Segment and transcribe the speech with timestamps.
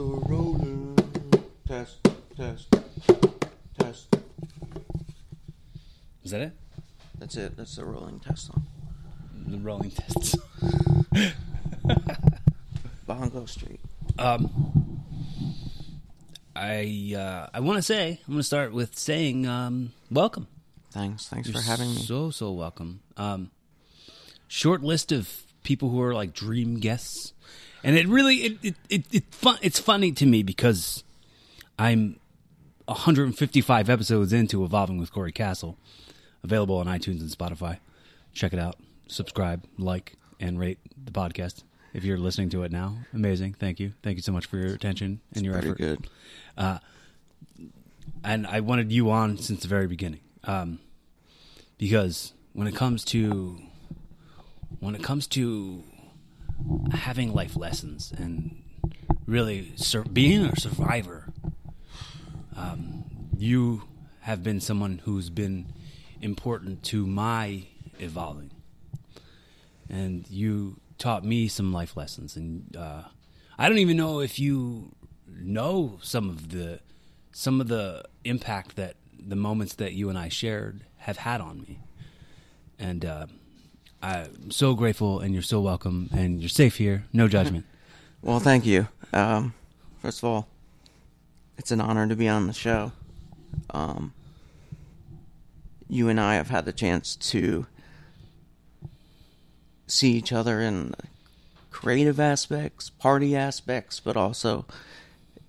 [0.00, 0.96] the rolling.
[1.68, 2.74] Test, test,
[3.78, 4.16] test.
[6.24, 6.52] Is that it?
[7.18, 7.56] That's it.
[7.56, 8.66] That's the rolling test song.
[9.46, 10.36] The rolling tests.
[13.06, 13.80] Bongo Street.
[14.18, 15.04] Um,
[16.56, 20.46] I uh, I want to say I'm going to start with saying um, welcome.
[20.92, 21.28] Thanks.
[21.28, 22.00] Thanks You're for having me.
[22.00, 23.00] So so welcome.
[23.18, 23.50] Um,
[24.48, 27.34] short list of people who are like dream guests,
[27.84, 29.58] and it really it it, it, it fun.
[29.62, 31.04] It's funny to me because
[31.78, 32.18] I'm
[32.86, 35.78] 155 episodes into Evolving with Corey Castle,
[36.42, 37.78] available on iTunes and Spotify.
[38.32, 38.76] Check it out.
[39.08, 41.64] Subscribe, like, and rate the podcast.
[41.92, 43.54] If you're listening to it now, amazing.
[43.54, 43.92] Thank you.
[44.02, 46.80] Thank you so much for your attention and your Pretty effort good.
[48.22, 50.78] and I wanted you on since the very beginning, um,
[51.78, 53.58] because when it comes to
[54.78, 55.82] when it comes to
[56.92, 58.62] having life lessons and
[59.26, 61.32] really sur- being a survivor,
[62.56, 63.04] um,
[63.36, 63.82] you
[64.20, 65.66] have been someone who's been
[66.20, 67.64] important to my
[67.98, 68.50] evolving,
[69.88, 72.36] and you taught me some life lessons.
[72.36, 73.02] And uh,
[73.58, 74.94] I don't even know if you
[75.26, 76.80] know some of the
[77.32, 81.60] some of the impact that the moments that you and I shared have had on
[81.60, 81.80] me.
[82.78, 83.26] And uh,
[84.02, 87.04] I'm so grateful, and you're so welcome, and you're safe here.
[87.12, 87.66] No judgment.
[88.22, 88.88] Well, thank you.
[89.12, 89.54] Um,
[90.00, 90.48] first of all,
[91.58, 92.92] it's an honor to be on the show.
[93.70, 94.12] Um,
[95.88, 97.66] you and I have had the chance to
[99.86, 100.94] see each other in
[101.70, 104.64] creative aspects, party aspects, but also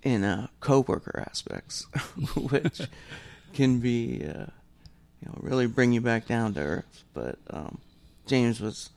[0.03, 1.83] in uh, co-worker aspects,
[2.35, 2.81] which
[3.53, 4.47] can be, uh,
[5.21, 7.03] you know, really bring you back down to earth.
[7.13, 7.77] But um,
[8.31, 8.91] James was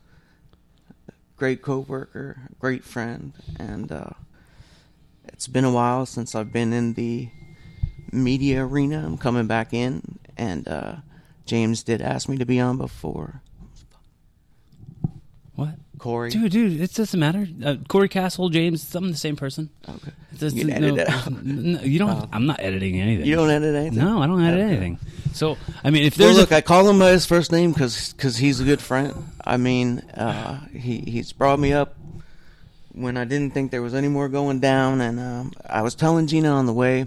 [1.09, 4.11] a great co-worker, a great friend, and uh,
[5.25, 7.31] it's been a while since I've been in the
[8.13, 9.05] media arena.
[9.05, 10.97] I'm coming back in, and uh,
[11.47, 13.43] James did ask me to be on before.
[15.57, 15.81] What?
[15.99, 17.47] Corey, Dude, dude, it doesn't matter.
[17.65, 19.71] Uh, Corey Castle, James, I'm the same person.
[19.89, 20.11] okay.
[20.39, 21.33] Doesn't- You edit no, it out.
[21.43, 22.29] no, you don't.
[22.33, 23.27] I'm not editing anything.
[23.27, 23.99] You don't edit anything.
[23.99, 24.69] No, I don't edit Okay.
[24.71, 24.99] anything.
[25.33, 27.73] So, I mean, if Well, there's look, a, I call him by his first name
[27.73, 29.15] because he's a good friend.
[29.45, 31.97] I mean, uh, he he's brought me up
[32.93, 36.27] when I didn't think there was any more going down, and um, I was telling
[36.27, 37.07] Gina on the way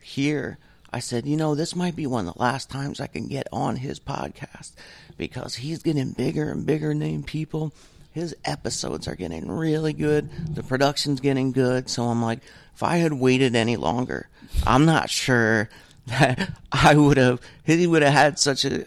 [0.00, 0.58] here.
[0.92, 3.46] I said, you know, this might be one of the last times I can get
[3.52, 4.72] on his podcast
[5.18, 7.72] because he's getting bigger and bigger name people.
[8.10, 10.30] His episodes are getting really good.
[10.54, 11.88] The production's getting good.
[11.88, 12.40] So I'm like,
[12.74, 14.28] if I had waited any longer,
[14.66, 15.68] I'm not sure
[16.06, 17.40] that I would have.
[17.64, 18.86] He would have had such a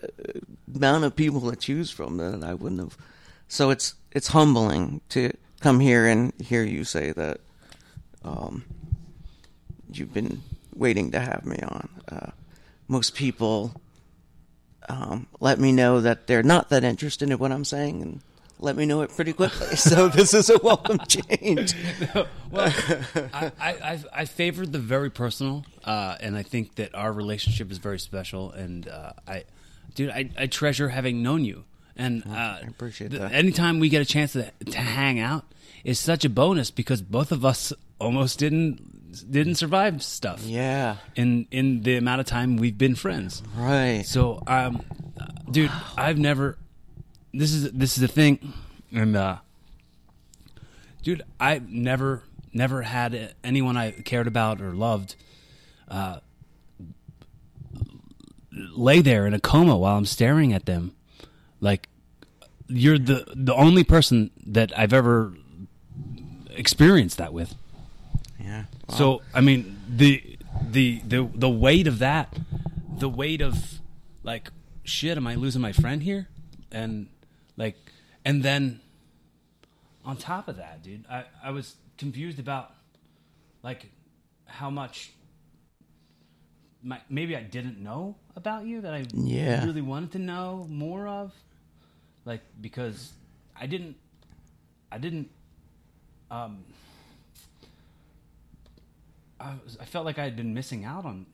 [0.75, 2.97] amount of people to choose from that I wouldn't have.
[3.47, 7.39] So it's it's humbling to come here and hear you say that
[8.23, 8.63] um,
[9.91, 10.41] you've been
[10.73, 11.89] waiting to have me on.
[12.11, 12.31] Uh,
[12.87, 13.79] most people
[14.89, 18.21] um, let me know that they're not that interested in what I'm saying and
[18.61, 19.67] let me know it pretty quickly.
[19.75, 21.73] so this is a welcome change.
[22.51, 22.73] well,
[23.33, 27.79] I, I, I, favored the very personal, uh, and I think that our relationship is
[27.79, 28.51] very special.
[28.51, 29.43] And uh, I,
[29.95, 31.65] dude, I, I treasure having known you.
[31.97, 33.33] And uh, I appreciate that.
[33.33, 35.43] Anytime we get a chance to to hang out,
[35.83, 40.41] is such a bonus because both of us almost didn't didn't survive stuff.
[40.43, 43.43] Yeah, In in the amount of time we've been friends.
[43.55, 44.03] right.
[44.05, 44.83] So, um,
[45.49, 46.57] dude, I've never.
[47.33, 48.53] This is this is the thing,
[48.91, 49.37] and uh,
[51.03, 55.15] dude, I've never never had anyone I cared about or loved
[55.87, 56.19] uh,
[58.51, 60.95] lay there in a coma while I'm staring at them.
[61.59, 61.87] Like
[62.67, 65.33] you're the the only person that I've ever
[66.49, 67.55] experienced that with.
[68.39, 68.65] yeah.
[68.89, 68.95] Wow.
[68.97, 70.37] So I mean the
[70.69, 72.37] the the the weight of that,
[72.97, 73.79] the weight of
[74.23, 74.49] like
[74.83, 75.17] shit.
[75.17, 76.27] Am I losing my friend here?
[76.71, 77.07] And
[77.61, 77.77] like,
[78.25, 78.79] and then
[80.03, 82.73] on top of that, dude, I I was confused about
[83.63, 83.81] like
[84.45, 85.11] how much.
[86.83, 89.63] My, maybe I didn't know about you that I Yeah.
[89.65, 91.31] really wanted to know more of,
[92.25, 93.13] like because
[93.55, 93.95] I didn't,
[94.91, 95.29] I didn't,
[96.31, 96.63] um,
[99.39, 101.25] I, was, I felt like I had been missing out on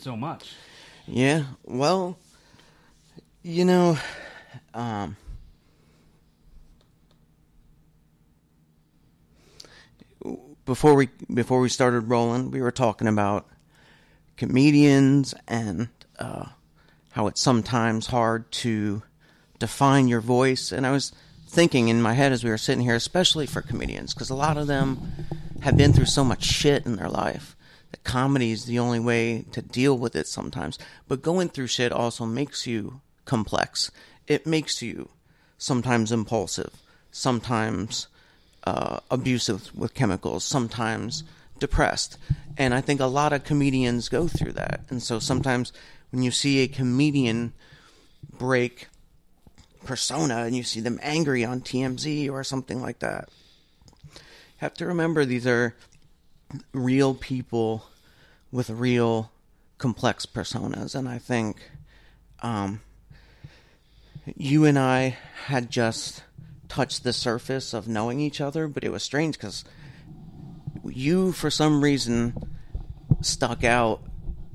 [0.00, 0.54] so much.
[1.06, 2.18] Yeah, well,
[3.44, 3.98] you know,
[4.74, 5.16] um,
[10.68, 13.48] before we before we started rolling, we were talking about
[14.36, 15.88] comedians and
[16.18, 16.44] uh,
[17.12, 19.02] how it's sometimes hard to
[19.58, 20.70] define your voice.
[20.70, 21.10] And I was
[21.46, 24.58] thinking in my head as we were sitting here, especially for comedians, because a lot
[24.58, 25.00] of them
[25.62, 27.56] have been through so much shit in their life
[27.90, 30.78] that comedy is the only way to deal with it sometimes.
[31.08, 33.90] But going through shit also makes you complex.
[34.26, 35.08] It makes you
[35.56, 36.74] sometimes impulsive,
[37.10, 38.08] sometimes
[38.64, 41.24] uh, abusive with chemicals, sometimes
[41.58, 42.18] depressed.
[42.56, 44.80] And I think a lot of comedians go through that.
[44.90, 45.72] And so sometimes
[46.10, 47.52] when you see a comedian
[48.38, 48.88] break
[49.84, 53.28] persona and you see them angry on TMZ or something like that,
[54.04, 54.20] you
[54.58, 55.74] have to remember these are
[56.72, 57.84] real people
[58.50, 59.30] with real
[59.78, 60.94] complex personas.
[60.94, 61.70] And I think
[62.40, 62.80] um,
[64.36, 65.16] you and I
[65.46, 66.22] had just
[66.68, 69.64] touched the surface of knowing each other, but it was strange because
[70.84, 72.34] you, for some reason,
[73.20, 74.00] stuck out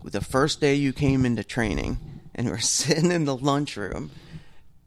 [0.04, 1.98] the first day you came into training
[2.36, 4.12] and we were sitting in the lunchroom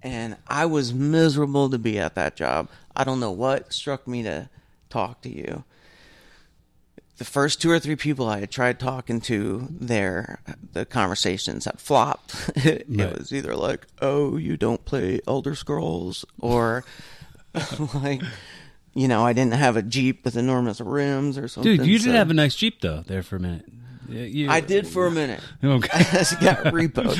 [0.02, 2.68] and I was miserable to be at that job.
[2.94, 4.48] I don't know what struck me to
[4.90, 5.64] talk to you.
[7.18, 10.40] The first two or three people I had tried talking to there,
[10.74, 12.50] the conversations had flopped.
[12.56, 13.18] it Right.
[13.18, 16.84] was either like, oh, you don't play Elder Scrolls, or
[17.94, 18.22] like,
[18.94, 21.76] you know, I didn't have a Jeep with enormous rims or something.
[21.78, 23.64] Dude, you did so- have a nice Jeep though there for a minute.
[24.08, 25.40] Yeah, you- I did for a minute.
[25.64, 25.88] Okay.
[25.98, 27.16] it got repoed.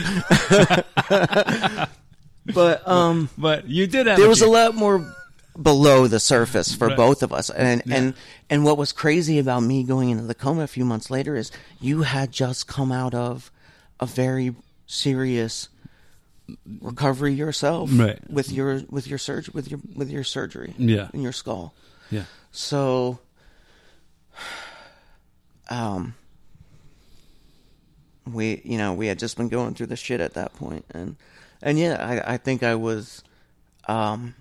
[2.55, 5.13] but um, but you did have there a was a lot more
[5.61, 6.97] below the surface for Right.
[6.97, 8.15] both of us, and and
[8.51, 11.51] and what was crazy about me going into the coma a few months later is
[11.81, 13.51] you had just come out of
[13.99, 14.55] a very
[14.87, 15.69] serious
[16.81, 18.19] recovery yourself, Right.
[18.31, 21.09] With your with your surgery with your with your surgery, Yeah.
[21.13, 21.75] in your skull.
[22.11, 22.25] Yeah.
[22.53, 23.19] So,
[25.69, 26.15] um,
[28.27, 31.17] we, you know, we had just been going through the shit at that point, and
[31.63, 31.97] and yeah,
[32.27, 33.23] I, I think I was,
[33.89, 34.35] um,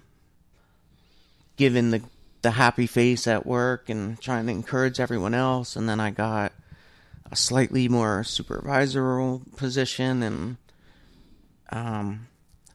[1.57, 2.02] given the
[2.42, 6.52] the happy face at work and trying to encourage everyone else, and then I got
[7.31, 10.57] a slightly more supervisory position, and
[11.71, 12.27] um,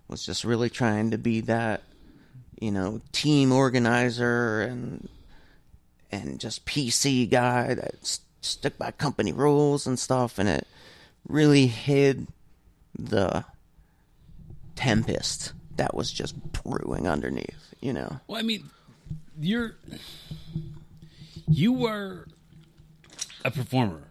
[0.08, 1.82] was just really trying to be that,
[2.60, 5.08] you know, team organizer and
[6.12, 10.66] and just PC guy that s- stuck by company rules and stuff, and it
[11.28, 12.26] really hid
[12.98, 13.44] the
[14.74, 18.20] tempest that was just brewing underneath, you know.
[18.26, 18.68] Well, I mean,
[19.40, 19.76] you're
[21.48, 22.26] you were
[23.44, 24.02] a performer,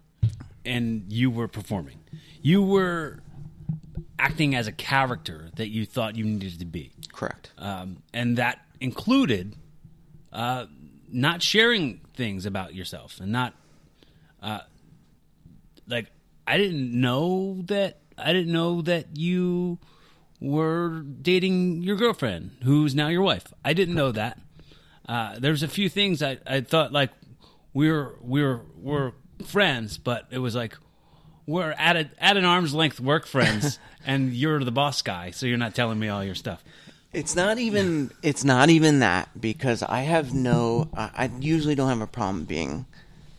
[0.66, 2.00] and you were performing.
[2.42, 3.20] You were
[4.18, 7.52] acting as a character that you thought you needed to be, Correct.
[7.58, 9.56] um, and that included
[10.32, 10.66] uh,
[11.12, 13.54] not sharing things about yourself and not
[14.42, 14.60] uh,
[15.88, 16.08] like
[16.48, 19.80] I didn't know that I didn't know that you
[20.40, 23.54] were dating your girlfriend, who's now your wife.
[23.64, 24.40] I didn't know that.
[25.08, 27.12] Uh, there's a few things I, I thought like
[27.74, 29.14] we were we're we're
[29.46, 30.78] friends, but it was like
[31.50, 35.48] we're at a at an arm's length work friends, and you're the boss guy, so
[35.48, 36.64] you're not telling me all your stuff.
[37.12, 41.90] It's not even it's not even that because I have no I, I usually don't
[41.90, 42.86] have a problem being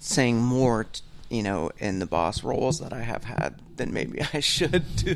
[0.00, 4.20] saying more t- you know in the boss roles that I have had than maybe
[4.34, 5.14] I should to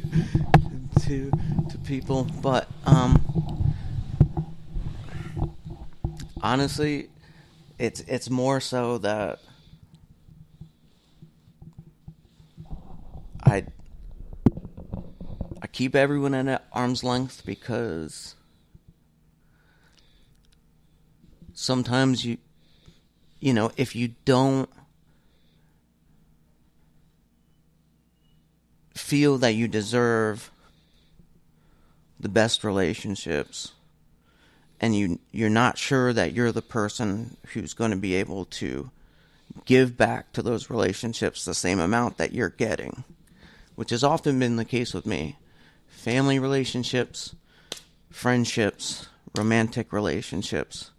[1.00, 1.32] to
[1.70, 3.74] to people but um
[6.40, 7.08] honestly
[7.80, 9.40] it's it's more so that
[13.44, 13.64] I
[15.60, 18.34] I keep everyone at arm's length because
[21.52, 22.38] sometimes you
[23.40, 24.68] you know if you don't
[28.94, 30.50] feel that you deserve
[32.18, 33.72] the best relationships
[34.80, 38.90] and you you're not sure that you're the person who's going to be able to
[39.66, 43.04] give back to those relationships the same amount that you're getting
[43.74, 45.36] which has often been the case with me.
[45.86, 47.34] Family relationships
[48.14, 50.92] friendships romantic relationships.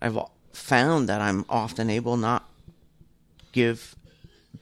[0.00, 0.18] I've
[0.52, 2.48] found that i'm often able not
[3.52, 3.94] give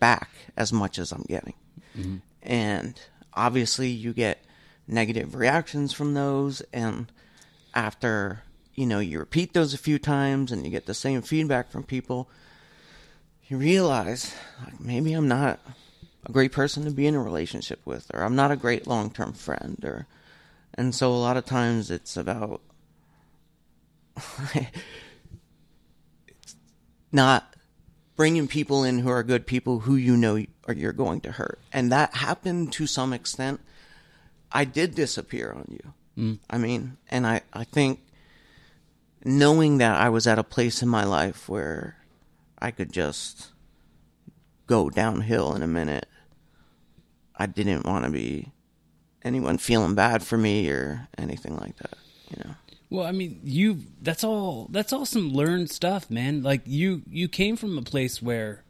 [0.00, 1.54] back as much as i'm getting.
[1.96, 2.16] Mm-hmm.
[2.42, 3.00] And
[3.34, 4.44] obviously you get
[4.88, 7.10] negative reactions from those and
[7.74, 8.42] after
[8.74, 11.84] you know you repeat those a few times and you get the same feedback from
[11.84, 12.28] people
[13.46, 15.60] you realize like, maybe i'm not
[16.24, 19.32] a great person to be in a relationship with or i'm not a great long-term
[19.32, 20.06] friend or
[20.74, 22.60] and so a lot of times it's about
[26.26, 26.56] it's
[27.12, 27.54] not
[28.16, 31.58] bringing people in who are good people who you know are you're going to hurt.
[31.72, 33.60] And that happened to some extent.
[34.52, 35.94] I did disappear on you.
[36.16, 36.38] Mm.
[36.48, 38.00] I mean and i i think
[39.24, 41.96] knowing that i was at a place in my life where
[42.62, 43.48] I could just
[44.68, 46.06] go downhill in a minute.
[47.42, 48.52] I didn't want to be
[49.24, 51.94] anyone feeling bad for me or anything like that,
[52.30, 52.54] you know.
[52.88, 56.42] Well, I mean, you that's all that's all some learned stuff, man.
[56.44, 58.62] Like you you came from a place where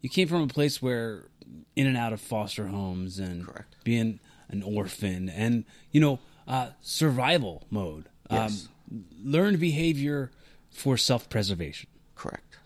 [0.00, 1.28] you came from a place where
[1.76, 3.76] in and out of foster homes and Correct.
[3.84, 4.18] being
[4.48, 6.18] an orphan and you know
[6.48, 8.68] uh, survival mode, Yes.
[8.90, 10.32] um, learned behavior
[10.72, 12.56] for self preservation, Correct.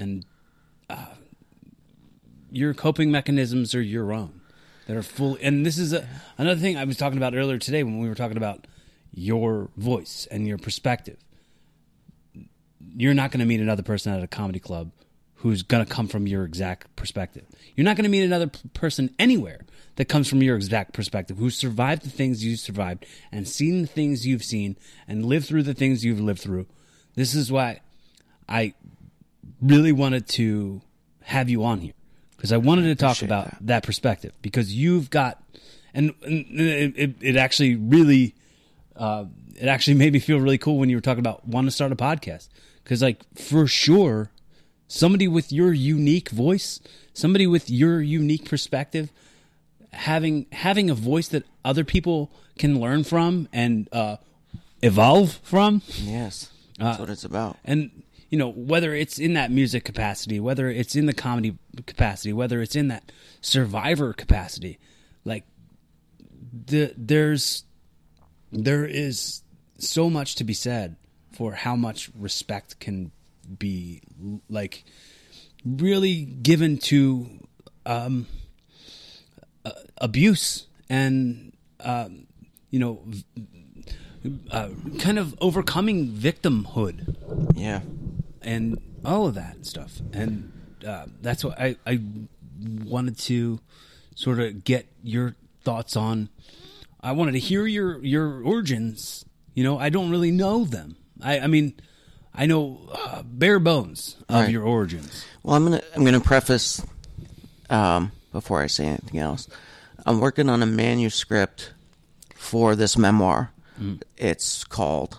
[0.00, 0.24] and
[0.88, 1.14] uh,
[2.50, 4.39] your coping mechanisms are your own
[4.90, 5.38] that are full.
[5.40, 6.04] And this is a,
[6.36, 8.66] another thing I was talking about earlier today when we were talking about
[9.14, 11.16] your voice and your perspective.
[12.96, 14.90] You're not going to meet another person at a comedy club
[15.36, 17.46] who's going to come from your exact perspective.
[17.76, 19.60] You're not going to meet another p- person anywhere
[19.94, 23.86] that comes from your exact perspective, who's survived the things you survived and seen the
[23.86, 26.66] things you've seen and lived through the things you've lived through.
[27.14, 27.80] This is why
[28.48, 28.74] I
[29.62, 30.82] really wanted to
[31.22, 31.92] have you on here
[32.40, 33.66] because I wanted to talk about that.
[33.66, 33.82] that.
[33.82, 35.42] perspective because you've got
[35.92, 38.34] and, and it, it, actually really
[38.96, 41.72] uh, it actually made me feel really cool when you were talking about wanting to
[41.72, 42.48] start a podcast
[42.82, 44.30] because like for sure
[44.88, 46.80] somebody with your unique voice
[47.12, 49.12] somebody with your unique perspective
[49.92, 54.16] having having a voice that other people can learn from and uh,
[54.82, 56.50] evolve from Yes.
[56.80, 57.58] Uh, That's what it's about.
[57.66, 57.90] and
[58.30, 61.56] you know whether it's in that music capacity whether it's in the comedy
[61.86, 63.10] capacity whether it's in that
[63.40, 64.78] survivor capacity
[65.24, 65.44] like
[66.66, 67.64] the there's
[68.52, 69.42] there is
[69.78, 70.96] so much to be said
[71.32, 73.10] for how much respect can
[73.58, 74.00] be
[74.48, 74.84] like
[75.64, 77.28] really given to
[77.86, 78.26] um
[79.64, 82.26] uh, abuse and um
[82.70, 83.24] you know v-
[84.50, 84.68] uh,
[84.98, 87.16] kind of overcoming victimhood
[87.56, 87.80] Yeah.
[88.42, 90.00] And all of that stuff.
[90.12, 90.52] And
[90.86, 92.00] uh, that's what I, I
[92.84, 93.60] wanted to
[94.14, 96.28] sort of get your thoughts on.
[97.00, 99.24] I wanted to hear your your origins.
[99.54, 100.96] You know, I don't really know them.
[101.22, 101.74] I, I mean,
[102.34, 104.50] I know uh, bare bones of Right.
[104.50, 105.24] your origins.
[105.42, 106.84] Well, I'm gonna I'm gonna preface
[107.68, 109.48] um, before I say anything else.
[110.06, 111.72] I'm working on a manuscript
[112.34, 113.50] for this memoir.
[114.18, 115.18] It's called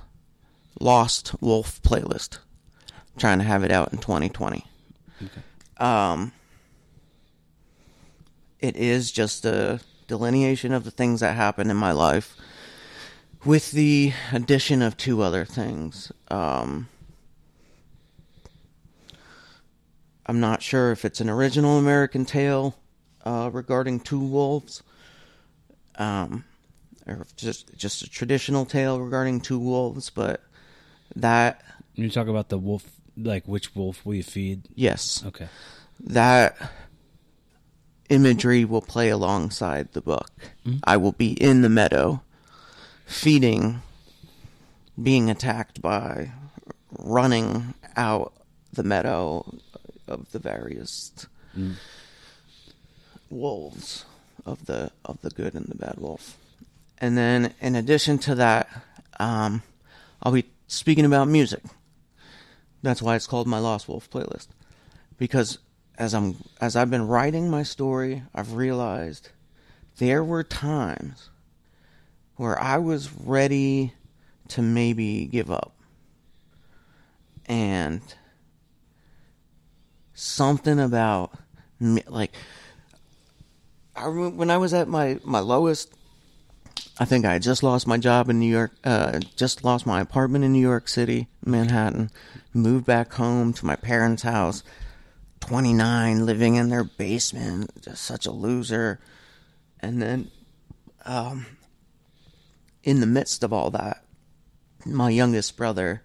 [0.80, 2.38] Lost Wolf Playlist.
[3.18, 4.66] Trying to have it out in 2020.
[5.78, 6.32] Um,
[8.60, 12.36] it is just a delineation of the things that happened in my life,
[13.46, 16.12] with the addition of two other things.
[16.30, 16.88] Um,
[20.26, 22.76] I'm not sure if it's an original American tale
[23.26, 24.84] uh, regarding two wolves,
[25.96, 26.44] um,
[27.08, 30.10] or just just a traditional tale regarding two wolves.
[30.10, 30.42] But
[31.16, 31.64] that,
[31.96, 32.88] You talk about the wolf,
[33.26, 34.68] like which wolf will you feed?
[34.76, 35.48] yes, Okay.
[36.00, 36.56] that
[38.10, 40.30] imagery will play alongside the book.
[40.84, 42.22] I will be in the meadow,
[43.06, 43.82] feeding,
[45.02, 46.32] being attacked by,
[47.00, 48.34] running out
[48.74, 49.46] the meadow
[50.08, 51.12] of the various
[53.30, 54.06] wolves
[54.46, 56.38] of the of the good and the bad wolf.
[56.98, 58.70] And then in addition to that,
[59.20, 59.64] um,
[60.22, 61.62] I'll be speaking about music.
[62.82, 64.48] That's why it's called my Lost Wolf playlist.
[65.18, 65.60] Because
[65.98, 69.30] as I'm as I've been writing my story, I've realized
[69.98, 71.30] there were times
[72.38, 73.94] where I was ready
[74.50, 75.74] to maybe give up.
[77.46, 78.02] And
[80.14, 81.34] something about
[81.80, 82.34] me, like
[83.96, 85.94] I when I was at my my lowest
[87.00, 90.44] I think I just lost my job in New York, uh, just lost my apartment
[90.44, 92.12] in New York City, Manhattan,
[92.54, 94.64] moved back home to my parents' house,
[95.40, 99.00] 29, living in their basement, just such a loser.
[99.80, 100.32] And then,
[101.06, 101.46] um,
[102.84, 104.04] in the midst of all that,
[104.86, 106.02] my youngest brother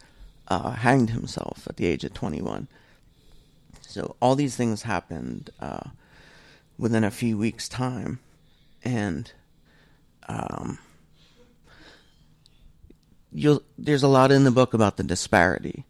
[0.48, 2.68] uh, hanged himself at the age of 21.
[3.80, 5.90] So all these things happened uh,
[6.78, 8.20] within a few weeks' time.
[8.84, 9.32] And
[10.26, 10.78] um,
[13.32, 15.84] you'll there's a lot in the book about the disparity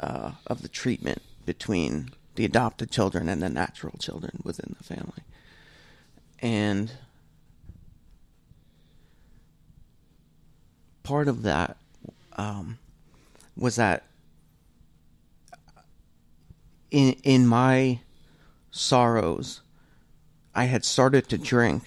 [0.00, 5.22] uh, of the treatment between the adopted children and the natural children within the family,
[6.40, 6.92] and
[11.02, 11.76] part of that
[12.36, 12.78] um,
[13.56, 14.04] was that
[16.90, 18.00] in in my
[18.70, 19.60] sorrows,
[20.54, 21.84] I had started to drink,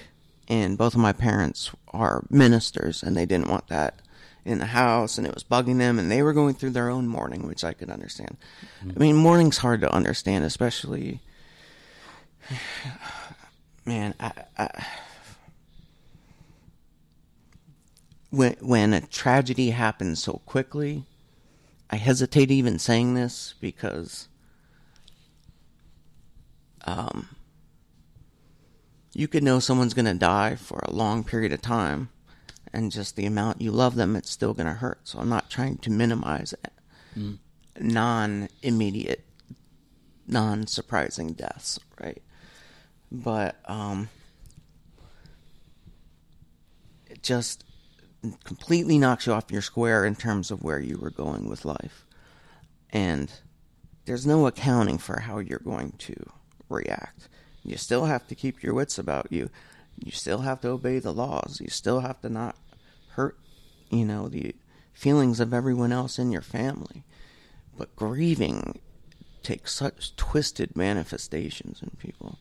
[0.51, 4.01] and both of my parents are ministers, and they didn't want that
[4.43, 7.07] in the house and it was bugging them and they were going through their own
[7.07, 8.37] mourning, which I could understand.
[8.81, 11.21] I mean, mourning's hard to understand, especially
[13.85, 14.85] man, I, I,
[18.31, 21.05] when when a tragedy happens so quickly,
[21.89, 24.27] I hesitate even saying this because
[26.85, 27.27] um
[29.13, 32.09] you could know someone's going to die for a long period of time
[32.73, 34.99] and just the amount you love them it's still going to hurt.
[35.03, 36.71] So I'm not trying to minimize it.
[37.17, 37.39] Mm.
[37.77, 39.25] non-immediate
[40.27, 42.21] non-surprising deaths, right?
[43.11, 44.07] But um
[47.09, 47.65] it just
[48.45, 52.05] completely knocks you off your square in terms of where you were going with life.
[52.91, 53.31] And
[54.05, 56.15] there's no accounting for how you're going to
[56.69, 57.27] react.
[57.63, 59.49] You still have to keep your wits about you.
[60.03, 61.59] You still have to obey the laws.
[61.61, 62.55] You still have to not
[63.09, 63.37] hurt,
[63.89, 64.55] you know, the
[64.93, 67.03] feelings of everyone else in your family.
[67.77, 68.79] But grieving
[69.43, 72.39] takes such twisted manifestations in people.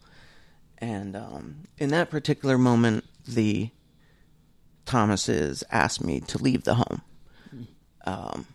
[0.78, 3.70] And um, in that particular moment, the
[4.86, 7.02] Thomases asked me to leave the home.
[8.06, 8.46] Um,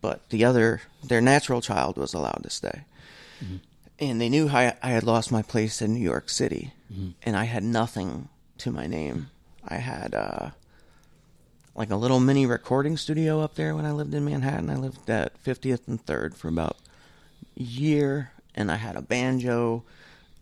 [0.00, 2.84] but the other, their natural child was allowed to stay.
[4.00, 6.72] And they knew I, I had lost my place in New York City,
[7.22, 9.30] and I had nothing to my name.
[9.66, 10.50] I had uh,
[11.74, 14.70] like a little mini recording studio up there when I lived in Manhattan.
[14.70, 16.76] I lived at 50th and 3rd for about
[17.58, 19.84] a year, and I had a banjo,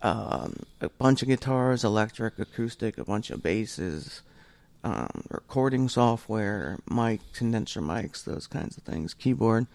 [0.00, 4.22] um, a bunch of guitars, electric, acoustic, a bunch of basses,
[4.84, 9.66] um, recording software, mic, condenser mics, those kinds of things, keyboard.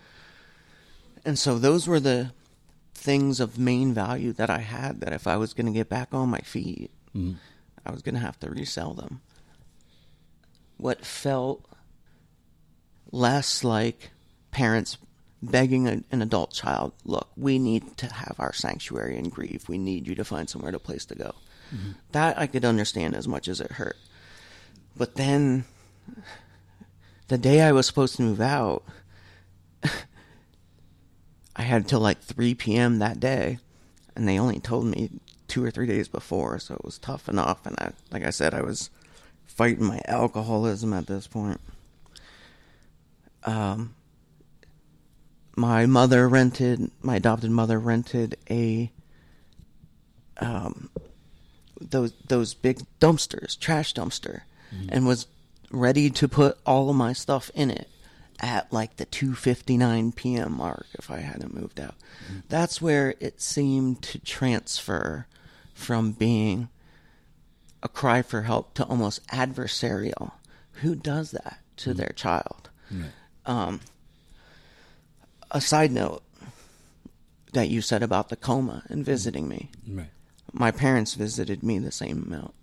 [1.24, 2.32] And so those were the
[2.98, 6.14] things of main value that I had that if I was going to get back
[6.14, 7.38] on my feet, Mhm.
[7.86, 9.22] I was going to have to resell them.
[10.78, 11.64] What felt
[13.12, 14.12] less like
[14.52, 14.98] parents
[15.42, 19.70] begging a, an adult child, look, we need to have our sanctuary and grieve.
[19.70, 21.36] We need you to find somewhere to place to go.
[22.14, 23.98] That I could understand as much as it hurt.
[24.96, 25.66] But then
[27.28, 28.84] the day I was supposed to move out,
[31.58, 33.00] I had until like 3 p.m.
[33.00, 33.58] that day,
[34.16, 35.10] and they only told me
[35.48, 37.66] two or three days before, so it was tough enough.
[37.66, 38.90] And I, like I said, I was
[39.46, 41.60] fighting my alcoholism at this point.
[43.44, 43.96] Um,
[45.56, 48.92] my mother rented, my adopted mother rented a,
[50.40, 50.92] um,
[51.82, 54.42] those those big dumpsters, trash dumpster,
[54.90, 55.28] and was
[55.72, 57.88] ready to put all of my stuff in it
[58.40, 60.58] at like the 2:59 p.m.
[60.58, 61.96] mark if I hadn't moved out.
[62.50, 65.28] That's where it seemed to transfer
[65.74, 66.70] from being
[67.84, 70.32] a cry for help to almost adversarial.
[70.82, 72.70] Who does that to their child?
[72.92, 73.12] Right.
[73.46, 73.82] Um,
[75.52, 76.24] a side note
[77.54, 79.70] that you said about the coma and visiting me.
[79.88, 80.10] Right.
[80.54, 82.54] My parents visited me the same amount.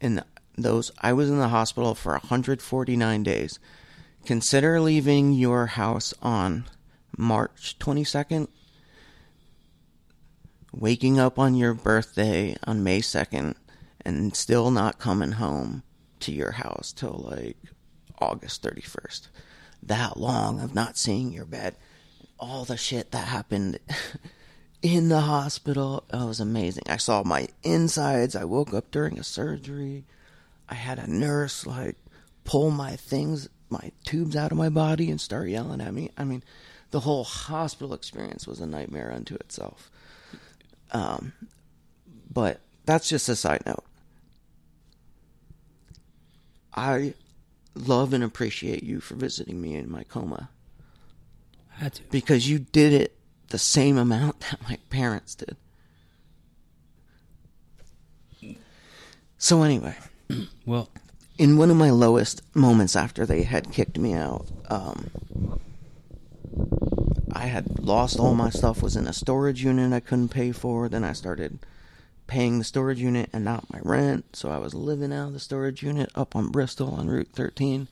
[0.00, 0.22] In
[0.56, 3.58] those, I was in the hospital for 149 days.
[4.24, 6.64] Consider leaving your house on
[7.18, 8.48] March 22nd,
[10.72, 13.54] waking up on your birthday on May 2nd,
[14.02, 15.82] and still not coming home
[16.20, 17.58] to your house till like
[18.18, 19.28] August 31st.
[19.82, 21.76] That long of not seeing your bed.
[22.40, 23.78] All the shit that happened
[24.82, 26.04] in the hospital.
[26.10, 26.84] It was amazing.
[26.88, 28.34] I saw my insides.
[28.34, 30.06] I woke up during a surgery.
[30.66, 31.96] I had a nurse like
[32.44, 33.48] pull my things,
[33.82, 36.10] my tubes out of my body and start yelling at me.
[36.16, 36.42] I mean,
[36.90, 39.90] the whole hospital experience was a nightmare unto itself.
[40.92, 41.32] Um,
[42.32, 43.84] but that's just a side note.
[46.74, 47.14] I
[47.74, 50.50] love and appreciate you for visiting me in my coma
[51.76, 52.02] I had to.
[52.10, 53.16] because you did it
[53.48, 55.56] the same amount that my parents did.
[59.36, 59.94] So anyway,
[60.64, 60.88] Well,
[61.38, 65.10] in one of my lowest moments after they had kicked me out, um,
[67.32, 68.82] I had lost all my stuff.
[68.82, 70.88] Was in a storage unit I couldn't pay for.
[70.88, 71.58] Then I started
[72.26, 74.36] paying the storage unit and not my rent.
[74.36, 77.88] So I was living out of the storage unit up on Bristol on Route 13.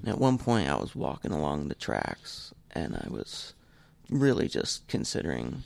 [0.00, 3.54] And at one point, I was walking along the tracks, and I was
[4.10, 5.62] really just considering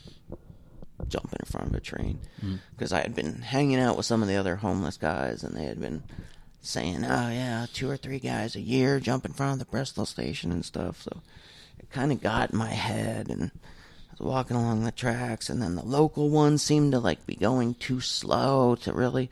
[1.09, 2.21] jumping in front of a train
[2.77, 5.65] because I had been hanging out with some of the other homeless guys, and they
[5.65, 6.05] had been
[6.65, 10.07] saying, "Oh yeah, two or three guys a year jump in front of the Bristol
[10.07, 11.21] station and stuff." So
[11.79, 15.61] it kind of got in my head, and I was walking along the tracks, and
[15.63, 19.31] then the local ones seemed to like be going too slow to really.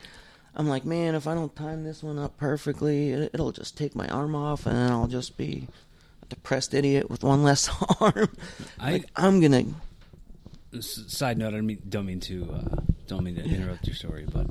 [0.55, 3.95] I'm like, man, if I don't time this one up perfectly, it, it'll just take
[3.95, 5.67] my arm off, and I'll just be
[6.21, 7.67] a depressed idiot with one less
[7.99, 8.29] arm.
[8.79, 9.63] I- like, I'm gonna.
[10.75, 13.95] S- Side note: I don't mean, don't mean to uh, don't mean to interrupt your
[13.95, 14.45] story, but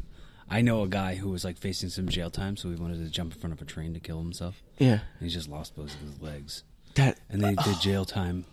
[0.53, 3.11] I know a guy who was like facing some jail time, so he wanted to
[3.11, 4.61] jump in front of a train to kill himself.
[4.79, 6.62] Yeah, And he just lost both of his legs,
[6.95, 8.45] that and they did jail time,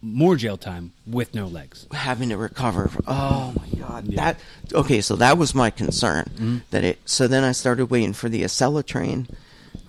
[0.00, 1.86] more jail time with no legs.
[1.92, 2.88] having to recover.
[2.88, 4.16] From, oh my god, Yeah.
[4.32, 4.40] that
[4.72, 5.00] okay.
[5.02, 6.24] So that was my concern.
[6.34, 6.56] Mm-hmm.
[6.70, 6.98] That it.
[7.04, 9.28] So then I started waiting for the Acela train.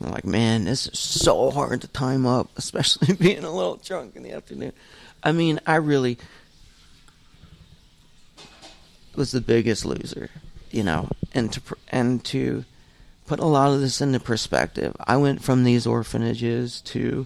[0.03, 4.15] I'm like, man, this is so hard to time up, especially being a little drunk
[4.17, 4.73] in the afternoon.
[5.23, 6.17] I mean, I really
[9.15, 10.29] was the biggest loser,
[10.73, 12.65] you know, and to and to
[13.25, 14.95] put a lot of this into perspective.
[14.99, 17.25] I went from these orphanages to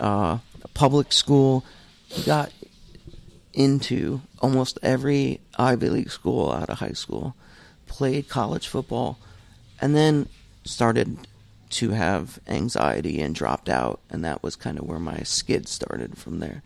[0.00, 0.38] uh,
[0.74, 1.64] public school,
[2.24, 2.52] got
[3.52, 7.34] into almost every Ivy League school out of high school,
[7.86, 9.18] played college football,
[9.80, 10.28] and then
[10.64, 11.26] started
[11.70, 16.16] to have anxiety and dropped out, and that was kind of where my skid started
[16.16, 16.62] from there.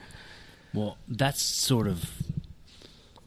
[0.74, 2.10] Well, that's sort of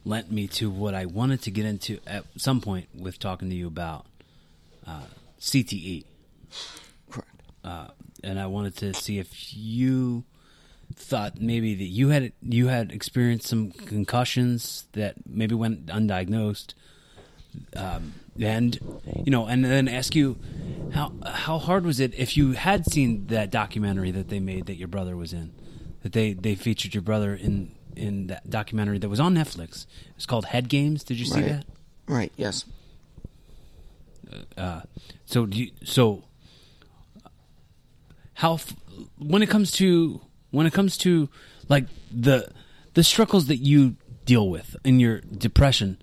[0.06, 3.56] lent me to what I wanted to get into at some point with talking to
[3.56, 4.06] you about
[4.86, 5.02] uh,
[5.40, 6.04] CTE.
[7.10, 7.42] Correct.
[7.64, 7.88] uh,
[8.22, 10.24] and I wanted to see if you
[10.94, 16.74] thought maybe that you had you had experienced some concussions that maybe went undiagnosed,
[17.74, 18.78] um, and
[19.24, 20.38] you know, and then ask you
[20.94, 24.76] how how hard was it if you had seen that documentary that they made that
[24.76, 25.52] your brother was in,
[26.02, 29.86] that they they featured your brother in in that documentary that was on Netflix.
[30.16, 31.02] It's called Head Games.
[31.04, 31.48] Did you see Right.
[31.48, 31.66] that?
[32.06, 32.32] Right.
[32.36, 32.64] Yes.
[34.56, 34.82] Uh,
[35.24, 36.24] so do you, so
[38.34, 38.74] how f-
[39.18, 41.28] when it comes to when it comes to
[41.68, 42.48] like the
[42.94, 45.96] the struggles that you deal with in your depression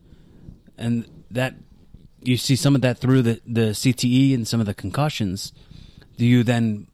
[0.78, 1.56] and that
[2.22, 5.52] you see some of that through the the CTE and some of the concussions
[6.18, 6.88] do you then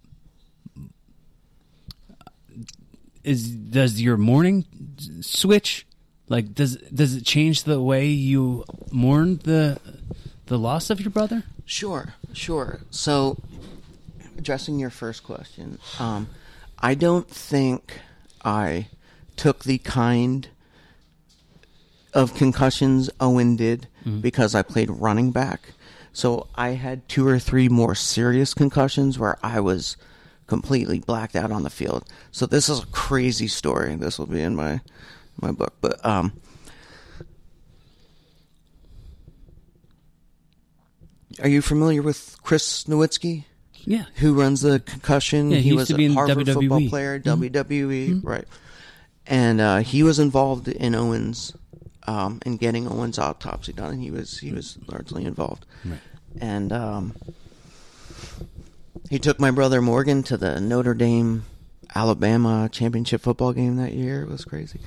[3.29, 4.65] is does your mourning
[5.21, 5.85] switch
[6.27, 9.79] like does does it change the way you mourn the
[10.47, 12.79] the loss of your brother Sure, sure.
[12.89, 13.37] So,
[14.35, 16.27] addressing your first question, um,
[16.79, 17.99] I don't think
[18.43, 18.87] I
[19.35, 20.49] took the kind
[22.11, 23.87] of concussions Owen did
[24.19, 25.73] because I played running back.
[26.11, 29.95] So I had two or three more serious concussions where I was
[30.49, 32.03] completely blacked out on the field.
[32.31, 33.95] So this is a crazy story.
[33.95, 34.81] This will be in my
[35.41, 36.33] my book, but um,
[41.41, 43.45] Are you familiar with Chris Nowinski,
[43.85, 45.51] yeah who runs the concussion?
[45.51, 46.53] Yeah, he used was a Harvard WWE.
[46.53, 48.45] football player, WWE, right?
[49.25, 51.53] And uh, he was involved in Owens,
[52.07, 53.93] um, in getting Owens' autopsy done.
[53.93, 55.99] And he was he was largely involved, Right.
[56.41, 57.15] and um,
[59.09, 61.45] he took my brother Morgan to the Notre Dame
[61.95, 64.21] Alabama championship football game that year.
[64.21, 64.79] It was crazy,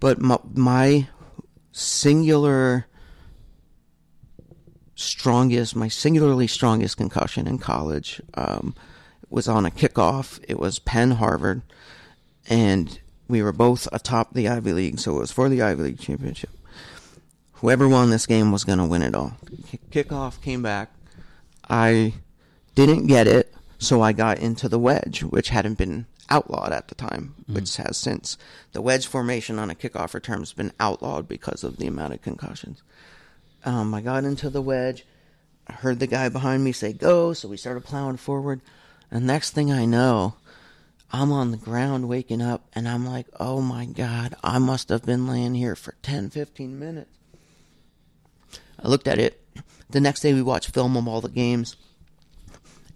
[0.00, 1.08] but my, my
[1.72, 2.86] singular
[4.94, 8.74] strongest, my singularly strongest concussion in college um,
[9.30, 10.38] was on a kickoff.
[10.46, 11.62] It was Penn Harvard,
[12.48, 15.98] and we were both atop the Ivy League, so it was for the Ivy League
[15.98, 16.50] championship.
[17.54, 19.36] Whoever won this game was going to win it all.
[19.68, 20.90] Kick- Kickoff came back.
[21.70, 22.14] I
[22.74, 23.51] didn't get it,
[23.82, 27.96] so I got into the wedge, which hadn't been outlawed at the time, which has
[27.96, 28.38] since.
[28.72, 32.22] The wedge formation on a kickoff return has been outlawed because of the amount of
[32.22, 32.82] concussions.
[33.64, 35.04] Um, I got into the wedge.
[35.66, 38.60] I heard the guy behind me say go, so we started plowing forward.
[39.10, 40.34] And next thing I know,
[41.10, 45.02] I'm on the ground waking up, and I'm like, oh my God, I must have
[45.02, 47.10] been laying here for 10, 15 minutes.
[48.80, 49.40] I looked at it.
[49.90, 51.76] The next day, we watched film of all the games,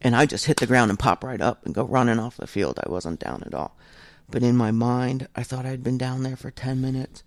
[0.06, 2.46] and I just hit the ground and pop right up and go running off the
[2.46, 2.78] field.
[2.78, 3.76] I wasn't down at all.
[4.30, 7.24] But in my mind, I thought I'd been down there for 10 minutes.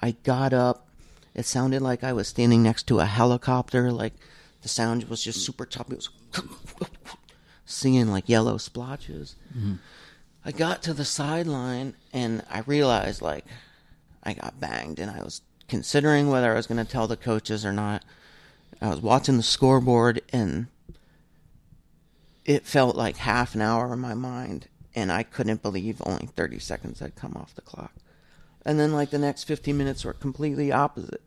[0.00, 0.88] I got up.
[1.34, 3.92] It sounded like I was standing next to a helicopter.
[3.92, 4.14] Like
[4.62, 5.92] the sound was just super choppy.
[5.92, 6.08] It was
[7.66, 9.36] singing like yellow splotches.
[9.54, 9.74] Mm-hmm.
[10.42, 13.44] I got to the sideline and I realized like
[14.22, 17.66] I got banged and I was considering whether I was going to tell the coaches
[17.66, 18.06] or not.
[18.80, 20.68] I was watching the scoreboard and
[22.44, 26.58] it felt like half an hour in my mind and I couldn't believe only 30
[26.58, 27.92] seconds had come off the clock.
[28.66, 31.22] And then like the next 15 minutes were completely opposite.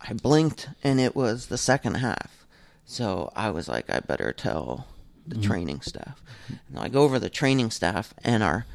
[0.00, 2.46] I blinked and it was the second half.
[2.84, 4.86] So I was like I better tell
[5.26, 6.22] the training staff.
[6.68, 8.66] And I go over the training staff and our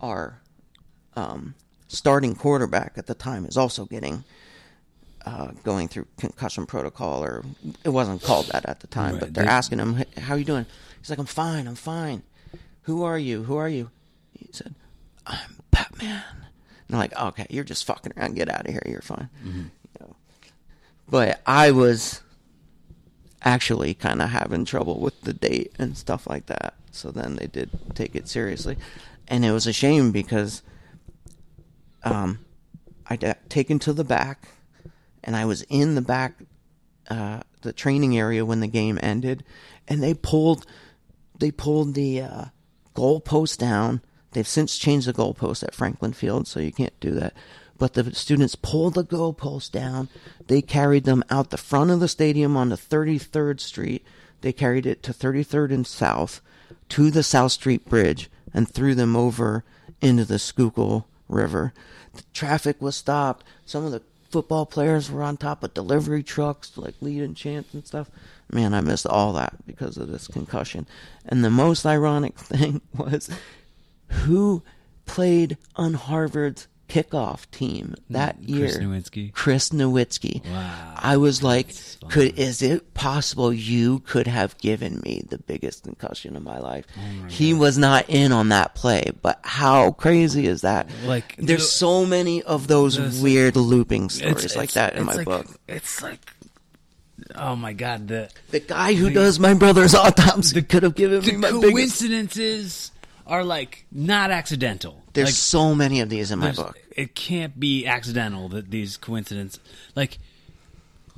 [0.00, 0.40] our
[1.16, 1.54] um,
[1.88, 4.22] starting quarterback at the time is also getting
[5.26, 7.44] uh, going through concussion protocol, or
[7.84, 9.20] it wasn't called that at the time, Right.
[9.20, 10.64] but they're They- asking him, "Hey, "How you doing?"
[11.00, 11.66] He's like, "I'm fine.
[11.66, 12.22] I'm fine."
[12.82, 13.44] Who are you?
[13.44, 13.90] Who are you?
[14.32, 14.74] He said,
[15.26, 18.34] "I'm Batman." And they're like, "Okay, you're just fucking around.
[18.36, 18.82] Get out of here.
[18.86, 19.58] You're fine." Mm-hmm.
[19.58, 20.16] You know.
[21.08, 22.22] But I was
[23.42, 26.74] actually kind of having trouble with the date and stuff like that.
[26.90, 28.76] So then they did take it seriously,
[29.28, 30.62] and it was a shame because
[32.02, 32.40] um,
[33.06, 34.48] I got taken to the back,
[35.24, 36.34] and I was in the back,
[37.08, 39.44] uh, the training area when the game ended,
[39.86, 40.66] and they pulled,
[41.38, 42.44] they pulled the uh,
[42.94, 44.02] goalpost down.
[44.32, 47.34] They've since changed the goalpost at Franklin Field, so you can't do that.
[47.78, 50.08] But the students pulled the goalpost down.
[50.46, 54.04] They carried them out the front of the stadium on the 33rd Street.
[54.40, 56.40] They carried it to 33rd and South
[56.90, 59.64] to the South Street Bridge and threw them over
[60.00, 61.72] into the Schuylkill River.
[62.14, 63.44] The traffic was stopped.
[63.64, 67.74] Some of the football players were on top of delivery trucks, like lead and chants
[67.74, 68.10] and stuff.
[68.52, 70.86] Man, I missed all that because of this concussion.
[71.26, 73.28] And the most ironic thing was
[74.08, 74.62] who
[75.06, 78.60] played on Harvard's kickoff team that mm, year?
[78.70, 79.32] Chris Nowinski.
[79.34, 80.42] Chris Nowinski.
[80.50, 80.94] Wow.
[80.96, 81.74] I was like,
[82.08, 86.86] could is it possible you could have given me the biggest concussion of my life?
[86.96, 90.88] Oh he was not in on that play, but how crazy is that?
[91.04, 94.96] Like, there's the- so many of those Those- weird looping It's- stories like it's- that
[94.98, 95.46] in my like- book.
[95.68, 96.20] It's like,
[97.34, 101.30] oh my god, the The guy who does my brother's autopsy could have given me
[101.32, 101.72] the my biggest.
[101.72, 102.92] coincidences
[103.26, 105.02] are like not accidental.
[105.12, 106.78] There's like, so many of these in my book.
[106.96, 109.60] It can't be accidental that these coincidences,
[109.94, 110.18] like,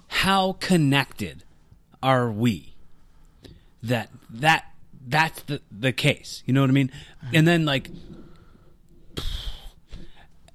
[0.08, 1.44] how connected
[2.02, 2.74] are we?
[3.82, 4.66] That that
[5.06, 6.42] that's the the case.
[6.46, 6.90] You know what I mean?
[7.32, 7.90] And then like,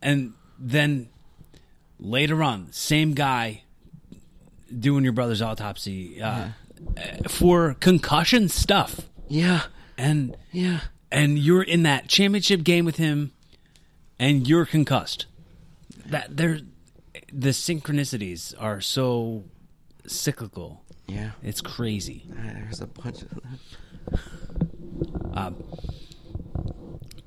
[0.02, 1.10] and then
[2.00, 3.64] later on, same guy
[4.80, 6.50] doing your brother's autopsy uh,
[6.98, 9.64] uh, for concussion stuff, Yeah,
[9.98, 10.82] and yeah.
[11.12, 13.32] and you're in that championship game with him,
[14.20, 15.26] and you're concussed.
[16.08, 16.60] That there,
[17.34, 19.44] the synchronicities are so
[20.08, 20.84] cyclical.
[21.08, 22.26] Yeah, It's crazy.
[22.30, 23.30] there's a bunch of
[24.12, 24.20] that.
[25.34, 25.64] Um,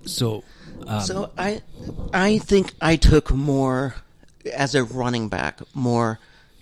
[0.05, 0.43] So,
[0.87, 1.63] um, So I,
[2.13, 3.95] I think I took more
[4.55, 6.19] as a running back, more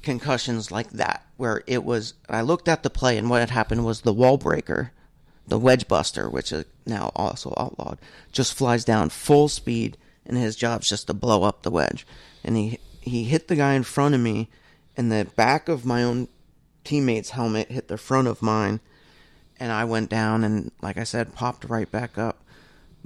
[0.07, 2.14] concussions like that, where it was.
[2.31, 4.92] I looked at the play, and what had happened was the wall breaker,
[5.47, 7.99] the wedge buster, which is now also outlawed,
[8.33, 12.07] just flies down full speed, and his job's just to blow up the wedge.
[12.42, 14.49] And he he hit the guy in front of me,
[14.97, 16.29] and the back of my own
[16.85, 18.81] teammate's helmet hit the front of mine,
[19.59, 22.47] and I went down, and like I said, popped right back up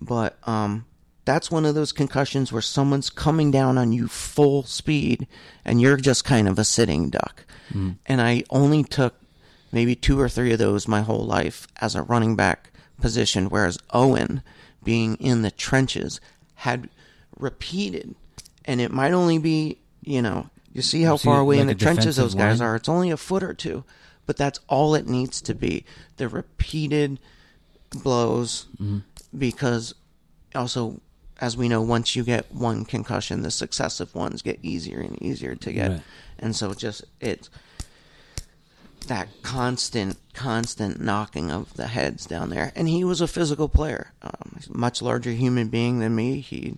[0.00, 0.86] but um
[1.30, 5.28] that's one of those concussions where someone's coming down on you full speed
[5.64, 7.44] and you're just kind of a sitting duck.
[7.72, 7.98] Mm.
[8.06, 9.14] And I only took
[9.70, 13.78] maybe two or three of those my whole life as a running back position, whereas
[13.90, 14.42] Owen,
[14.82, 16.20] being in the trenches,
[16.56, 16.88] had
[17.38, 18.16] repeated.
[18.64, 21.76] And it might only be, you know, you see how See, far away in the
[21.76, 22.68] trenches those guys line?
[22.70, 22.74] are.
[22.74, 23.84] It's only a foot or two,
[24.26, 25.84] but that's all it needs to be.
[26.16, 27.20] The repeated
[28.02, 28.98] blows mm-hmm.
[29.38, 29.94] because
[30.56, 31.00] also
[31.40, 35.54] as we know once you get one concussion the successive ones get easier and easier
[35.54, 36.02] to get Right.
[36.38, 37.48] and so just it's
[39.06, 44.12] that constant constant knocking of the heads down there and he was a physical player
[44.22, 46.76] um, a much larger human being than me he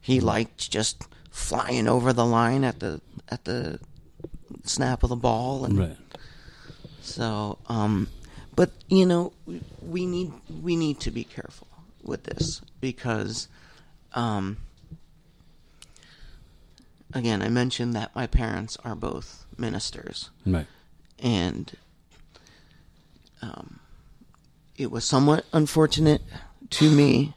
[0.00, 3.78] he liked just flying over the line at the at the
[4.64, 5.96] snap of the ball and right.
[7.00, 8.08] so, um,
[8.54, 9.32] but you know,
[9.80, 11.66] we need we need to be careful
[12.02, 13.48] with this because,
[14.14, 14.56] um,
[17.12, 20.66] again, I mentioned that my parents are both ministers, Right.
[21.18, 21.72] and
[23.40, 23.80] um,
[24.76, 26.22] it was somewhat unfortunate
[26.70, 27.34] to me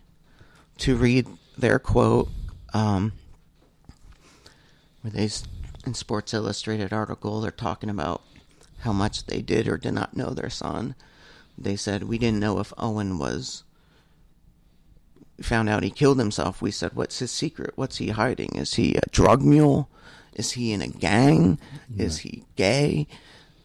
[0.80, 2.30] to read their quote,
[2.74, 3.14] um,
[5.02, 5.30] where they
[5.86, 8.22] in Sports Illustrated article they're talking about
[8.80, 10.96] how much they did or did not know their son.
[11.58, 13.64] They said we didn't know if Owen was
[15.41, 16.62] found out he killed himself.
[16.62, 17.74] We said, "What's his secret?
[17.76, 18.56] What's he hiding?
[18.56, 19.89] Is he a drug mule?
[20.34, 21.60] Is he in a gang?
[21.98, 23.08] Is he gay?"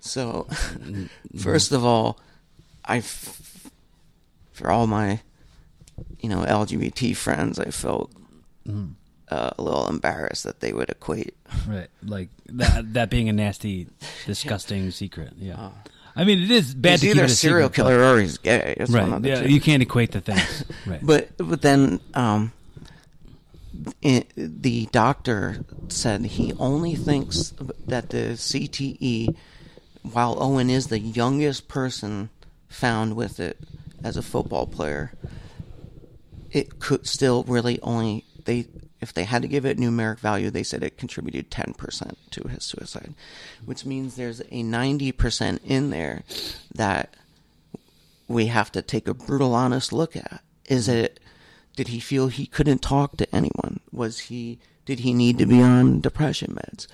[0.00, 1.06] So, mm-hmm.
[1.38, 2.18] first of all,
[2.84, 3.70] I, f-
[4.52, 5.20] for all my,
[6.20, 8.10] you know, LGBT friends, I felt
[8.66, 8.94] mm.
[9.28, 11.36] uh, a little embarrassed that they would equate.
[11.68, 11.88] Right.
[12.02, 13.88] Like that that being a nasty,
[14.26, 15.34] disgusting secret.
[15.38, 15.60] Yeah.
[15.60, 15.70] Uh,
[16.16, 18.74] I mean, it is bad He's either it a serial secret, killer or he's gay.
[18.78, 19.08] It's Right.
[19.12, 20.64] of the Yeah, you can't equate the things.
[20.86, 21.00] Right.
[21.02, 22.52] But but then um,
[24.04, 27.52] i the doctor said he only thinks
[27.86, 29.34] that the CTE,
[30.02, 32.30] while Owen is the youngest person
[32.68, 33.58] found with it
[34.02, 35.12] as a football player,
[36.50, 38.66] it could still really only they
[39.00, 42.64] if they had to give it numeric value, they said it contributed 10% to his
[42.64, 43.14] suicide,
[43.64, 46.22] which means there's a 90% in there
[46.74, 47.14] that
[48.28, 50.42] we have to take a brutal, honest look at.
[50.66, 51.18] Is it,
[51.76, 53.80] did he feel he couldn't talk to anyone?
[53.90, 56.86] Was he, did he need to be on depression meds?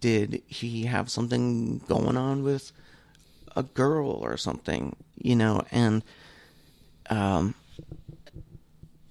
[0.00, 2.72] Did he have something going on with
[3.56, 5.64] a girl or something, you know?
[5.72, 6.04] And,
[7.10, 7.54] um,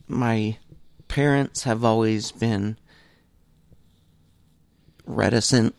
[0.08, 0.58] my
[1.10, 2.78] parents have always been
[5.06, 5.76] reticent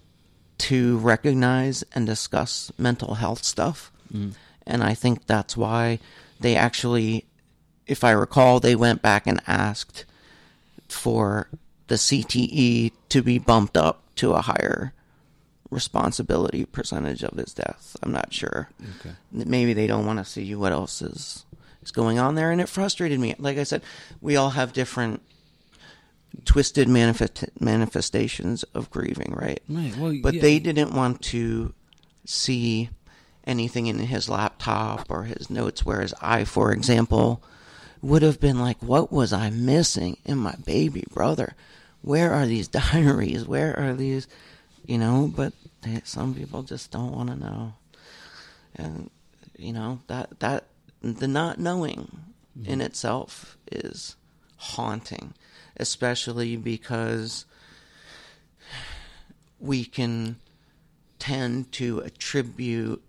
[0.59, 3.91] to recognize and discuss mental health stuff.
[4.13, 4.35] Mm.
[4.67, 6.01] And I think that's why
[6.39, 7.25] they actually,
[7.87, 10.05] if I recall, they went back and asked
[10.89, 11.49] for
[11.87, 14.93] the CTE to be bumped up to a higher
[15.71, 17.97] responsibility percentage of his death.
[18.03, 18.69] I'm not sure.
[19.01, 19.15] Okay.
[19.33, 21.47] Maybe they don't want to see what else is
[21.83, 23.35] is going on there, and it frustrated me.
[23.39, 23.83] Like I said,
[24.21, 25.23] we all have different
[26.45, 29.61] twisted manifest- manifestations of grieving, right?
[29.69, 29.97] Right.
[29.97, 30.43] Well, But yeah.
[30.43, 31.75] they didn't want to
[32.25, 32.91] see
[33.45, 37.43] anything in his laptop or his notes, whereas I, for example,
[38.03, 41.55] would have been like, what was I missing in my baby brother?
[42.03, 43.45] Where are these diaries?
[43.47, 44.29] Where are these,
[44.87, 45.33] you know?
[45.35, 47.75] But they, some people just don't want to know.
[48.77, 49.11] And,
[49.59, 50.65] you know, that, that,
[51.03, 52.21] the not knowing
[52.59, 52.71] mm-hmm.
[52.71, 54.17] in itself is
[54.57, 55.35] haunting,
[55.77, 57.45] especially because
[59.59, 60.37] we can
[61.19, 63.03] tend to attribute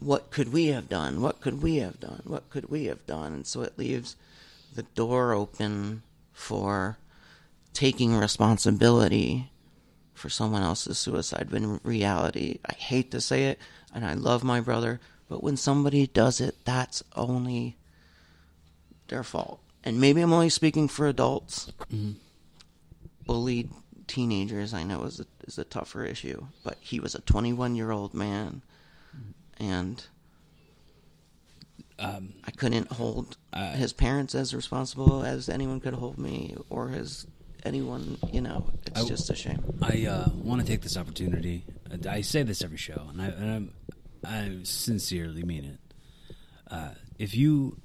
[0.00, 1.20] what could we have done?
[1.20, 2.22] What could we have done?
[2.24, 3.32] What could we have done?
[3.32, 4.14] And so it leaves
[4.74, 6.98] the door open for
[7.72, 9.50] taking responsibility
[10.14, 11.50] for someone else's suicide.
[11.50, 13.58] When in reality, I hate to say it,
[13.92, 17.76] and I love my brother, but when somebody does it, that's only
[19.08, 19.60] their fault.
[19.84, 21.70] And maybe I'm only speaking for adults.
[23.26, 23.70] Bullied
[24.06, 26.46] teenagers, I know, is a, is a tougher issue.
[26.64, 28.62] But he was a 21 year old man,
[29.58, 30.04] and
[32.00, 36.88] Um, I couldn't hold Uh, his parents as responsible as anyone could hold me or
[36.90, 37.26] his
[37.64, 38.18] anyone.
[38.32, 39.62] You know, it's I- just a shame.
[39.82, 41.64] I uh, want to take this opportunity.
[42.08, 43.72] I say this every show, and I, and I'm,
[44.24, 45.94] I sincerely mean it.
[46.70, 47.78] Uh, if you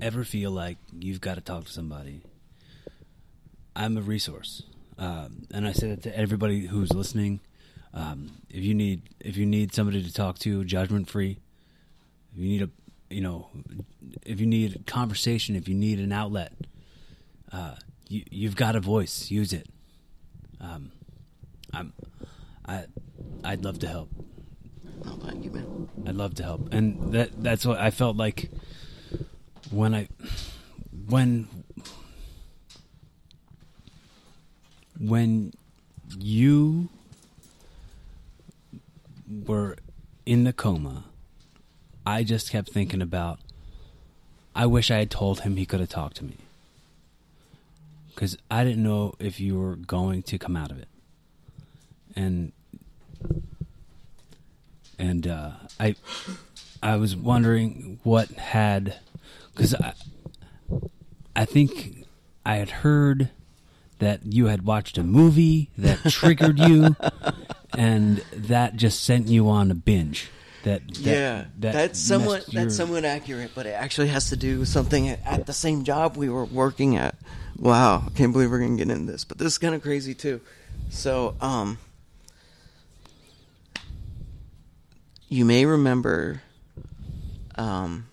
[0.00, 2.22] ever feel like you've got to talk to somebody,
[3.76, 4.62] I'm a resource,
[4.98, 7.40] um, and I say that to everybody who's listening.
[7.92, 11.38] Um, if you need if you need somebody to talk to, judgment free.
[12.32, 12.70] If you need a
[13.10, 13.48] you know,
[14.24, 16.52] if you need conversation, if you need an outlet,
[17.52, 17.74] uh,
[18.08, 19.30] you you've got a voice.
[19.30, 19.66] Use it.
[20.60, 20.92] Um,
[21.72, 21.92] I'm,
[22.66, 22.84] I,
[23.42, 24.10] I'd love to help.
[25.10, 25.88] Oh, thank you, man.
[26.06, 28.50] I'd love to help, and that that's what I felt like
[29.70, 30.08] when I,
[31.08, 31.48] when,
[34.98, 35.52] when
[36.16, 36.88] you
[39.46, 39.76] were
[40.26, 41.04] in the coma.
[42.06, 43.40] I just kept thinking about.
[44.54, 46.36] I wish I had told him he could have talked to me
[48.14, 50.88] because I didn't know if you were going to come out of it,
[52.14, 52.52] and
[55.00, 55.96] and uh, I
[56.82, 58.96] I was wondering what had
[59.54, 59.94] because I
[61.34, 62.04] I think
[62.44, 63.30] I had heard
[63.98, 66.96] that you had watched a movie that triggered you,
[67.76, 70.30] and that just sent you on a binge.
[70.64, 74.36] That, that yeah, that that's somewhat your- that's somewhat accurate, but it actually has to
[74.36, 77.14] do with something at, the same job we were working at.
[77.56, 80.14] Wow, I can't believe we're gonna get into this, but this is kind of crazy
[80.14, 80.40] too.
[80.90, 81.78] So, um,
[85.30, 86.42] you may remember,
[87.54, 88.08] um,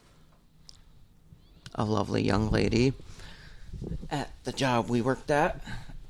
[1.76, 2.94] a lovely young lady
[4.10, 5.62] at the job we worked at,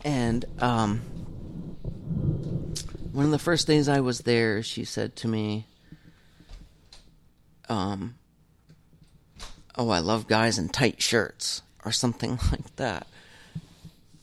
[0.04, 1.00] and um,
[3.12, 5.66] one of the first days I was there, she said to me
[7.70, 8.16] um,
[9.78, 13.08] oh, I love guys in tight shirts or something like that.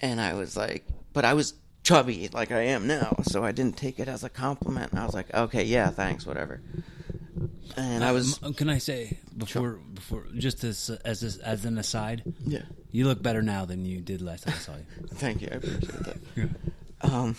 [0.01, 1.55] And I was like, but I was
[1.85, 4.95] chubby like I am now, so I didn't take it as a compliment.
[4.95, 6.61] I was like, okay, yeah, thanks, whatever.
[7.77, 12.23] And I was, Um, can I say before before just as as as, an aside,
[12.45, 14.87] yeah, you look better now than you did last time I saw you.
[15.15, 16.17] thank you, I appreciate that.
[17.01, 17.37] Um,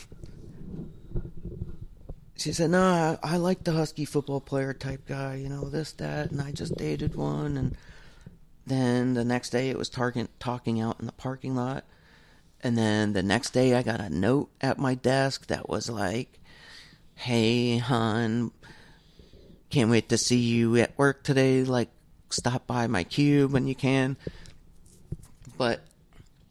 [2.35, 5.35] she said, "No, I, I like the husky football player type guy.
[5.35, 7.75] You know this, that, and I just dated one." And
[8.67, 11.85] then the next day, it was target talking out in the parking lot,
[12.65, 16.39] And then the next day, I got a note at my desk that was like,
[17.13, 18.49] "Hey, hon,
[19.69, 21.63] can't wait to see you at work today.
[21.63, 21.91] Like,
[22.31, 24.17] stop by my cube when you can."
[25.59, 25.85] But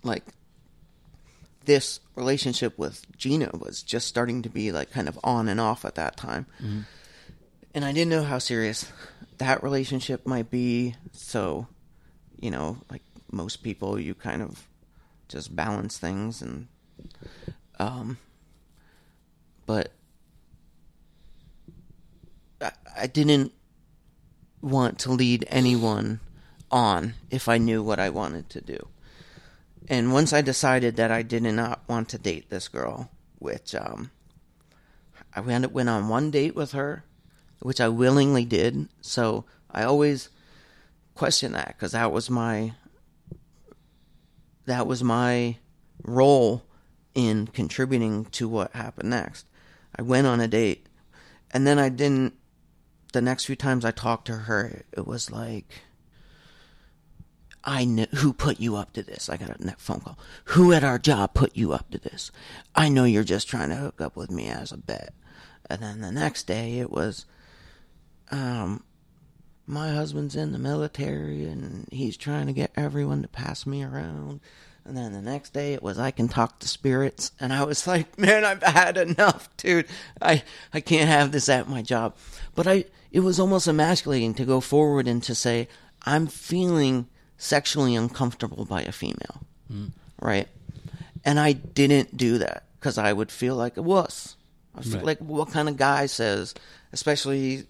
[0.04, 0.22] like
[1.64, 5.84] this relationship with Gina was just starting to be like kind of on and off
[5.84, 6.46] at that time.
[6.62, 6.80] Mm-hmm.
[7.74, 8.86] And I didn't know how serious
[9.38, 10.94] that relationship might be.
[11.10, 11.66] So,
[12.38, 13.02] you know, like
[13.32, 14.68] most people, you kind of
[15.28, 16.68] just balance things and,
[17.78, 18.18] um,
[19.66, 19.92] but
[22.60, 23.52] I, I didn't
[24.60, 26.20] want to lead anyone
[26.70, 28.88] on if I knew what I wanted to do.
[29.88, 34.10] And once I decided that I did not want to date this girl, which um,
[35.34, 37.04] I went went on one date with her,
[37.60, 38.88] which I willingly did.
[39.02, 40.30] So I always
[41.14, 42.72] question that because that was my
[44.66, 45.56] that was my
[46.02, 46.64] role
[47.14, 49.46] in contributing to what happened next.
[49.96, 50.86] I went on a date,
[51.52, 52.34] and then I didn't.
[53.12, 55.82] The next few times I talked to her, it was like
[57.66, 59.30] I know who put you up to this.
[59.30, 60.18] I got a phone call.
[60.46, 62.30] Who at our job put you up to this?
[62.74, 65.14] I know you're just trying to hook up with me as a bet.
[65.70, 67.24] And then the next day it was,
[68.30, 68.84] um,
[69.66, 74.40] my husband's in the military and he's trying to get everyone to pass me around.
[74.86, 77.86] And then the next day it was I can talk to spirits and I was
[77.92, 79.86] like, man, I've had enough, dude.
[80.20, 80.42] I
[80.72, 82.14] I can't have this at my job.
[82.54, 85.68] But I it was almost emasculating to go forward and to say
[86.04, 87.06] I'm feeling
[87.38, 89.42] sexually uncomfortable by a female.
[89.72, 89.92] Mm.
[90.20, 90.48] Right?
[91.24, 94.36] And I didn't do that cuz I would feel like a wuss.
[94.76, 95.04] I feel Right.
[95.06, 96.52] like what kind of guy says,
[96.92, 97.66] especially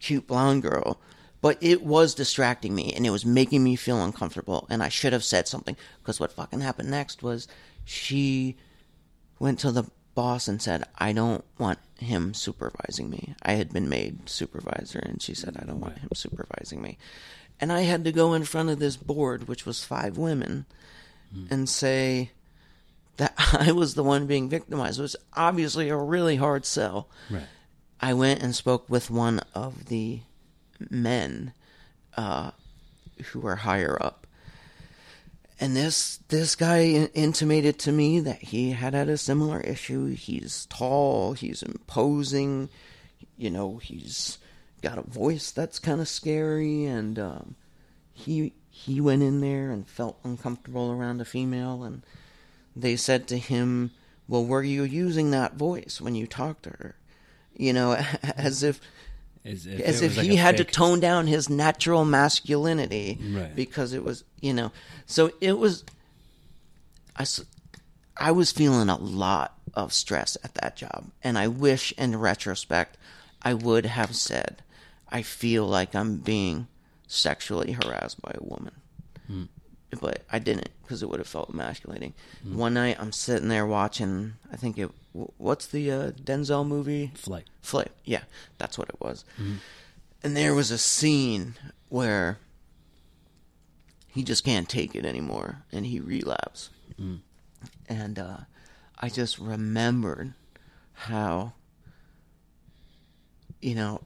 [0.00, 0.98] cute blonde girl.
[1.46, 4.66] But it was distracting me and it was making me feel uncomfortable.
[4.68, 7.46] And I should have said something because what fucking happened next was
[7.84, 8.56] she
[9.38, 13.36] went to the boss and said, I don't want him supervising me.
[13.44, 16.98] I had been made supervisor and she said, I don't want him supervising me.
[17.60, 20.66] And I had to go in front of this board, which was five women,
[21.32, 21.44] hmm.
[21.48, 22.32] and say
[23.18, 24.98] that I was the one being victimized.
[24.98, 27.08] It was obviously a really hard sell.
[27.30, 27.46] Right.
[28.00, 30.22] I went and spoke with one of the
[30.90, 31.52] men
[32.16, 32.50] uh,
[33.26, 34.26] who are higher up,
[35.58, 40.14] and this this guy in- intimated to me that he had had a similar issue.
[40.14, 42.68] He's tall, he's imposing,
[43.36, 44.38] you know, he's
[44.82, 47.56] got a voice that's kind of scary, and um,
[48.12, 52.02] he he went in there and felt uncomfortable around a female, and
[52.74, 53.90] they said to him,
[54.28, 56.96] "Well, were you using that voice when you talked to her?"
[57.56, 58.80] You know, as if
[59.46, 63.54] As if, as if like he had to tone down his natural masculinity Right.
[63.54, 64.72] because it was, you know,
[65.06, 65.84] so it was.
[67.16, 67.24] I,
[68.16, 72.96] I was feeling a lot of stress at that job, and I wish, in retrospect,
[73.42, 74.62] I would have said,
[75.10, 76.66] "I feel like I'm being
[77.06, 78.72] sexually harassed by a woman."
[79.26, 79.44] Hmm.
[80.00, 82.14] but I didn't because it would have felt emasculating.
[82.42, 82.56] Hmm.
[82.58, 84.34] One night I'm sitting there watching.
[84.52, 84.90] I think it.
[85.16, 87.12] Wh- What's the uh, Denzel movie?
[87.14, 87.46] Flight.
[87.62, 87.90] Flight.
[88.04, 88.22] Yeah,
[88.58, 89.24] that's what it was.
[90.22, 91.54] And there was a scene
[91.88, 92.38] where
[94.08, 96.70] he just can't take it anymore, and he relapsed.
[97.88, 98.38] And uh,
[98.98, 100.32] I just remembered
[100.92, 101.52] how,
[103.60, 104.00] you know,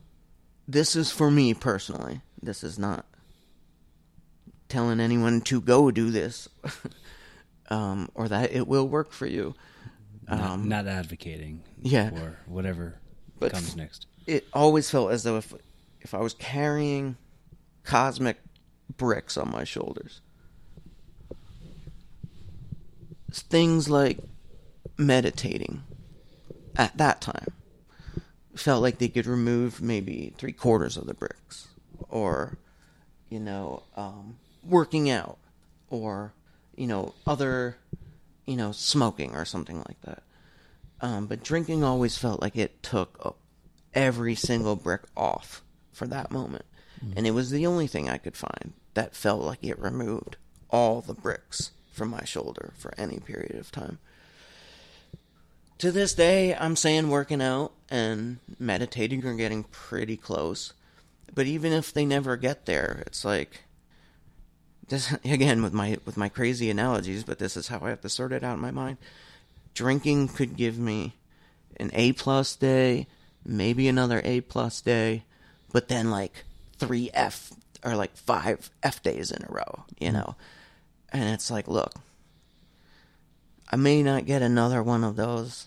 [0.67, 2.21] this is for me personally.
[2.43, 3.07] This is not
[4.69, 6.49] telling anyone to go do this
[7.71, 9.55] um, or that it will work for you.
[10.31, 11.63] Not, not advocating.
[11.65, 12.11] Um, yeah.
[12.11, 12.99] For whatever
[13.39, 14.07] But comes next.
[14.27, 15.55] It always felt as though if
[16.01, 17.17] if I was carrying
[17.85, 18.39] cosmic
[18.97, 20.21] bricks on my shoulders,
[23.33, 24.19] things like
[24.97, 25.83] meditating
[26.77, 27.53] at that time
[28.55, 31.69] felt like they could remove maybe three quarters of the bricks,
[32.09, 32.59] or
[33.29, 35.39] you know, um, working out,
[35.89, 36.33] or
[36.77, 37.77] you know, other,
[38.51, 40.23] you know, smoking or something like that.
[41.01, 43.39] Um, but drinking always felt like it took
[43.95, 46.67] every single brick off for that moment,
[47.17, 50.37] and it was the only thing I could find that felt like it removed
[50.69, 53.99] all the bricks from my shoulder for any period of time
[55.81, 60.75] to this day, I'm saying working out and meditating are getting pretty close.
[61.35, 63.63] But even if they never get there, it's like
[64.91, 68.09] this again with my with my crazy analogies, but this is how I have to
[68.09, 68.99] sort it out in my mind.
[69.73, 71.15] Drinking could give me
[71.79, 73.07] an A plus day,
[73.45, 75.25] maybe another A plus day,
[75.73, 76.45] but then like
[76.77, 80.19] three F or like five F days in a row, you mm-hmm.
[80.19, 80.37] know.
[81.13, 81.95] And it's like, look,
[83.71, 85.67] I may not get another one of those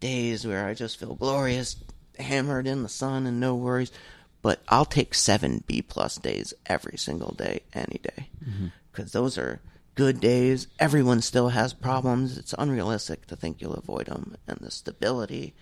[0.00, 1.76] days where I just feel glorious,
[2.18, 3.92] hammered in the sun and no worries.
[4.42, 8.28] But I'll take seven B plus days every single day, any day,
[8.92, 9.60] because those are
[9.96, 10.68] good days.
[10.78, 12.38] Everyone still has problems.
[12.38, 15.54] It's unrealistic to think you'll avoid them, and the stability,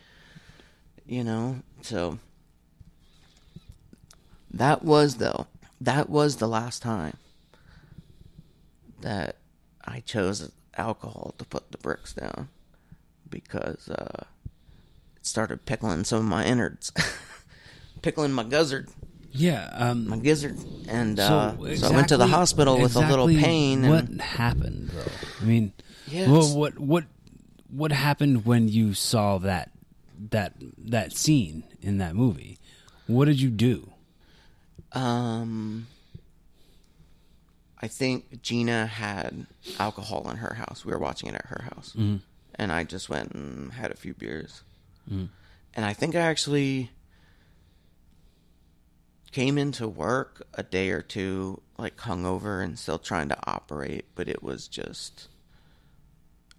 [1.07, 1.63] you know.
[1.83, 2.19] So
[4.51, 5.47] that was though.
[5.81, 7.17] That was the last time
[9.01, 9.37] that
[9.85, 12.49] I chose alcohol to put the bricks down
[13.29, 14.25] because uh,
[15.17, 16.93] it started pickling some of my innards,
[18.05, 18.89] pickling my gizzard,
[19.33, 19.69] Yeah.
[19.73, 20.57] Um, my gizzard,
[20.89, 23.89] and so, uh, so I went to the hospital with a little pain.
[23.89, 25.11] What And, happened, though?
[25.41, 25.73] I mean,
[26.07, 27.05] Yeah, what, what what
[27.71, 29.71] what happened when you saw that
[30.31, 32.59] that that scene in that movie?
[33.07, 33.91] What did you do?
[34.93, 35.87] um,
[37.83, 39.47] I think Gina had
[39.79, 40.85] alcohol in her house.
[40.85, 42.17] We were watching it at her house, Mm-hmm.
[42.55, 44.63] and I just went and had a few beers.
[45.11, 46.91] And I think I actually
[49.35, 54.29] came into work a day or two like hungover and still trying to operate, but
[54.29, 55.27] it was just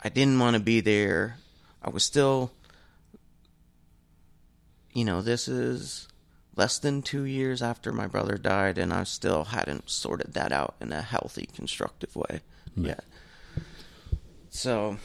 [0.03, 1.37] I didn't want to be there.
[1.81, 2.51] I was still
[4.91, 6.09] you know, this is
[6.57, 10.75] less than 2 years after my brother died and I still hadn't sorted that out
[10.81, 12.41] in a healthy constructive way
[12.75, 13.05] yet.
[14.49, 14.97] So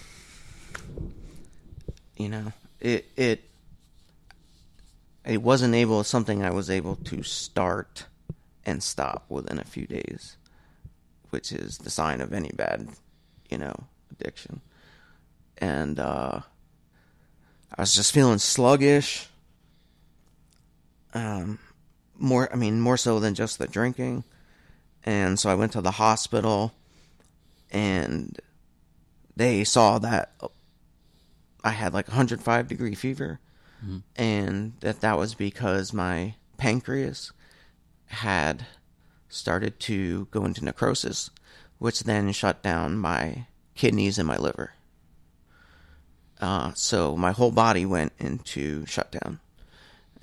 [2.16, 3.50] you know, it it
[5.25, 8.07] it wasn't able something I was able to start
[8.64, 10.37] and stop within a few days,
[11.31, 12.89] which is the sign of any bad,
[13.49, 13.75] you know,
[14.11, 14.61] addiction.
[15.59, 16.41] And uh
[17.77, 19.29] I was just feeling sluggish.
[21.14, 21.59] Um
[22.18, 24.25] more I mean more so than just the drinking.
[25.05, 26.73] And so I went to the hospital
[27.71, 28.39] and
[29.37, 30.33] they saw that
[31.62, 33.41] I had like 105 degree fever,
[34.16, 37.33] and that that was because my pancreas
[38.07, 38.66] had
[39.28, 41.31] started to go into necrosis,
[41.78, 44.72] which then shut down my kidneys and my liver.
[46.41, 49.41] Uh, so my whole body went into shutdown,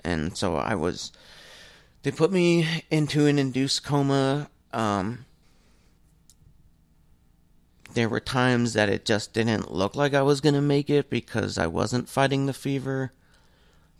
[0.03, 1.11] and so I was.
[2.03, 4.49] They put me into an induced coma.
[4.71, 5.25] Um,
[7.93, 11.09] there were times that it just didn't look like I was going to make it
[11.09, 13.11] because I wasn't fighting the fever.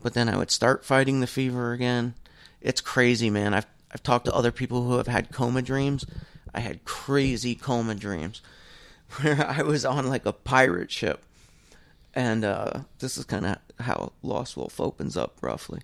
[0.08, 2.14] But then I would start fighting the fever again.
[2.62, 3.54] It's crazy, man.
[3.54, 6.06] I've I've talked to other people who have had coma dreams.
[6.54, 8.42] I had crazy coma dreams
[9.20, 11.26] where I was on like a pirate ship.
[12.16, 15.82] And uh, this is kind of how Lost Wolf opens up, roughly.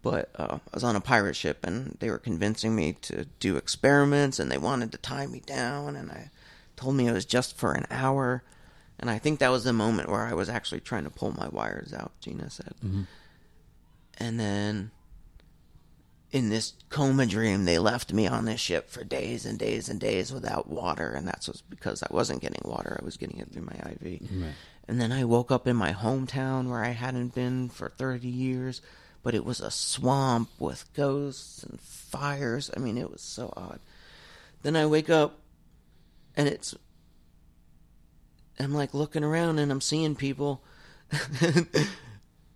[0.00, 3.58] But uh, I was on a pirate ship, and they were convincing me to do
[3.58, 6.30] experiments, and they wanted to tie me down, and I
[6.76, 8.42] told me it was just for an hour.
[8.98, 11.48] And I think that was the moment where I was actually trying to pull my
[11.48, 12.74] wires out, Gina said.
[12.84, 13.02] Mm-hmm.
[14.18, 14.90] And then
[16.30, 20.00] in this coma dream, they left me on this ship for days and days and
[20.00, 21.10] days without water.
[21.10, 24.20] And that's was because I wasn't getting water, I was getting it through my IV.
[24.88, 28.82] And then I woke up in my hometown where I hadn't been for 30 years,
[29.22, 32.70] but it was a swamp with ghosts and fires.
[32.76, 33.80] I mean, it was so odd.
[34.62, 35.38] Then I wake up
[36.36, 36.74] and it's
[38.60, 40.62] I'm like looking around and I'm seeing people.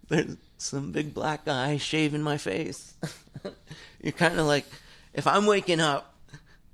[0.08, 2.94] There's some big black guy shaving my face.
[4.02, 4.66] You're kind of like,
[5.14, 6.14] if I'm waking up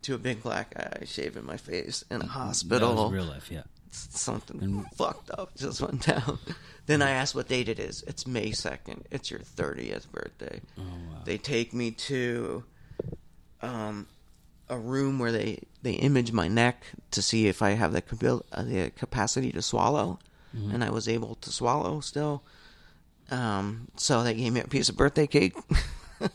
[0.02, 3.62] to a big black guy shaving my face in a hospital, real life, yeah.
[3.90, 6.38] something fucked up just went down.
[6.86, 8.02] Then I ask what date it is.
[8.06, 9.02] It's May 2nd.
[9.10, 10.62] It's your 30th birthday.
[10.78, 11.18] Oh wow.
[11.26, 12.64] They take me to
[13.60, 14.06] um,
[14.70, 18.62] a room where they, they image my neck to see if I have the, uh,
[18.62, 20.18] the capacity to swallow.
[20.72, 22.42] And I was able to swallow still.
[23.30, 25.54] Um, so they gave me a piece of birthday cake.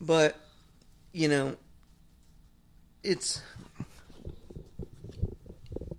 [0.00, 0.36] but,
[1.12, 1.56] you know,
[3.02, 3.40] it's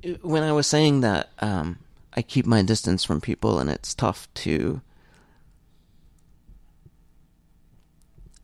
[0.02, 1.80] it- when I was saying that um,
[2.14, 4.82] I keep my distance from people, and it's tough to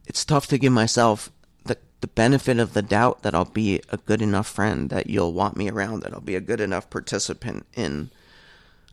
[0.05, 1.31] it's tough to give myself
[2.03, 5.55] the benefit of the doubt that I'll be a good enough friend, that you'll want
[5.55, 8.11] me around, that I'll be a good enough participant in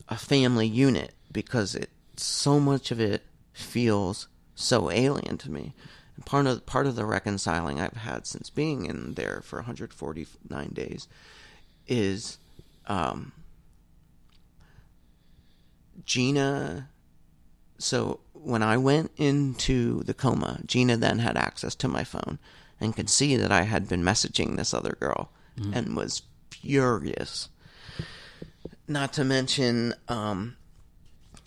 [0.08, 5.74] a family unit because it so much of it feels so alien to me.
[6.14, 10.68] And part of part of the reconciling I've had since being in there for 149
[10.68, 11.08] days
[11.88, 12.38] is
[12.86, 13.32] um,
[16.06, 16.90] Gina.
[17.76, 22.38] So when I went into the coma, Gina then had access to my phone
[22.80, 25.30] and could see that I had been messaging this other girl
[25.74, 27.48] and was furious.
[28.88, 30.56] Not to mention, um,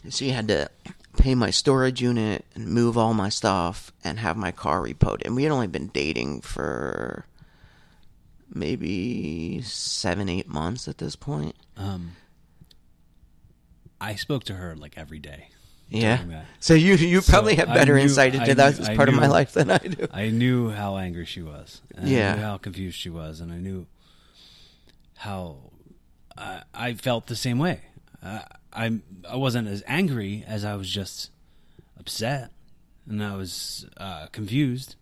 [0.09, 0.69] she had to
[1.17, 5.23] pay my storage unit and move all my stuff and have my car repoed.
[5.25, 7.25] And we had only been dating for
[8.53, 11.55] maybe seven, eight months at this point.
[11.75, 12.11] Um,
[13.99, 15.47] I spoke to her like every day.
[16.01, 16.43] Yeah.
[16.59, 19.09] So you you So probably have better knew- insight into I that as I part
[19.09, 20.07] of my life than I do.
[20.13, 21.81] I knew how angry she was.
[21.95, 22.33] And Yeah.
[22.33, 23.85] I knew how confused she was, and I knew
[25.17, 25.57] how
[26.37, 27.81] I, I felt the same way.
[28.21, 28.39] Uh,
[28.71, 31.29] I I wasn't as angry as I was just
[31.99, 32.51] upset,
[33.07, 34.95] and I was uh, confused.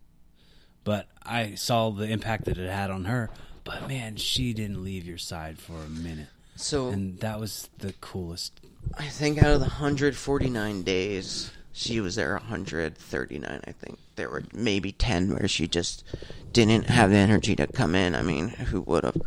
[0.83, 3.29] But I saw the impact that it had on her.
[3.63, 7.93] But man, she didn't leave your side for a minute, So and that was the
[8.01, 8.59] coolest.
[8.97, 13.61] I think out of the 149 days, she was there 139.
[13.65, 16.03] I think there were maybe 10 where she just
[16.51, 18.15] didn't have the energy to come in.
[18.15, 19.21] I mean, who would have?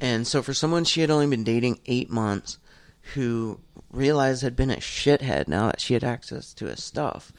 [0.00, 2.58] And so for someone she had only been dating eight months,
[3.14, 3.60] who
[3.90, 7.32] realized had been a shithead now that she had access to his stuff,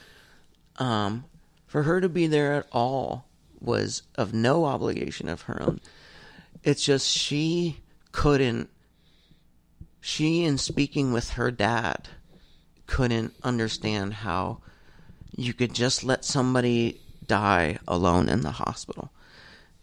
[0.77, 1.25] um,
[1.65, 3.25] for her to be there at all
[3.59, 5.79] was of no obligation of her own.
[6.63, 7.79] It's just she
[8.11, 8.69] couldn't
[10.03, 12.09] she in speaking with her dad
[12.87, 14.59] couldn't understand how
[15.35, 19.11] you could just let somebody die alone in the hospital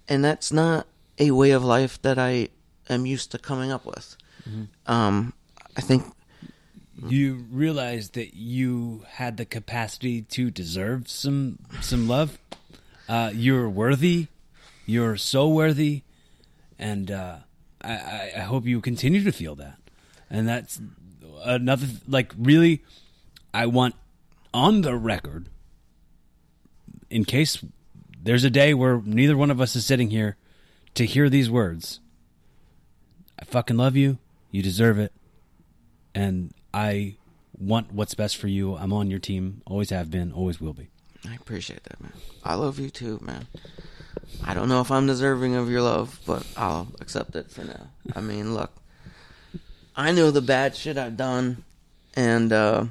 [0.07, 0.87] and that's not
[1.19, 2.47] a way of life that i
[2.91, 4.17] am used to coming up with
[4.87, 5.33] um
[5.77, 6.05] i think
[7.09, 12.37] You realized that you had the capacity to deserve some some love.
[13.09, 14.29] Uh, you're worthy.
[14.85, 16.03] You're so worthy,
[16.79, 17.37] and uh,
[17.81, 19.80] I, I hope you continue to feel that.
[20.31, 20.81] And that's
[21.45, 22.83] another like really.
[23.53, 23.97] I want
[24.55, 25.49] on the record,
[27.11, 27.59] in case
[28.23, 30.37] there's a day where neither one of us is sitting here
[30.95, 31.99] to hear these words.
[33.39, 34.19] I fucking love you.
[34.53, 35.13] You deserve it
[36.15, 37.17] and I
[37.59, 38.77] want what's best for you.
[38.77, 39.63] I'm on your team.
[39.67, 40.33] Always have been.
[40.33, 40.89] Always will be.
[41.29, 42.13] i appreciate that man
[42.45, 43.47] i love you too man
[44.45, 47.89] i don't know if i'm deserving of your love but i'll accept it for now
[48.15, 48.73] i mean look
[50.01, 51.63] i know the bad shit i've done
[52.15, 52.85] and uh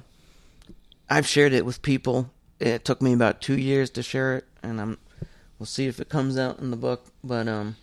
[1.12, 2.30] I've shared it with people.
[2.60, 4.99] It took me about two years to share it, and I'm
[5.57, 7.03] we'll see if it comes out in the book.
[7.24, 7.78] But um,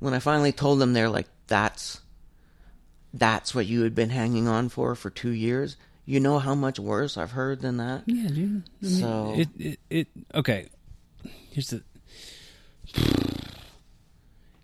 [0.00, 2.00] when I finally told them, they're like, "That's
[3.14, 6.80] that's what you had been hanging on for for two years." You know how much
[6.80, 8.02] worse I've heard than that.
[8.06, 8.62] Yeah, dude.
[8.82, 10.66] So- it, it it okay.
[11.52, 11.84] Here's the.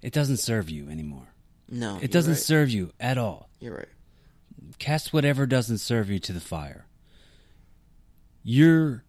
[0.03, 1.29] It doesn't serve you anymore.
[1.69, 2.41] No, It doesn't right.
[2.43, 3.49] serve you at all.
[3.61, 3.89] You're right.
[4.79, 6.87] Cast whatever doesn't serve you to the fire.
[8.43, 9.05] You're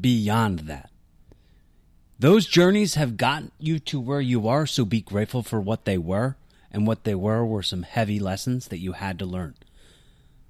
[0.00, 0.90] beyond that.
[2.18, 5.98] Those journeys have gotten you to where you are, so be grateful for what they
[5.98, 6.36] were.
[6.70, 9.54] And what they were were some heavy lessons that you had to learn.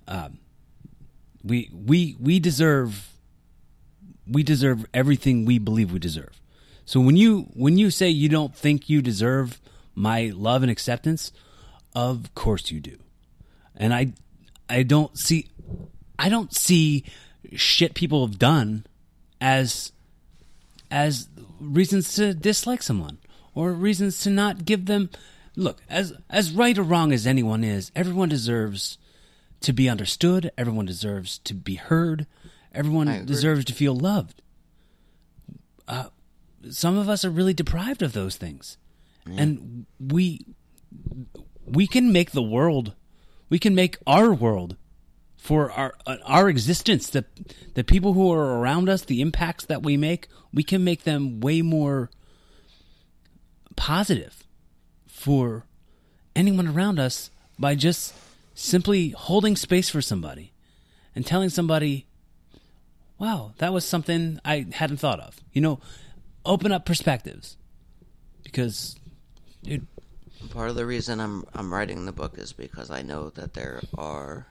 [0.08, 0.38] Um,
[1.42, 3.10] we we we deserve
[4.26, 6.40] we deserve everything we believe we deserve.
[6.86, 9.60] So when you when you say you don't think you deserve
[9.94, 11.30] my love and acceptance,
[11.94, 12.96] of course you do.
[13.76, 14.14] And I
[14.68, 15.48] I don't see
[16.18, 17.04] I don't see
[17.52, 18.86] shit people have done
[19.40, 19.92] as
[20.90, 21.28] as
[21.60, 23.18] reasons to dislike someone
[23.54, 25.10] or reasons to not give them
[25.56, 28.98] look as as right or wrong as anyone is everyone deserves
[29.64, 30.52] to be understood.
[30.58, 32.26] Everyone deserves to be heard.
[32.72, 34.42] Everyone deserves to feel loved.
[35.88, 36.08] Uh,
[36.70, 38.76] some of us are really deprived of those things.
[39.26, 40.44] And we
[41.64, 42.94] we can make the world
[43.48, 44.76] we can make our world
[45.36, 47.24] for our our existence the
[47.74, 51.40] the people who are around us the impacts that we make we can make them
[51.40, 52.10] way more
[53.76, 54.44] positive
[55.06, 55.66] for
[56.34, 58.14] anyone around us by just
[58.54, 60.52] simply holding space for somebody
[61.14, 62.06] and telling somebody
[63.18, 65.40] wow that was something i hadn't thought of.
[65.52, 65.80] You know
[66.46, 67.56] open up perspectives
[68.42, 68.96] because
[69.62, 69.86] dude,
[70.50, 73.80] Part of the reason I'm I'm writing the book is because I know that there
[73.98, 74.46] are,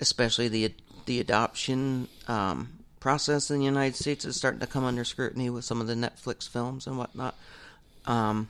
[0.00, 0.74] especially the
[1.06, 5.64] the adoption um, process in the United States is starting to come under scrutiny with
[5.64, 7.34] some of the Netflix films and whatnot.
[8.06, 8.48] Um,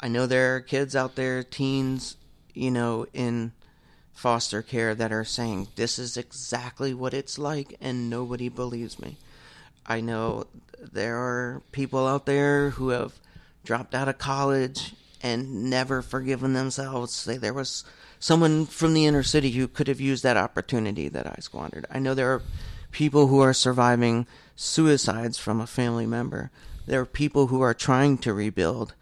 [0.00, 2.16] I know there are kids out there, teens,
[2.52, 3.52] you know, in
[4.12, 9.16] foster care that are saying this is exactly what it's like, and nobody believes me.
[9.86, 10.46] I know
[10.80, 13.14] there are people out there who have
[13.64, 17.12] dropped out of college and never forgiven themselves.
[17.12, 17.84] Say there was
[18.18, 21.86] someone from the inner city who could have used that opportunity that I squandered.
[21.90, 22.42] I know there are
[22.90, 26.50] people who are surviving suicides from a family member.
[26.86, 28.94] There are people who are trying to rebuild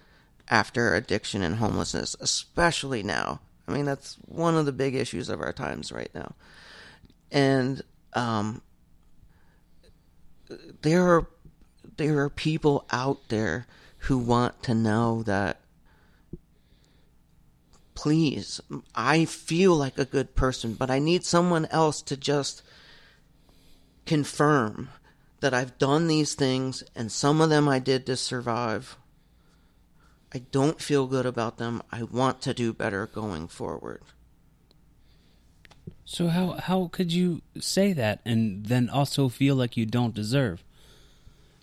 [0.49, 3.41] after addiction and homelessness, especially now.
[3.67, 6.35] I mean, that's one of the big issues of our times right now.
[7.31, 7.83] And
[8.15, 8.63] um,
[10.83, 11.27] there are
[11.97, 13.67] there are people out there
[14.03, 15.61] who want to know that
[17.95, 18.61] please
[18.95, 22.63] i feel like a good person but i need someone else to just
[24.07, 24.89] confirm
[25.41, 28.97] that i've done these things and some of them i did to survive.
[30.35, 31.83] I don't feel good about them.
[31.91, 34.03] I want to do better going forward.
[36.05, 40.65] So how how could you say that and then also feel like you don't deserve?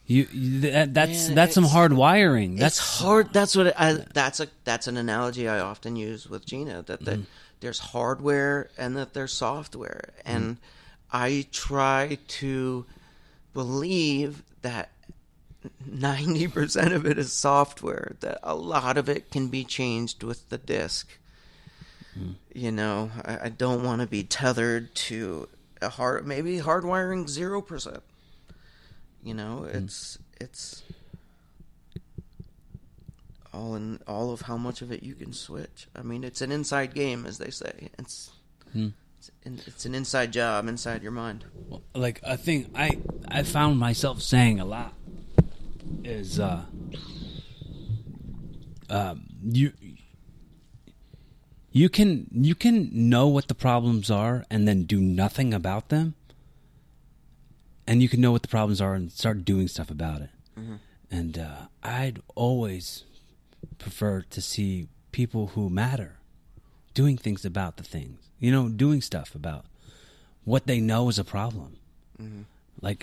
[0.09, 2.55] You, you that, that's Man, that's some hard wiring.
[2.55, 3.31] That's hard.
[3.31, 3.93] That's what I.
[4.11, 4.47] That's a.
[4.63, 6.81] That's an analogy I often use with Gina.
[6.81, 7.21] That the, mm-hmm.
[7.59, 10.35] there's hardware and that there's software, mm-hmm.
[10.35, 10.57] and
[11.11, 12.87] I try to
[13.53, 14.89] believe that
[15.85, 18.15] ninety percent of it is software.
[18.21, 21.07] That a lot of it can be changed with the disk.
[22.19, 22.33] Mm.
[22.51, 25.47] You know, I, I don't want to be tethered to
[25.83, 26.25] a hard.
[26.25, 28.01] Maybe hardwiring zero percent.
[29.29, 30.81] You know, it's it's
[33.53, 35.87] all in all of how much of it you can switch.
[35.95, 37.89] I mean, it's an inside game, as they say.
[37.99, 38.31] It's
[38.73, 41.45] it's, in- it's an inside job inside your mind.
[41.93, 44.93] like a thing I I found myself saying a lot
[46.03, 46.65] is uh
[48.89, 49.73] um you
[51.71, 56.15] you can you can know what the problems are and then do nothing about them
[57.89, 60.29] and you can know what the problems are and start doing stuff about it.
[61.11, 62.85] And uh i'd always
[63.85, 64.87] prefer to see
[65.19, 66.11] people who matter
[66.93, 69.63] doing things about the things you know doing stuff about
[70.51, 71.71] what they know is a problem.
[72.87, 73.01] Like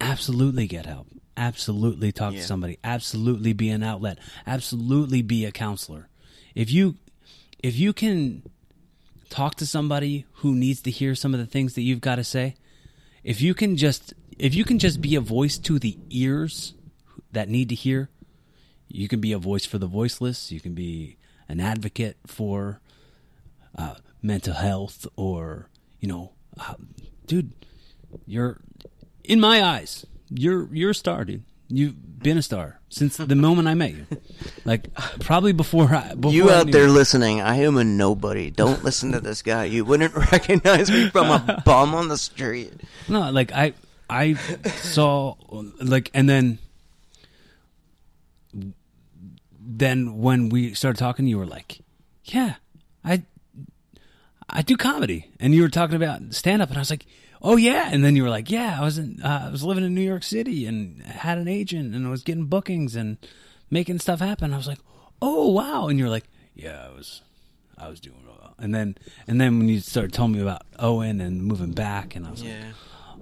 [0.00, 1.06] absolutely get help.
[1.36, 2.40] Absolutely talk Yeah.
[2.40, 2.74] to somebody.
[2.84, 4.18] Absolutely be an outlet.
[4.46, 6.08] Absolutely be a counselor.
[6.54, 6.96] If you
[7.68, 8.42] if you can
[9.30, 12.24] talk to somebody who needs to hear some of the things that you've got to
[12.24, 12.54] say
[13.32, 16.74] if you can just if you can just be a voice to the ears
[17.32, 18.08] that need to hear
[18.88, 21.16] you can be a voice for the voiceless you can be
[21.48, 22.80] an advocate for
[23.76, 25.68] uh, mental health or
[26.00, 26.74] you know uh,
[27.26, 27.52] dude
[28.26, 28.60] you're
[29.24, 33.66] in my eyes you're you're a star dude you've been a star since the moment
[33.66, 34.06] i met you
[34.64, 38.50] like probably before i before you out there listening, I am a nobody.
[38.50, 39.64] Don't listen to this guy.
[39.64, 42.72] You wouldn't recognize me from a bum on the street.
[43.08, 43.74] No, like I
[44.12, 45.34] I saw
[45.80, 46.58] like and then
[49.58, 51.80] then when we started talking you were like,
[52.24, 52.56] "Yeah,
[53.04, 53.22] I
[54.48, 57.06] I do comedy." And you were talking about stand up and I was like,
[57.40, 59.84] "Oh yeah." And then you were like, "Yeah, I was in uh, I was living
[59.84, 63.16] in New York City and had an agent and I was getting bookings and
[63.70, 64.80] making stuff happen." I was like,
[65.22, 67.22] "Oh, wow." And you were like, "Yeah, I was
[67.78, 68.96] I was doing well." And then
[69.26, 72.42] and then when you started telling me about Owen and moving back and I was
[72.44, 72.52] like,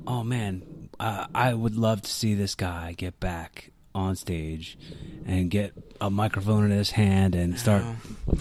[0.07, 4.79] oh man, uh, I would love to see this guy get back on stage
[5.27, 7.83] and get a microphone in his hand and start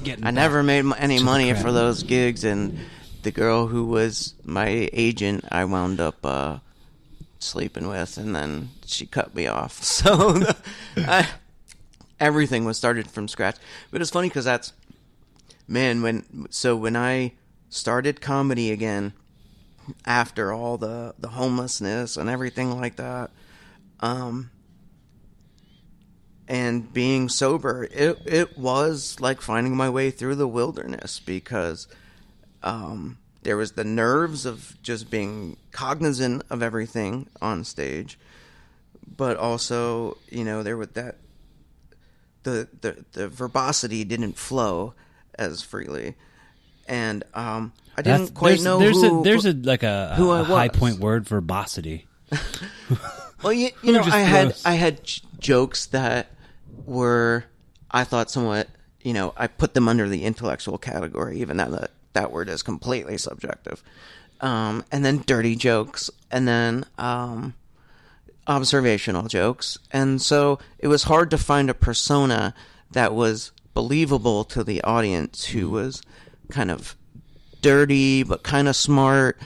[0.03, 0.26] getting.
[0.26, 2.78] I never made any money for those gigs, and
[3.24, 6.60] the girl who was my agent, I wound up uh,
[7.39, 9.82] sleeping with, and then she cut me off.
[9.84, 10.43] So
[10.97, 11.28] I,
[12.20, 13.55] everything was started from scratch.
[13.89, 14.74] But it's funny because that's
[15.66, 17.34] man when so when I
[17.70, 19.14] started comedy again
[20.06, 23.32] after all the the homelessness and everything like that.
[24.00, 24.52] Um,
[26.48, 31.88] and being sober, it it was like finding my way through the wilderness because
[32.64, 38.18] um, there was the nerves of just being cognizant of everything on stage,
[39.16, 41.18] but also you know there was that
[42.44, 44.94] the the the verbosity didn't flow
[45.38, 46.16] as freely,
[46.88, 50.14] and um, I didn't That's- quite there's, know There's who a there's a like a,
[50.16, 52.08] who a high point word verbosity.
[53.41, 54.66] Well, you, you know, I had gross.
[54.66, 56.32] I had j- jokes that
[56.86, 57.45] were
[57.89, 58.68] I thought somewhat,
[59.02, 62.64] you know, I put them under the intellectual category, even though that that word is
[62.64, 63.84] completely subjective.
[64.41, 67.56] Um, and then dirty jokes, and then um,
[68.47, 72.54] observational jokes, and so it was hard to find a persona
[72.91, 76.02] that was believable to the audience who was
[76.50, 76.95] kind of
[77.62, 79.39] dirty but kind of smart,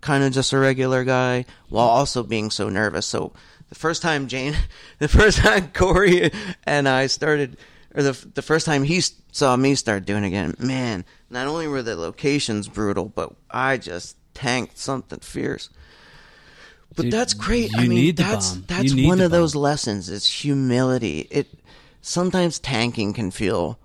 [0.00, 3.06] kind of just a regular guy, while also being so nervous.
[3.06, 3.32] So
[3.68, 4.56] the first time Jane,
[4.98, 6.30] the first time Corey
[6.64, 7.56] and I started,
[7.94, 9.00] or the the first time he
[9.32, 13.78] saw me start doing it again, man, not only were the locations brutal, but I
[13.78, 15.70] just tanked something fierce.
[16.96, 17.70] But Dude, that's great.
[17.76, 18.64] I mean, that's bomb.
[18.66, 20.08] that's one of those lessons.
[20.08, 21.28] Is humility.
[21.30, 21.48] It
[22.02, 23.78] sometimes tanking can feel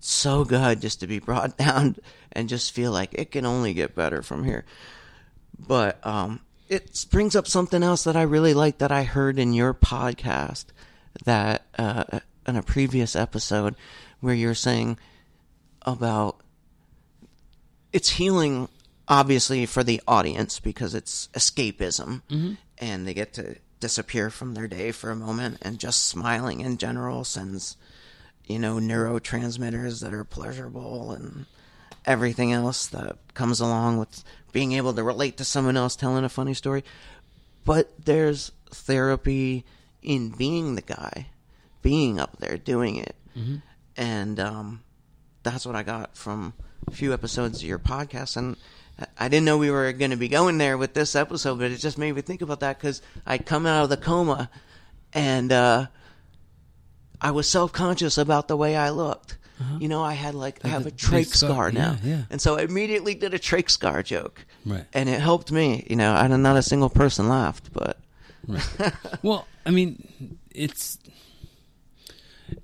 [0.00, 1.96] so good just to be brought down
[2.32, 4.64] and just feel like it can only get better from here.
[5.58, 9.52] But um, it brings up something else that I really like that I heard in
[9.52, 10.66] your podcast
[11.24, 13.74] that uh, in a previous episode
[14.20, 14.98] where you're saying
[15.82, 16.36] about
[17.92, 18.68] it's healing
[19.08, 22.22] obviously for the audience because it's escapism
[22.78, 26.76] and they get to disappear from their day for a moment and just smiling in
[26.76, 27.76] general sends
[28.50, 31.46] you know neurotransmitters that are pleasurable and
[32.04, 36.28] everything else that comes along with being able to relate to someone else telling a
[36.28, 36.82] funny story.
[37.64, 39.64] But there's therapy
[40.02, 41.26] in being the guy
[41.82, 43.14] being up there doing it.
[43.96, 44.82] And um,
[45.42, 46.52] that's what i got from
[46.86, 48.36] a few episodes of your podcast.
[48.36, 48.56] And
[49.18, 51.78] i didn't know we were going to be going there with this episode but it
[51.78, 54.50] just made me think about that because i'd come out of the coma
[55.14, 55.86] and uh,
[57.20, 59.36] i was self-conscious about the way i looked
[59.78, 60.96] you know i had like i have a Uh-huh.
[61.18, 62.22] trach scar, now yeah, yeah.
[62.30, 64.84] and so i immediately did a trach scar joke Right.
[64.94, 67.98] and it helped me you know I, not a single person laughed but
[69.22, 70.08] Well, I mean,
[70.50, 70.98] it's.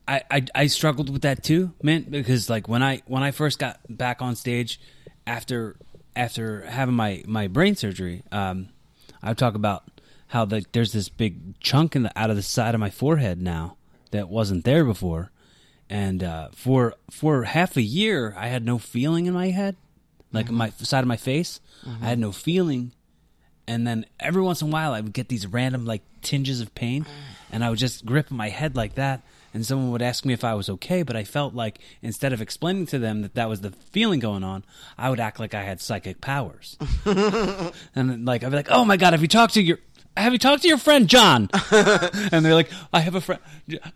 [0.09, 3.59] I, I I struggled with that too, man, because like when I when I first
[3.59, 4.81] got back on stage
[5.27, 5.77] after
[6.17, 8.71] after having my my brain surgery, um,
[9.23, 9.85] I talk about
[10.29, 13.41] how the, there's this big chunk in the out of the side of my forehead
[13.41, 13.77] now
[14.11, 15.31] that wasn't there before,
[15.89, 19.77] and uh, for for half a year I had no feeling in my head,
[20.33, 20.85] like my mm-hmm.
[20.85, 22.21] side of my face, I had mm-hmm.
[22.23, 22.93] no feeling,
[23.67, 26.75] and then every once in a while I would get these random like tinges of
[26.75, 27.09] pain, mm.
[27.53, 29.23] and I would just grip my head like that,
[29.55, 32.43] and someone would ask me if I was okay, but I felt like instead of
[32.43, 34.65] explaining to them that that was the feeling going on,
[34.99, 38.85] I would act like I had psychic powers, and then, like I'd be like, "Oh
[38.85, 39.79] my god, have you talked to your?"
[40.17, 41.51] Have you talked to your friend John?
[41.71, 43.41] and they're like, "I have a friend."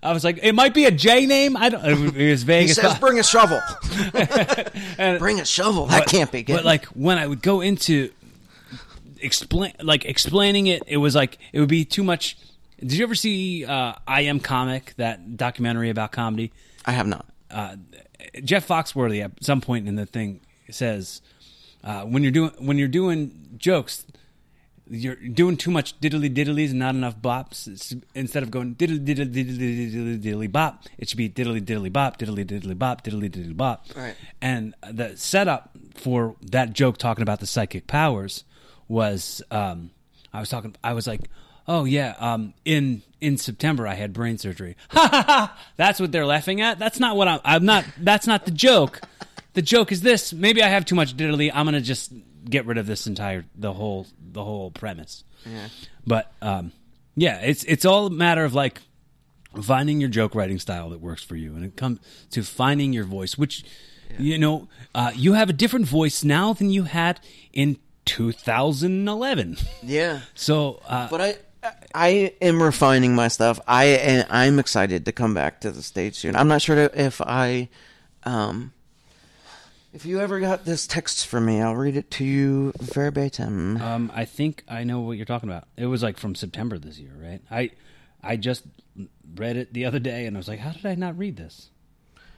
[0.03, 1.57] I was like, "It might be a J name.
[1.57, 2.69] I don't." It was vague.
[2.69, 3.61] he says bring a shovel
[5.19, 8.11] bring a shovel that can't be good But like when I would go into
[9.21, 12.37] explain, like explaining it, it was like it would be too much.
[12.79, 16.53] Did you ever see uh, I Am Comic, that documentary about comedy?
[16.87, 17.77] i have not Uh,
[18.45, 20.41] Jeff Foxworthy at some point in the thing
[20.71, 21.21] says
[21.85, 24.05] uh, when you're doing when you're doing jokes.
[24.93, 27.69] You're doing too much diddly diddlies and not enough bops.
[27.69, 31.93] It's- instead of going diddly diddly diddly diddly diddly bop, it should be diddly diddly
[31.93, 33.87] bop, diddly diddly bop, diddly diddly bop.
[33.95, 34.17] Right.
[34.43, 38.43] And the setup for that joke talking about the psychic powers
[38.89, 39.91] was um,
[40.33, 41.21] I was talking I was like,
[41.69, 45.59] "Oh yeah, um, in in September I had brain surgery." Ha ha ha.
[45.77, 46.81] That's what they're laughing at.
[46.81, 49.01] That's not what I'm I'm not that's not the joke.
[49.55, 50.33] The joke is this.
[50.33, 51.51] Maybe I have too much diddly.
[51.53, 52.13] I'm to just
[52.49, 55.25] get rid of this entire the whole the whole premise.
[55.45, 55.69] Yeah.
[56.07, 56.73] But um,
[57.17, 58.81] yeah, it's it's all a matter of like
[59.63, 61.99] finding your joke writing style that works for you, and it comes
[62.31, 63.65] to finding your voice, which
[64.19, 67.21] you know uh, you have a different voice now than you had
[67.53, 69.57] in 2011.
[69.83, 71.37] yeah So, uh, but I
[71.95, 73.61] I am refining my stuff.
[73.67, 76.37] I and I'm excited to come back to the stage soon.
[76.37, 77.69] I'm not sure if I,
[78.25, 78.73] um,
[79.93, 83.81] if you ever got this text from me, I'll read it to you verbatim.
[83.83, 85.65] um, I think I know what you're talking about.
[85.77, 87.41] It was like from September this year, right?
[87.51, 87.71] I
[88.23, 88.65] I just
[89.35, 91.71] read it the other day, and I was like, how did I not read this?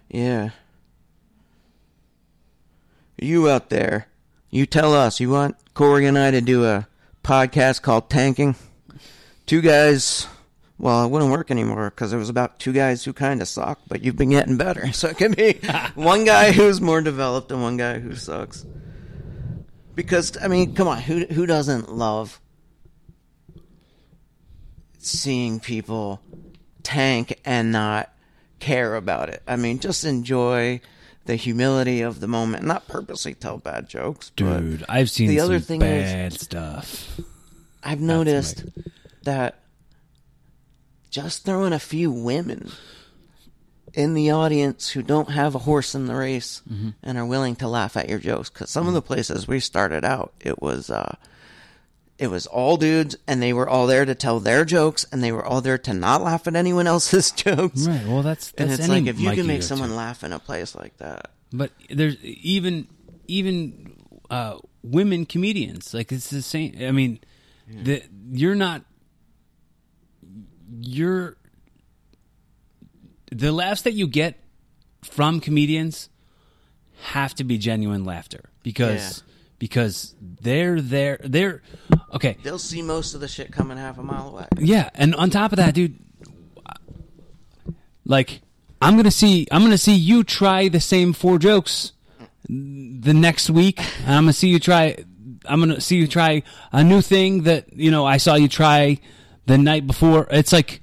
[0.08, 0.50] Yeah.
[3.18, 4.08] You out there,
[4.50, 6.88] you tell us you want Corey and I to do a
[7.22, 8.56] podcast called Tanking.
[9.46, 10.26] Two guys.
[10.82, 13.78] Well, it wouldn't work anymore because it was about two guys who kind of suck,
[13.86, 14.92] but you've been getting better.
[14.92, 15.52] So it can be
[15.94, 18.66] one guy who's more developed and one guy who sucks.
[19.94, 22.40] Because I mean, come on, who who doesn't love
[24.98, 26.20] seeing people
[26.82, 28.12] tank and not
[28.58, 29.40] care about it?
[29.46, 30.80] I mean, just enjoy
[31.26, 32.64] the humility of the moment.
[32.64, 37.20] Not purposely tell bad jokes, Dude, I've seen the some other thing is- bad stuff.
[37.84, 38.64] I've noticed
[39.22, 39.61] that
[41.12, 42.72] just throwing a few women
[43.94, 46.88] in the audience who don't have a horse in the race Mm-hmm.
[47.02, 50.04] and are willing to laugh at your jokes because some of the places we started
[50.04, 51.14] out it was uh
[52.18, 55.32] it was all dudes and they were all there to tell their jokes and they
[55.32, 58.06] were all there to not laugh at anyone else's jokes Right.
[58.06, 60.38] Well, that's that's and it's like if you mic can make someone laugh in a
[60.38, 62.86] place like that But there's even
[63.28, 63.92] even
[64.30, 66.76] uh, women comedians like it's the same.
[66.80, 67.20] I mean,
[67.68, 68.02] the
[68.32, 68.82] you're not
[70.80, 71.36] you're
[73.30, 74.38] the laughs that you get
[75.02, 76.08] from comedians
[77.02, 79.32] have to be genuine laughter because Yeah.
[79.58, 81.62] because they're there they're
[82.12, 85.30] okay they'll see most of the shit coming half a mile away yeah, and on
[85.30, 85.98] top of that, dude,
[88.04, 88.42] Like
[88.80, 91.92] I'm gonna see I'm gonna see you try the same four jokes
[92.48, 93.78] the next week.
[94.04, 94.96] And I'm gonna see you try.
[95.46, 96.42] I'm gonna see you try
[96.72, 98.98] a new thing that you know I saw you try
[99.46, 100.26] the night before.
[100.30, 100.80] It's like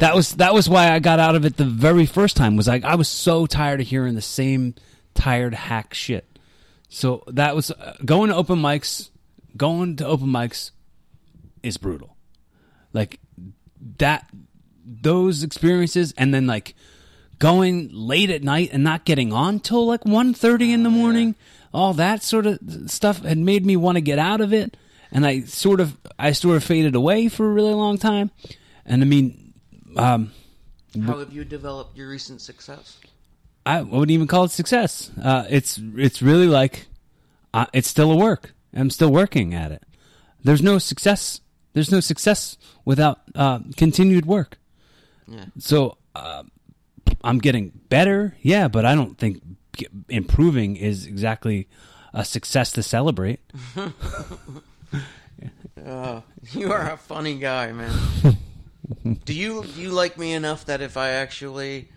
[0.00, 2.56] that was that was why I got out of it the very first time.
[2.56, 4.74] Was like I was so tired of hearing the same
[5.14, 6.26] tired hack shit.
[6.88, 9.10] So that was uh, going to open mics.
[9.56, 10.70] Going to open mics
[11.62, 12.16] is brutal.
[12.92, 13.20] Like
[13.98, 14.28] that,
[14.84, 16.74] those experiences, and then like
[17.38, 21.34] going late at night and not getting on till like 1.30 in the morning.
[21.74, 24.76] All that sort of stuff had made me want to get out of it,
[25.12, 28.30] and I sort of I sort of faded away for a really long time.
[28.84, 29.54] And I mean,
[29.96, 30.32] um,
[31.06, 32.98] How have you developed your recent success?
[33.64, 35.10] I wouldn't even call it success.
[35.22, 36.86] Uh, it's it's really like
[37.54, 38.54] uh, it's still a work.
[38.74, 39.82] I'm still working at it.
[40.42, 41.40] There's no success.
[41.74, 44.58] There's no success without uh, continued work.
[45.28, 45.44] Yeah.
[45.58, 46.42] So uh,
[47.22, 49.42] I'm getting better, yeah, but I don't think
[50.08, 51.68] improving is exactly
[52.12, 53.40] a success to celebrate.
[55.84, 56.20] Uh,
[56.52, 57.92] you are a funny guy, man.
[59.24, 61.88] do you do you like me enough that if I actually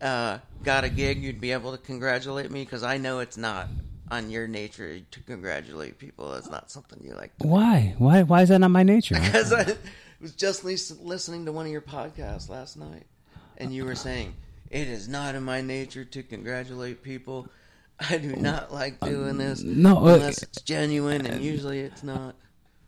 [0.00, 2.64] uh, got a gig, you'd be able to congratulate me?
[2.64, 3.68] Because I know it's not
[4.10, 6.34] on your nature to congratulate people.
[6.34, 7.32] It's not something you like.
[7.38, 7.94] Why?
[7.98, 8.22] Why?
[8.22, 9.16] Why is that not my nature?
[9.20, 9.76] Because I
[10.20, 13.06] was just listening to one of your podcasts last night,
[13.58, 14.34] and you were saying
[14.70, 17.48] it is not in my nature to congratulate people.
[17.98, 22.34] I do not like doing this no, uh, unless it's genuine, and usually it's not.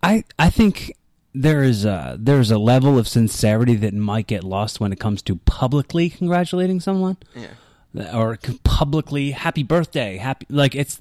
[0.02, 0.92] I I think
[1.34, 5.22] there is a there's a level of sincerity that might get lost when it comes
[5.22, 7.16] to publicly congratulating someone.
[7.34, 8.16] Yeah.
[8.16, 11.00] or publicly happy birthday happy like it's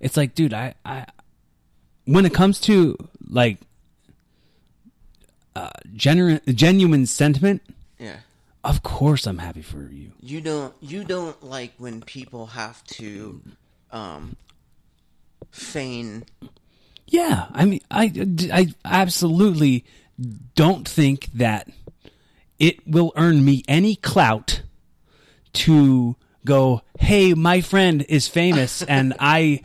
[0.00, 1.04] it's like dude i i
[2.04, 2.96] when it comes to
[3.28, 3.58] like
[5.56, 7.60] uh genuine genuine sentiment.
[8.64, 10.12] Of course i'm happy for you.
[10.20, 13.40] You don't you don't like when people have to
[13.90, 14.36] um
[15.50, 16.24] feign.
[17.06, 18.12] Yeah i mean i
[18.52, 19.84] i absolutely
[20.54, 21.68] don't think that
[22.58, 24.62] it will earn me any clout
[25.52, 29.60] to go hey my friend is famous and i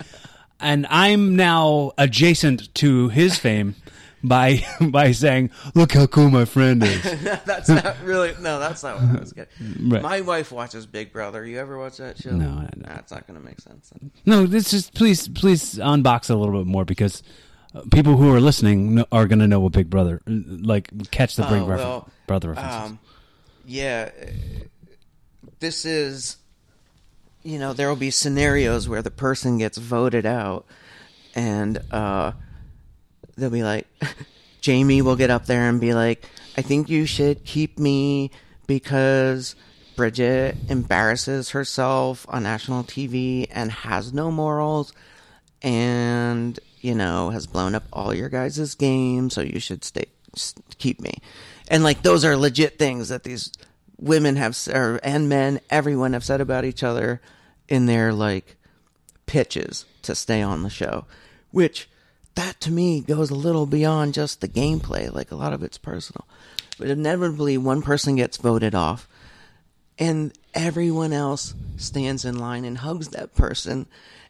[0.60, 3.76] and i'm now adjacent to his fame
[4.24, 7.02] by by saying look how cool my friend is
[7.46, 9.90] that's not really no that's not what I was getting.
[9.90, 10.02] Right.
[10.02, 11.46] My wife watches Big Brother.
[11.46, 12.32] You ever watch that show?
[12.32, 12.68] No.
[12.78, 13.90] That's not going to make sense.
[13.92, 14.12] Then.
[14.26, 17.22] no this is please please unbox it a little bit more because
[17.76, 21.44] uh, people who are listening are going to know what big brother like catch the
[21.44, 23.00] big Oh, refer- well, brother references Um,
[23.66, 24.10] yeah,
[25.60, 26.38] this is,
[27.44, 30.66] you know, there will be scenarios where the person gets voted out,
[31.36, 32.32] and uh,
[33.38, 33.88] they'll be like,
[34.62, 36.26] Jamie will get up there and be like,
[36.58, 38.32] I think you should keep me
[38.66, 39.56] because
[39.96, 44.94] Bridget embarrasses herself on national TV and has no morals
[45.64, 50.06] and you know has blown up all your guys' games so you should stay
[50.78, 51.14] keep me.
[51.68, 53.52] And like those are legit things that these
[53.98, 57.22] women have or and men everyone have said about each other
[57.68, 58.56] in their like
[59.26, 61.06] pitches to stay on the show
[61.52, 61.90] which
[62.38, 65.78] that to me goes a little beyond just the gameplay like a lot of it's
[65.78, 66.26] personal
[66.80, 69.08] but inevitably one person gets voted off
[70.00, 73.88] and everyone else stands in line and hugs that person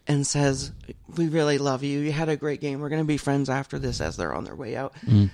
[0.07, 0.71] and says,
[1.15, 1.99] "We really love you.
[1.99, 2.79] You had a great game.
[2.79, 5.25] We're going to be friends after this." As they're on their way out, mm-hmm.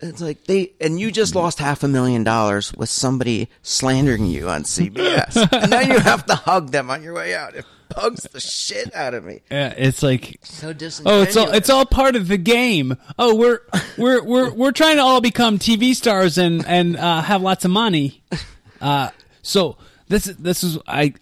[0.00, 4.48] it's like they and you just lost half a million dollars with somebody slandering you
[4.48, 7.54] on CBS, and now you have to hug them on your way out.
[7.96, 9.40] It bugs the shit out of me.
[9.50, 11.04] yeah it's like So disingenuous.
[11.06, 12.96] Oh, it's all it's all part of the game.
[13.18, 13.60] Oh, we're
[13.96, 17.70] we're we're we're trying to all become TV stars and and uh, have lots of
[17.70, 18.22] money.
[18.80, 19.10] Uh,
[19.42, 19.76] so
[20.08, 21.14] this this is I,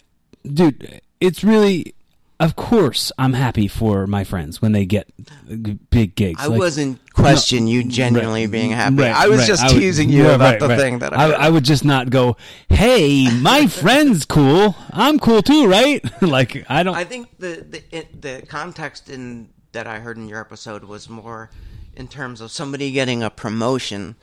[0.45, 1.01] dude.
[1.21, 1.95] It's really,
[2.39, 5.07] of course, I'm happy for my friends when they get
[5.89, 6.41] big gigs.
[6.41, 8.95] I Like- wasn't question you genuinely Right, being happy.
[8.97, 9.47] right, I was right.
[9.47, 12.09] just I would- teasing you about the thing that I, I, I would just not
[12.09, 12.35] go.
[12.69, 14.75] Hey, my friend's cool.
[14.91, 16.03] I'm cool too, right?
[16.21, 16.95] like I don't.
[16.95, 21.07] I think the the it, the context in that I heard in your episode was
[21.09, 21.49] more
[21.95, 24.15] in terms of somebody getting a promotion,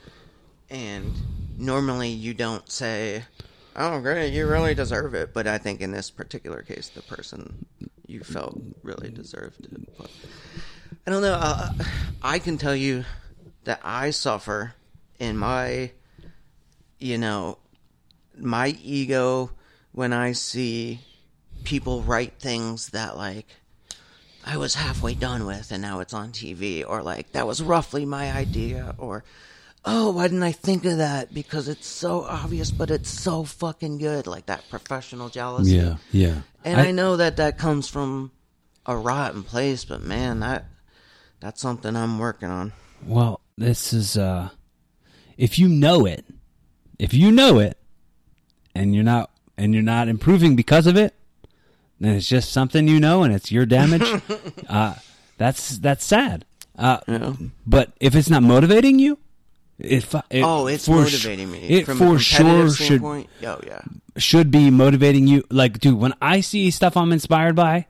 [0.69, 1.13] and
[1.57, 3.23] normally you don't say,
[3.75, 7.65] "Oh, great, you really deserve it." But I think in this particular case, the person
[8.07, 9.81] you felt really deserved it.
[9.97, 10.09] But
[11.05, 11.33] I don't know.
[11.33, 11.69] Uh,
[12.21, 13.05] I can tell you
[13.63, 14.73] that I suffer
[15.19, 15.91] in my,
[16.99, 17.57] you know,
[18.37, 19.51] my ego
[19.91, 20.99] when I see
[21.63, 23.45] people write things that like
[24.43, 28.05] I was halfway done with and now it's on TV or like that was roughly
[28.05, 29.23] my idea or
[29.85, 31.33] oh, why didn't I think of that?
[31.33, 34.27] Because it's so obvious, but it's so fucking good.
[34.27, 35.75] Like that professional jealousy.
[35.77, 36.41] Yeah, yeah.
[36.63, 38.31] And I, know that that comes from
[38.85, 40.65] a rotten place, but man, that
[41.39, 42.73] that's something I'm working on.
[43.05, 44.49] Well, this is uh
[45.37, 46.25] if you know it,
[46.99, 47.77] if you know it
[48.75, 51.15] and you're not and you're not improving because of it,
[51.99, 54.21] then it's just something you know and it's your damage.
[54.69, 54.93] uh
[55.37, 56.45] that's that's sad.
[56.77, 57.33] Uh Yeah.
[57.65, 59.17] but if it's not motivating you,
[59.83, 61.59] it, it Oh, it's for motivating su- me.
[61.69, 63.03] It From for a sure should.
[63.03, 63.81] Oh yeah.
[64.17, 65.43] should be motivating you.
[65.49, 67.87] Like, dude, when I see stuff I'm inspired by,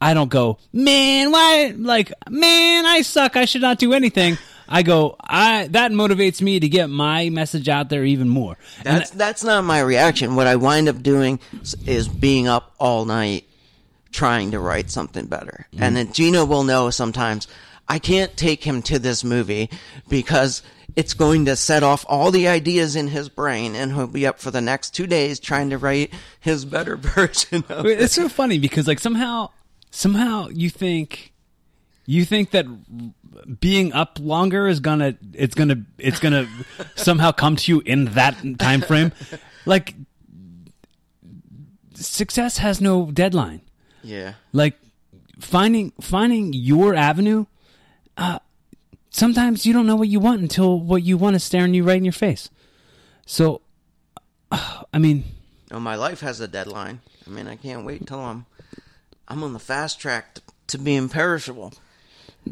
[0.00, 1.74] I don't go, man, why?
[1.76, 3.36] Like, man, I suck.
[3.36, 4.38] I should not do anything.
[4.68, 8.56] I go, I that motivates me to get my message out there even more.
[8.84, 10.36] And That's that's not my reaction.
[10.36, 11.38] What I wind up doing
[11.86, 13.44] is being up all night
[14.10, 15.66] trying to write something better.
[15.72, 15.82] Mm-hmm.
[15.82, 17.46] And then Gino will know sometimes
[17.88, 19.68] I can't take him to this movie
[20.08, 20.62] because
[20.96, 24.38] it's going to set off all the ideas in his brain and he'll be up
[24.38, 28.00] for the next 2 days trying to write his better version of it.
[28.00, 29.50] it's so funny because like somehow,
[29.90, 31.32] somehow you think.
[32.06, 32.66] You think that
[33.60, 36.46] being up longer is gonna it's gonna it's gonna
[36.96, 39.10] somehow come to you in that time frame,
[39.64, 39.94] like
[41.94, 43.62] success has no deadline.
[44.02, 44.34] Yeah.
[44.52, 44.78] like
[45.40, 47.46] finding finding your avenue
[48.18, 48.38] uh
[49.14, 51.96] sometimes you don't know what you want until what you want is staring you right
[51.98, 52.50] in your face
[53.26, 53.60] so
[54.50, 55.22] uh, i mean
[55.70, 57.00] No, my life has a deadline.
[57.26, 58.46] I mean, I can't wait till I'm
[59.26, 61.72] I'm on the fast track to, to being perishable.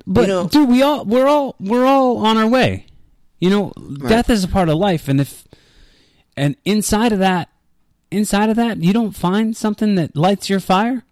[0.07, 2.87] but know- dude we all we're all we're all on our way
[3.41, 3.73] you know
[4.09, 5.45] death is a part of life and if
[6.37, 7.49] and inside of that
[8.11, 11.05] inside of that you don't find something that lights your fire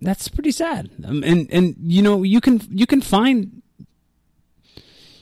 [0.00, 0.90] that's pretty sad.
[1.04, 3.62] Um, and and you know you can you can find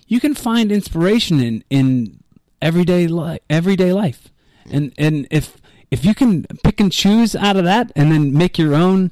[0.07, 2.23] you can find inspiration in in
[2.63, 4.29] everyday life everyday life.
[4.71, 5.57] And and if
[5.91, 9.11] if you can pick and choose out of that and then make your own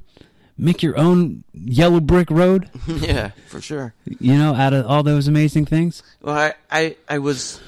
[0.59, 3.95] make your own yellow brick road yeah, for sure.
[4.05, 6.03] you know out of all those amazing things.
[6.23, 7.61] Well, I, I, I was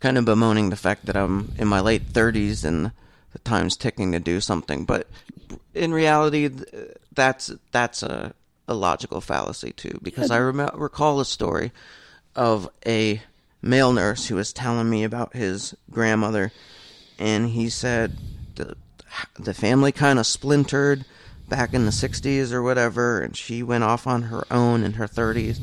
[0.00, 2.92] kind of bemoaning the fact that I'm in my late 30s and
[3.32, 5.06] the time's ticking to do something, but
[5.74, 6.50] in reality,
[7.18, 8.32] that's that's a,
[8.66, 9.98] a logical fallacy too.
[10.02, 11.72] Because I rem- recall a story
[12.34, 13.20] of a
[13.60, 16.52] male nurse who was telling me about his grandmother,
[17.18, 18.16] and he said
[18.54, 18.76] the
[19.38, 21.04] the family kind of splintered
[21.48, 25.08] back in the 60s or whatever, and she went off on her own in her
[25.08, 25.58] 30s,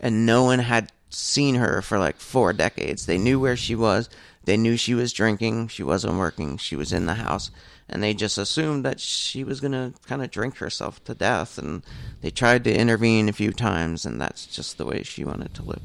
[0.00, 3.06] and no one had seen her for like four decades.
[3.06, 4.08] They knew where she was.
[4.44, 5.68] They knew she was drinking.
[5.68, 6.56] She wasn't working.
[6.56, 7.50] She was in the house.
[7.88, 11.58] And they just assumed that she was going to kind of drink herself to death.
[11.58, 11.84] And
[12.22, 15.62] they tried to intervene a few times, and that's just the way she wanted to
[15.62, 15.82] live.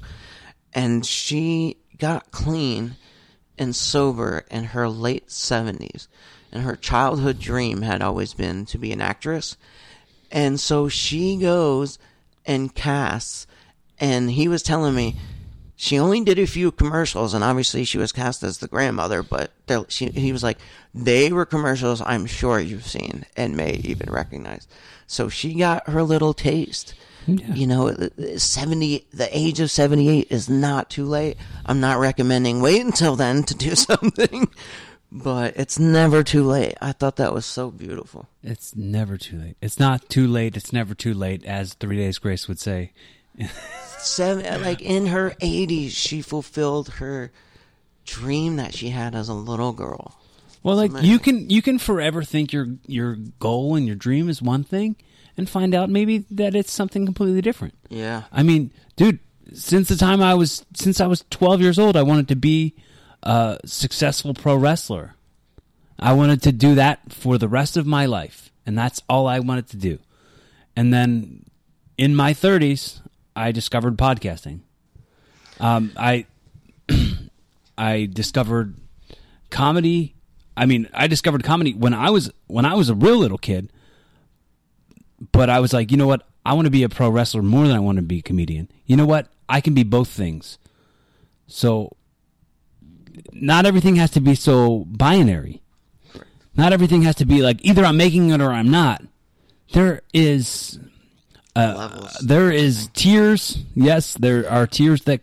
[0.74, 2.96] And she got clean
[3.58, 6.08] and sober in her late 70s.
[6.52, 9.58] And her childhood dream had always been to be an actress.
[10.32, 12.00] And so she goes
[12.46, 13.46] and casts.
[14.00, 15.18] And he was telling me
[15.82, 19.24] she only did a few commercials, and obviously she was cast as the grandmother.
[19.24, 19.52] But
[19.88, 20.58] she, he was like,
[20.94, 24.68] they were commercials I'm sure you've seen and may even recognize.
[25.08, 26.96] So she got her little taste.
[27.28, 27.96] You know,
[28.36, 29.06] seventy.
[29.14, 31.38] The age of seventy-eight is not too late.
[31.66, 34.50] I'm not recommending wait until then to do something,
[35.12, 36.74] but it's never too late.
[36.82, 38.28] I thought that was so beautiful.
[38.44, 39.58] It's never too late.
[39.62, 40.58] It's not too late.
[40.58, 42.92] It's never too late, as Three Days Grace would say.
[44.00, 47.32] Seven like in her 80s she fulfilled her
[48.06, 50.20] dream that she had as a little girl
[50.64, 54.42] Well, like you can you can forever think your your goal and your dream is
[54.42, 54.96] one thing,
[55.38, 57.76] and find out maybe that it's something completely different.
[57.90, 59.20] yeah I mean, dude,
[59.54, 62.76] since the time I was since I was 12 years old, I wanted to be
[63.24, 65.16] a successful pro wrestler.
[66.00, 69.40] I wanted to do that for the rest of my life, and that's all I
[69.40, 70.00] wanted to do.
[70.76, 71.46] And then
[71.98, 73.02] in my 30s,
[73.36, 74.62] I discovered podcasting.
[75.60, 76.26] Um, I
[77.78, 78.76] I discovered
[79.50, 80.16] comedy.
[80.58, 83.72] I mean, I discovered comedy when I was when I was a real little kid.
[85.32, 86.26] But I was like, you know what?
[86.46, 88.70] I want to be a pro wrestler more than I want to be a comedian.
[88.86, 89.28] You know what?
[89.50, 90.58] I can be both things.
[91.48, 91.96] So
[93.34, 95.62] not everything has to be so binary.
[96.56, 99.04] Not everything has to be like either I'm making it or I'm not.
[99.74, 100.80] There is
[101.68, 103.58] levels there is tears.
[103.76, 105.22] Yes, there are tears that,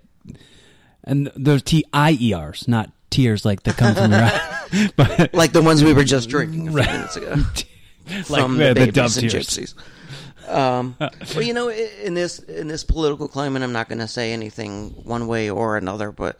[1.04, 5.34] and there's T I E R's, not tears like that come from your eye, but
[5.34, 6.92] like the ones we were just drinking a few Right.
[6.92, 7.34] minutes ago
[8.28, 9.46] like from the, the, the babies and tears.
[9.48, 14.06] gypsies Um, well, you know, in this in this political climate, I'm not going to
[14.08, 16.38] say anything one way or another, but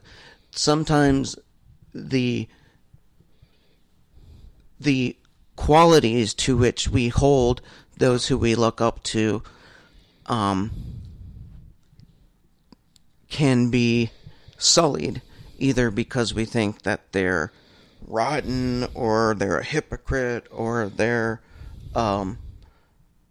[0.53, 1.37] sometimes
[1.95, 2.49] the
[4.79, 5.17] the
[5.57, 7.63] qualities to which we hold
[7.97, 9.43] those who we look up to
[10.27, 10.71] um,
[13.29, 14.11] can be
[14.59, 15.23] sullied
[15.59, 17.53] either because we think that they're
[18.07, 21.41] rotten or they're a hypocrite or they're
[21.95, 22.39] um,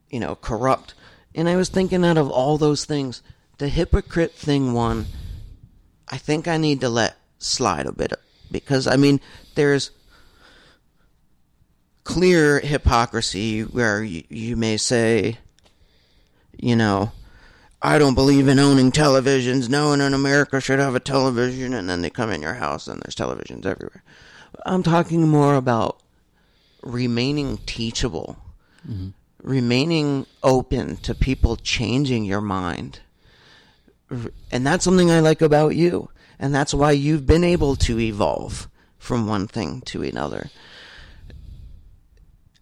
[0.09, 0.93] you know corrupt.
[1.33, 3.21] And i was thinking out of all those things
[3.57, 5.05] the hypocrite thing one
[6.09, 8.13] i think i need to let slide a bit
[8.51, 9.19] because i mean
[9.55, 9.91] there's
[12.03, 15.37] clear hypocrisy where you, you may say
[16.57, 17.11] you know
[17.85, 19.69] I don't believe in owning televisions.
[19.69, 21.71] No one in America should have a television.
[21.71, 24.03] And then they come in your house and there's televisions everywhere.
[24.65, 26.01] I'm talking more about
[26.81, 28.37] remaining teachable,
[28.89, 29.09] mm-hmm.
[29.43, 33.01] remaining open to people changing your mind.
[34.51, 36.09] And that's something I like about you.
[36.39, 38.67] And that's why you've been able to evolve
[38.97, 40.49] from one thing to another.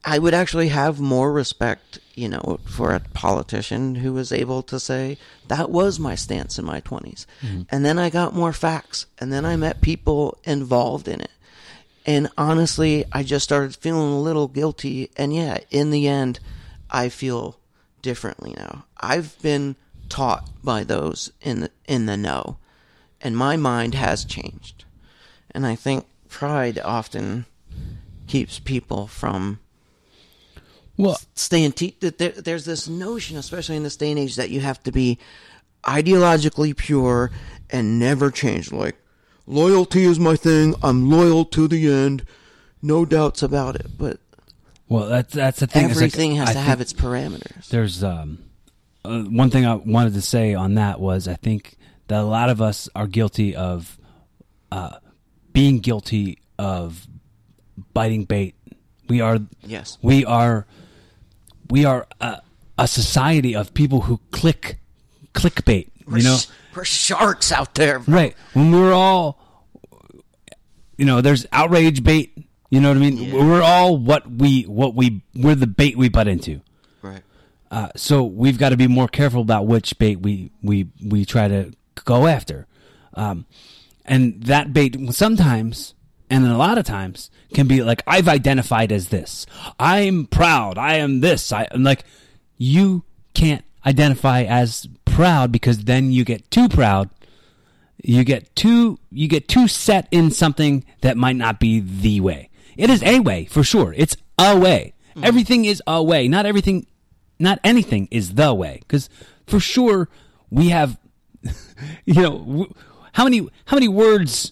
[0.04, 4.80] I would actually have more respect, you know, for a politician who was able to
[4.80, 5.18] say,
[5.48, 7.26] that was my stance in my 20s.
[7.42, 7.62] Mm-hmm.
[7.70, 9.08] And then I got more facts.
[9.20, 11.32] And then I met people involved in it.
[12.06, 15.10] And honestly, I just started feeling a little guilty.
[15.18, 16.40] And yeah, in the end,
[16.90, 17.60] I feel
[18.02, 18.86] differently now.
[18.98, 19.76] I've been
[20.10, 22.58] taught by those in the, in the know.
[23.22, 24.86] And my mind has changed.
[25.52, 27.46] And I think pride often
[28.28, 29.60] keeps people from
[30.98, 34.50] Well, staying te- that there, there's this notion especially in this day and age that
[34.50, 35.18] you have to be
[35.84, 37.32] ideologically pure
[37.70, 38.96] and never change like
[39.46, 42.26] loyalty is my thing i'm loyal to the end
[42.82, 44.20] no doubts about it but
[44.94, 45.90] well, that's that's the thing.
[45.90, 48.44] is, like, everything has I to have its parameters There's um,
[49.04, 51.78] uh, one thing I wanted to say on that was I think
[52.10, 53.98] that a lot of us are guilty of
[54.72, 54.98] uh,
[55.52, 57.08] being guilty of
[57.94, 58.54] biting bait.
[59.08, 59.98] We are Yes.
[60.02, 60.68] We are
[61.70, 62.42] we are a,
[62.78, 64.80] a society of people who click
[65.34, 65.90] clickbait.
[66.08, 68.14] we're, You know, sh- we're sharks out there bro.
[68.16, 68.36] Right.
[68.54, 69.40] When we're all,
[70.98, 72.38] you know, there's outrage bait.
[72.70, 73.18] You know what I mean?
[73.18, 73.34] Yeah.
[73.36, 76.62] We're all what we what we we're the bait we butt into.
[77.04, 77.22] right
[77.70, 81.48] Uh, so we've got to be more careful about which bait we we we try
[81.48, 81.72] to
[82.06, 82.66] go after,
[83.14, 83.46] um,
[84.06, 85.94] and that bait sometimes
[86.34, 89.46] and a lot of times can be like I've identified as this.
[89.80, 90.78] I'm proud.
[90.80, 91.52] I am this.
[91.52, 92.04] I am like
[92.58, 93.04] you
[93.36, 97.12] can't identify as proud because then you get too proud.
[98.04, 102.50] You get too you get too set in something that might not be the way.
[102.76, 103.94] It is a way for sure.
[103.96, 104.94] It's a way.
[105.14, 105.24] Hmm.
[105.24, 106.28] Everything is a way.
[106.28, 106.88] Not everything
[107.38, 109.08] not anything is the way because
[109.46, 110.10] for sure
[110.50, 110.98] we have
[112.06, 112.74] you know w-
[113.14, 114.52] how many how many words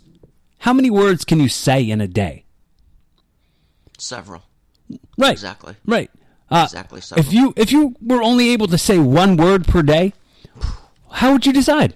[0.62, 2.46] how many words can you say in a day?
[3.98, 4.42] Several.
[5.18, 5.32] Right.
[5.32, 5.76] Exactly.
[5.86, 6.10] Right.
[6.50, 7.16] Uh, Exactly so.
[7.18, 10.12] if you if you were only able to say one word per day
[11.12, 11.94] how would you decide?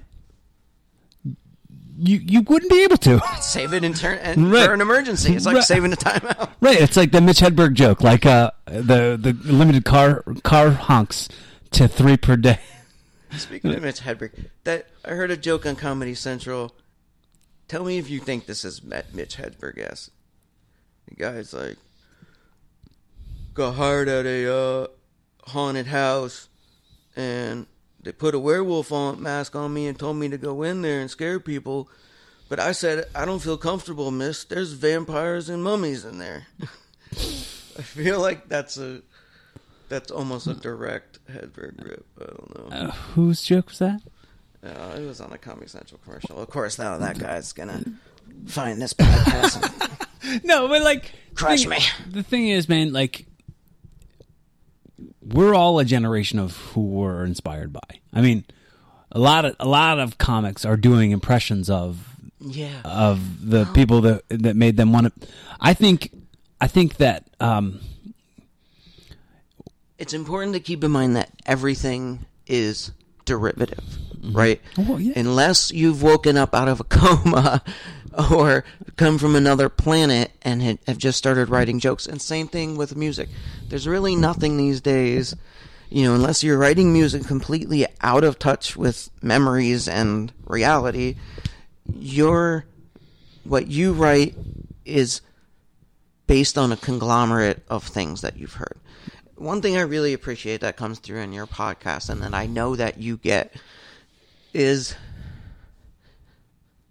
[1.97, 3.21] You you wouldn't be able to.
[3.41, 4.65] Save it in turn and Right.
[4.65, 5.33] for an emergency.
[5.35, 5.63] It's like Right.
[5.63, 6.79] saving a timeout right.
[6.79, 11.29] It's like the mitch hedberg joke like uh the the limited car car honks
[11.71, 12.59] to three per day.
[13.37, 14.31] Speaking of Mitch Hedberg,
[14.63, 16.73] that I heard a joke on Comedy Central.
[17.67, 19.77] Tell me if you think this is Mitch Hedberg.
[19.77, 20.11] Yes,
[21.07, 21.77] the guy's like
[23.53, 24.87] got hired at a uh,
[25.47, 26.47] haunted house,
[27.15, 27.65] and
[28.01, 31.01] they put a werewolf on mask on me and told me to go in there
[31.01, 31.89] and scare people.
[32.49, 34.43] But I said I don't feel comfortable, Miss.
[34.43, 36.45] There's vampires and mummies in there.
[37.13, 39.01] I feel like that's a
[39.89, 42.05] that's almost a direct Hedberg rip.
[42.21, 42.77] I don't know.
[42.77, 44.01] uh, whose joke was that
[44.65, 46.37] Uh, it was on a Comedy Central commercial.
[46.39, 47.83] Of course, now that guy's gonna
[48.47, 50.43] find this podcast.
[50.43, 51.79] no, but like Crush thing- me.
[52.09, 53.25] The thing is, man, like
[55.21, 57.79] we're all a generation of who we're inspired by.
[58.13, 58.45] I mean,
[59.11, 62.07] a lot of a lot of comics are doing impressions of
[62.39, 65.27] yeah, of the people that that made them want to.
[65.59, 66.11] I think
[66.61, 67.79] I think that um,
[69.97, 72.91] it's important to keep in mind that everything is
[73.25, 73.83] derivative,
[74.25, 74.37] Mm-hmm.
[74.37, 74.61] right?
[74.77, 75.13] Oh, well, yeah.
[75.19, 77.61] Unless you've woken up out of a coma
[78.31, 78.63] or
[78.97, 82.07] come from another planet and had, have just started writing jokes.
[82.07, 83.29] And same thing with music.
[83.69, 85.35] There's really nothing these days,
[85.89, 91.15] you know, unless you're writing music completely out of touch with memories and reality.
[91.93, 92.65] Your
[93.43, 94.35] what you write
[94.85, 95.21] is
[96.27, 98.79] based on a conglomerate of things that you've heard.
[99.35, 102.75] one thing I really appreciate that comes through in your podcast, and that I know
[102.75, 103.53] that you get,
[104.55, 104.95] is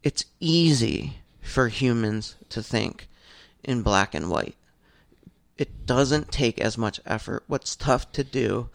[0.02, 3.08] it's easy for humans to think
[3.64, 4.56] in black and white.
[5.56, 7.44] It doesn't take as much effort.
[7.46, 8.68] What's tough to do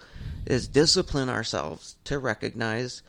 [0.48, 3.04] is discipline ourselves to recognize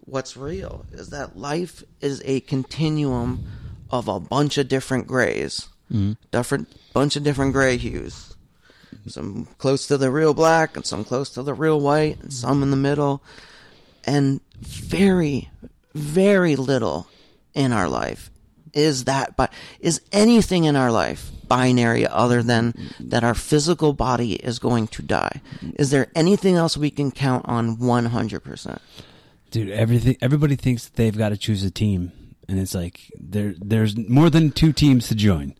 [0.00, 3.46] what's real is that life is a continuum
[3.90, 6.12] of a bunch of different grays, mm-hmm.
[6.30, 8.34] different bunch of different gray hues.
[9.06, 12.62] Some close to the real black, and some close to the real white, and some
[12.62, 13.22] in the middle,
[14.04, 15.50] and very,
[15.94, 17.06] very little
[17.54, 18.30] in our life.
[18.72, 24.34] Is that but is anything in our life binary other than that our physical body
[24.34, 25.42] is going to die?
[25.78, 28.78] Is there anything else we can count on 100%
[29.50, 32.12] Dude, everything everybody thinks they've got to choose a team
[32.48, 35.54] and it's like there there's more than two teams to join.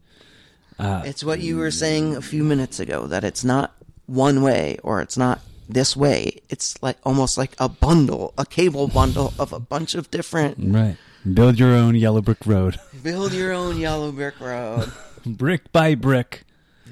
[0.78, 3.74] Uh, it's what you were saying a few minutes ago that it's not
[4.06, 5.40] one way or it's not
[5.72, 10.10] this way it's like almost like a bundle a cable bundle of a bunch of
[10.10, 10.96] different Right.
[11.32, 12.80] Build your own yellow brick road.
[13.02, 14.90] build your own yellow brick road
[15.26, 16.42] brick by brick.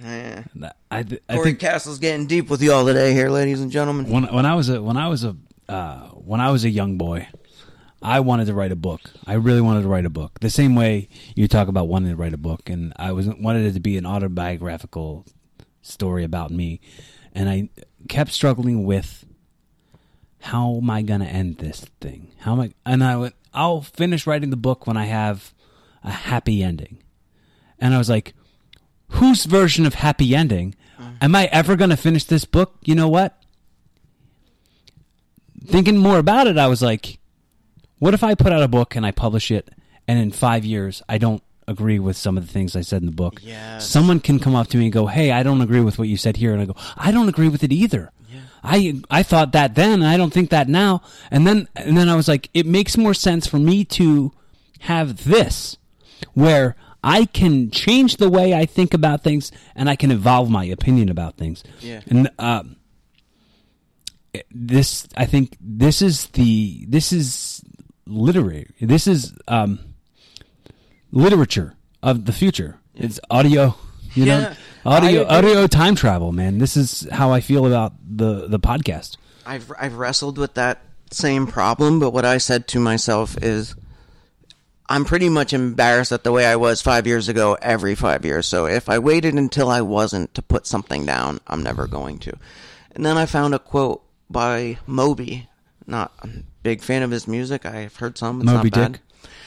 [0.02, 0.44] yeah.
[0.90, 4.24] I, I Corey think Castle's getting deep with y'all today here ladies and gentlemen when
[4.32, 5.36] when I was a when I was a
[5.68, 7.28] uh, when I was a young boy,
[8.02, 9.00] I wanted to write a book.
[9.26, 10.40] I really wanted to write a book.
[10.40, 13.66] The same way you talk about wanting to write a book, and I was wanted
[13.66, 15.26] it to be an autobiographical
[15.82, 16.80] story about me,
[17.34, 17.68] and I
[18.08, 19.24] kept struggling with
[20.40, 22.32] how am I to end this thing?
[22.38, 22.72] How am I?
[22.86, 25.52] And I went, I'll finish writing the book when I have
[26.02, 27.02] a happy ending,
[27.78, 28.34] and I was like,
[29.08, 30.74] whose version of happy ending?
[30.98, 31.16] Mm.
[31.20, 32.76] Am I ever to finish this book?
[32.84, 33.40] You know what?
[35.64, 37.18] thinking more about it, I was like,
[37.98, 39.70] what if I put out a book and I publish it,
[40.08, 43.06] and in five years I don't agree with some of the things I said in
[43.06, 43.40] the book?
[43.42, 43.88] Yes.
[43.88, 46.16] Someone can come up to me and go, "Hey, I don't agree with what you
[46.16, 48.12] said here," and I go, "I don't agree with it either."
[48.62, 51.02] I I thought that then, and I don't think that now.
[51.30, 54.32] And then and then I was like, it makes more sense for me to
[54.80, 55.76] have this,
[56.34, 60.64] where I can change the way I think about things, and I can evolve my
[60.64, 61.64] opinion about things.
[61.80, 62.00] Yeah.
[62.06, 62.76] And um,
[64.50, 67.62] this I think this is the this is
[68.06, 68.70] literary.
[68.80, 69.78] This is um,
[71.12, 72.78] literature of the future.
[72.94, 73.74] It's audio,
[74.14, 74.54] you Yeah, know,
[74.90, 76.58] audio audio time travel, man.
[76.58, 79.16] This is how I feel about the the podcast.
[79.46, 83.74] I've I've wrestled with that same problem, but what I said to myself is
[84.88, 88.46] I'm pretty much embarrassed at the way I was 5 years ago every 5 years.
[88.46, 92.32] So if I waited until I wasn't to put something down, I'm never going to.
[92.92, 95.48] And then I found a quote by Moby.
[95.86, 96.28] Not a
[96.62, 97.64] big fan of his music.
[97.64, 98.40] I've heard some.
[98.40, 98.92] It's Moby not bad.
[98.92, 99.00] Dick,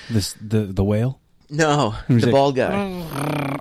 [0.10, 1.20] this the the whale.
[1.54, 2.32] No, the it?
[2.32, 2.74] bald guy.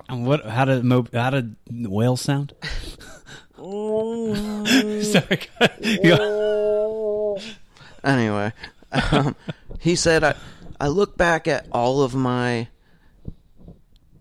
[0.09, 0.43] And what?
[0.45, 2.53] How did Mo, how did whales sound?
[3.55, 5.39] Sorry.
[8.03, 8.51] anyway,
[9.11, 9.35] um,
[9.79, 10.35] he said, I,
[10.81, 12.67] I look back at all of my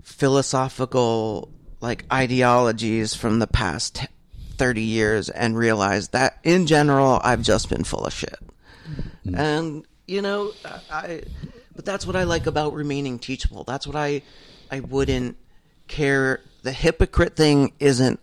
[0.02, 1.50] philosophical
[1.80, 4.06] like ideologies from the past t-
[4.58, 8.38] 30 years and realize that in general I've just been full of shit.
[9.34, 10.52] And you know,
[10.90, 11.22] I
[11.74, 13.64] but that's what I like about remaining teachable.
[13.64, 14.22] That's what I
[14.70, 15.36] I wouldn't
[15.88, 18.20] care the hypocrite thing isn't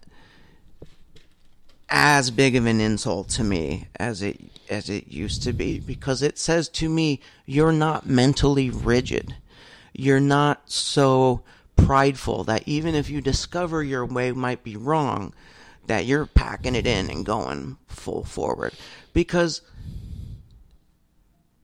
[1.89, 4.39] as big of an insult to me as it
[4.69, 9.35] as it used to be because it says to me you're not mentally rigid.
[9.93, 11.41] You're not so
[11.75, 15.33] prideful that even if you discover your way might be wrong
[15.87, 18.73] that you're packing it in and going full forward
[19.13, 19.61] because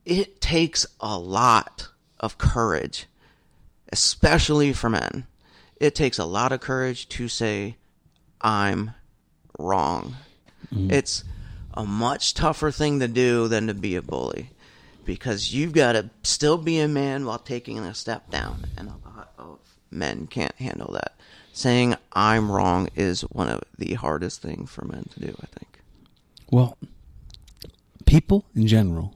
[0.05, 3.07] it takes a lot of courage
[3.95, 5.25] especially for men.
[5.79, 7.77] It takes a lot of courage to say
[8.41, 8.91] I'm
[9.57, 10.15] wrong.
[10.73, 10.91] Mm-hmm.
[10.91, 11.23] It's
[11.73, 14.51] a much tougher thing to do than to be a bully
[15.03, 19.07] because you've got to still be a man while taking a step down, and a
[19.07, 19.59] lot of
[19.91, 21.15] men can't handle that.
[21.53, 25.79] Saying I'm wrong is one of the hardest things for men to do, I think.
[26.51, 26.77] Well,
[28.05, 29.15] people in general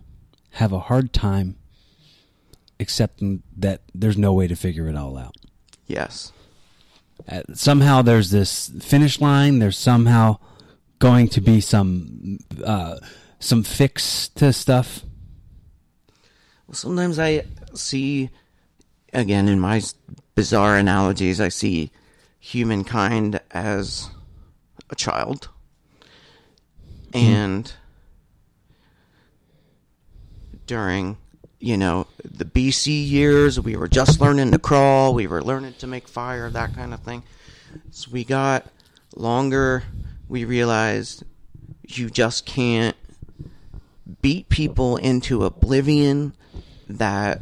[0.51, 1.55] have a hard time
[2.79, 5.35] accepting that there's no way to figure it all out.
[5.85, 6.31] Yes.
[7.27, 9.59] Uh, somehow there's this finish line.
[9.59, 10.37] There's somehow
[10.99, 12.95] going to be some uh,
[13.39, 15.01] some fix to stuff.
[16.67, 18.29] Well, sometimes I see,
[19.11, 19.81] again, in my
[20.35, 21.91] bizarre analogies, I see
[22.39, 24.09] humankind as
[24.89, 25.49] a child.
[27.13, 27.73] And
[30.69, 31.17] during,
[31.59, 35.87] you know, the BC years, we were just learning to crawl, we were learning to
[35.87, 37.23] make fire, that kind of thing.
[37.91, 38.67] So we got
[39.15, 39.83] longer
[40.29, 41.23] we realized
[41.87, 42.95] you just can't
[44.21, 46.33] beat people into oblivion
[46.87, 47.41] that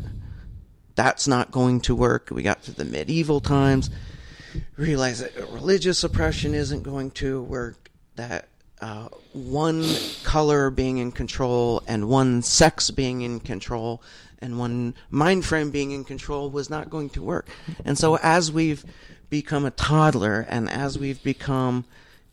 [0.96, 2.30] that's not going to work.
[2.32, 3.90] We got to the medieval times,
[4.78, 8.48] realized that religious oppression isn't going to work, that
[8.82, 9.84] uh, one
[10.24, 14.02] color being in control and one sex being in control
[14.40, 17.50] and one mind frame being in control was not going to work.
[17.86, 18.86] And so as we've
[19.30, 21.86] become a toddler and as we've become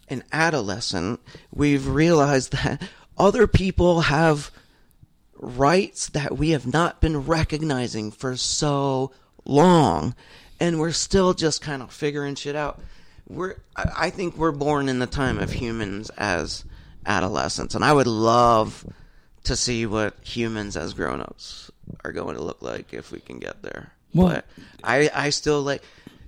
[0.09, 1.21] an adolescent,
[1.53, 2.83] we've realized that
[3.17, 4.51] other people have
[5.37, 9.13] rights that we have not been recognizing for so
[9.45, 10.15] long
[10.61, 12.81] and we're still just kind of figuring shit out
[13.29, 16.65] we're i think we're born in the time of humans as
[17.07, 18.87] adolescents and i would love
[19.45, 21.71] to see what humans as grown-ups
[22.05, 23.93] are going to look like if we can get there.
[24.15, 24.47] Well- but
[24.83, 25.83] i i still like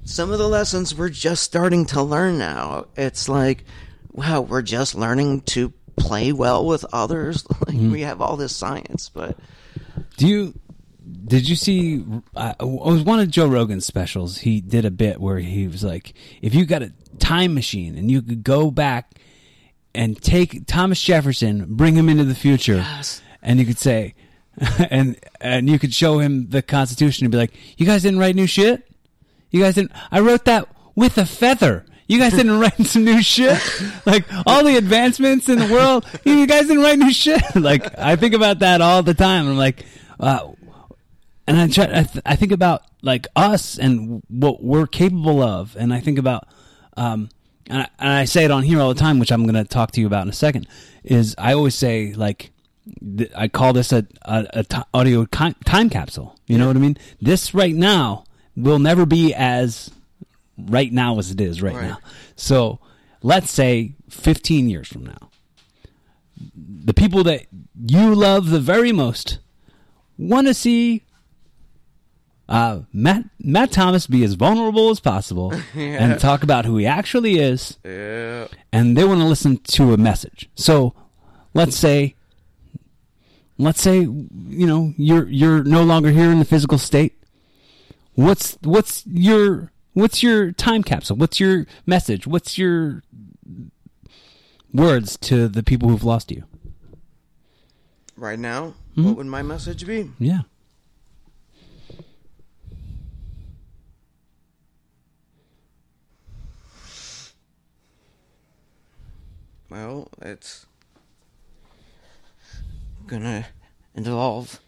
[0.04, 3.64] some of the lessons we're just starting to learn now it's like
[4.12, 7.46] wow we're just learning to play well with others.
[7.66, 7.90] Like mm-hmm.
[7.92, 9.36] we have all this science but
[10.16, 10.54] Do you
[11.26, 12.04] did you see?
[12.34, 14.38] Uh, it was one of Joe Rogan's specials.
[14.38, 18.10] He did a bit where he was like, "If you got a time machine and
[18.10, 19.12] you could go back
[19.94, 23.22] and take Thomas Jefferson, bring him into the future, Yes.
[23.42, 24.14] and you could say,
[24.90, 28.34] and and you could show him the Constitution and be like, you guys didn't write
[28.34, 28.82] new shit.
[29.50, 29.92] You guys didn't.
[30.10, 33.58] I wrote that with a feather." You guys didn't write some new shit?
[34.06, 37.42] Like all the advancements in the world, you guys didn't write new shit.
[37.56, 39.48] Like I think about that all the time.
[39.48, 39.84] I'm like,
[40.20, 40.52] uh,
[41.46, 41.84] and I try.
[41.84, 46.18] I, th- I think about like us and what we're capable of, and I think
[46.18, 46.48] about,
[46.96, 47.28] um,
[47.68, 49.64] and I, and I say it on here all the time, which I'm going to
[49.64, 50.66] talk to you about in a second.
[51.04, 52.50] Is I always say like,
[53.16, 56.36] th- I call this a, a, a audio ki- time capsule.
[56.46, 56.96] You know what I mean?
[57.20, 58.24] This right now
[58.56, 59.90] will never be as
[60.58, 61.88] right now as it is right, Right.
[61.88, 61.98] now.
[62.36, 62.80] So
[63.22, 65.30] let's say 15 years from now,
[66.56, 67.46] the people that
[67.86, 69.38] you love the very most
[70.18, 71.02] want to see
[72.48, 77.38] uh, Matt Matt Thomas be as vulnerable as possible and talk about who he actually
[77.38, 80.48] is, yeah and they want to listen to a message.
[80.54, 80.94] So
[81.54, 82.14] let's say,
[83.58, 87.14] let's say you know you're you're no longer here in the physical state.
[88.14, 91.16] What's what's your what's your time capsule?
[91.16, 92.26] What's your message?
[92.26, 93.02] What's your
[94.72, 96.44] words to the people who've lost you?
[98.18, 99.04] right now Hmm?
[99.04, 100.40] what would my message be Yeah.
[109.76, 110.64] Well, it's
[113.06, 113.44] gonna
[113.94, 114.58] involve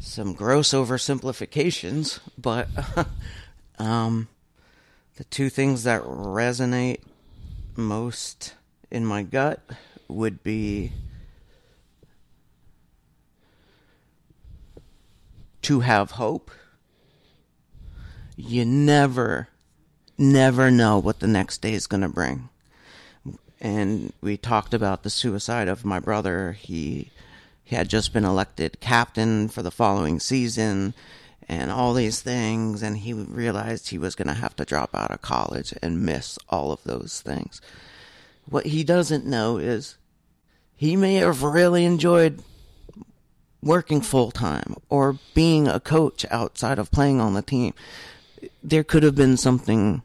[0.00, 2.66] some gross oversimplifications, but
[3.78, 4.28] um,
[5.16, 7.02] the two things that resonate
[7.76, 8.54] most
[8.90, 9.60] in my gut
[10.08, 10.92] would be
[15.60, 16.50] to have hope.
[18.34, 19.48] You never,
[20.16, 22.48] never know what the next day is going to bring
[23.62, 26.52] and we talked about the suicide of my brother.
[26.60, 27.10] He
[27.62, 30.94] he had just been elected captain for the following season
[31.48, 35.12] and all these things and he realized he was going to have to drop out
[35.12, 37.60] of college and miss all of those things.
[38.46, 39.96] What he doesn't know is
[40.76, 42.42] he may have really enjoyed
[43.62, 47.74] working full time or being a coach outside of playing on the team.
[48.60, 50.02] There could have been something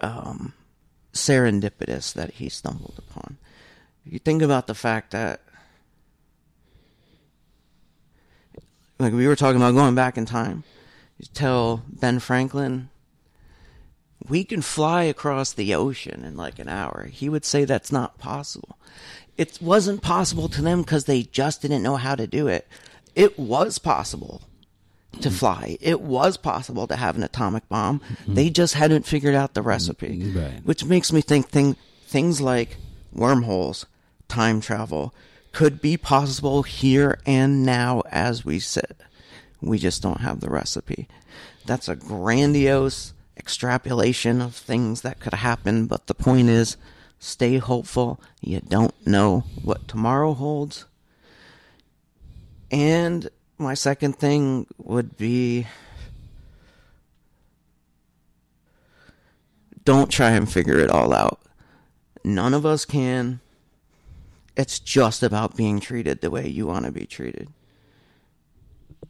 [0.00, 0.52] um,
[1.12, 3.38] serendipitous that he stumbled upon.
[4.04, 5.40] You think about the fact that,
[8.98, 10.64] like we were talking about going back in time,
[11.18, 12.88] you tell Ben Franklin,
[14.28, 17.08] we can fly across the ocean in like an hour.
[17.10, 18.78] He would say that's not possible.
[19.36, 22.66] It wasn't possible to them because they just didn't know how to do it.
[23.14, 24.42] It was possible
[25.20, 25.76] to fly.
[25.80, 28.00] It was possible to have an atomic bomb.
[28.00, 28.34] Mm-hmm.
[28.34, 30.32] They just hadn't figured out the recipe.
[30.32, 30.60] Right.
[30.64, 31.76] Which makes me think thing,
[32.06, 32.76] things like
[33.12, 33.86] wormholes,
[34.28, 35.14] time travel
[35.52, 38.96] could be possible here and now as we sit.
[39.60, 41.08] We just don't have the recipe.
[41.66, 46.76] That's a grandiose extrapolation of things that could happen, but the point is
[47.18, 48.20] stay hopeful.
[48.40, 50.86] You don't know what tomorrow holds.
[52.70, 53.28] And
[53.62, 55.66] my second thing would be
[59.84, 61.40] don't try and figure it all out.
[62.24, 63.40] None of us can.
[64.56, 67.48] It's just about being treated the way you want to be treated.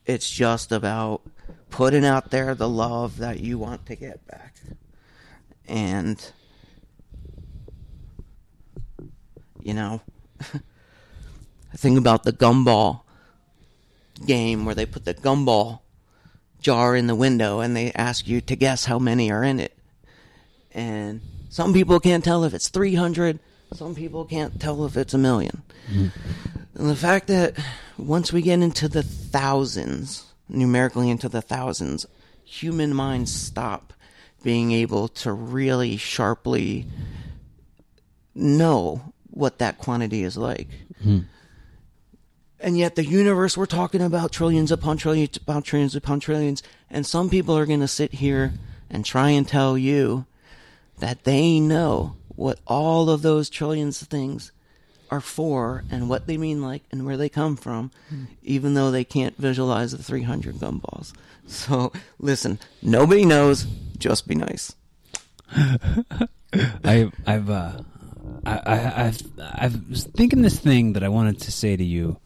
[0.06, 1.22] It's just about
[1.70, 4.54] putting out there the love that you want to get back.
[5.68, 6.32] And
[9.62, 10.00] You know,
[10.40, 13.01] I think about the gumball
[14.26, 15.80] game where they put the gumball
[16.60, 19.76] jar in the window and they ask you to guess how many are in it.
[20.72, 21.20] And
[21.50, 23.38] some people can't tell if it's 300,
[23.74, 25.50] some people can't tell if it's a 1000000
[25.90, 26.06] mm-hmm.
[26.74, 27.58] And the fact that
[27.98, 32.06] once we get into the thousands, numerically into the thousands,
[32.44, 33.92] human minds stop
[34.42, 36.86] being able to really sharply
[38.34, 40.68] know what that quantity is like.
[41.02, 41.20] Hmm.
[42.62, 46.62] And yet, the universe, we're talking about trillions upon trillions upon trillions upon trillions.
[46.88, 48.52] And some people are going to sit here
[48.88, 50.26] and try and tell you
[51.00, 54.52] that they know what all of those trillions of things
[55.10, 57.90] are for and what they mean like and where they come from,
[58.42, 61.12] even though they can't visualize the 300 gumballs.
[61.46, 63.64] So, listen, nobody knows,
[63.98, 64.74] just be nice.
[65.54, 67.72] I, I've, uh,
[68.46, 72.18] I, I, I've, I've was thinking this thing that I wanted to say to you.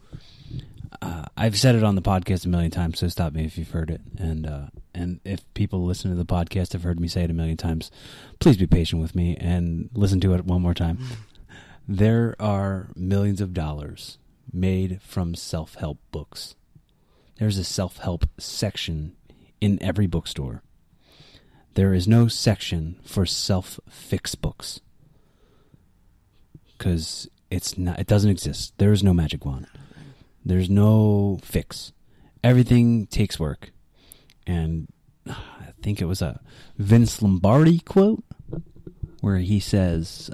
[1.01, 3.71] Uh, I've said it on the podcast a million times, so stop me if you've
[3.71, 4.01] heard it.
[4.17, 7.33] And uh, and if people listen to the podcast have heard me say it a
[7.33, 7.91] million times,
[8.39, 10.99] please be patient with me and listen to it one more time.
[11.87, 14.17] There are millions of dollars
[14.51, 16.55] made from self help books.
[17.37, 19.15] There's a self help section
[19.61, 20.63] in every bookstore.
[21.75, 24.79] There is no section for self fix books
[26.77, 27.99] because it's not.
[27.99, 28.73] It doesn't exist.
[28.77, 29.67] There is no magic wand.
[30.47, 31.91] There's no fix.
[32.41, 33.71] Everything takes work,
[34.45, 34.87] and
[35.27, 36.39] I think it was a
[36.77, 38.23] Vince Lombardi quote
[39.19, 40.31] where he says,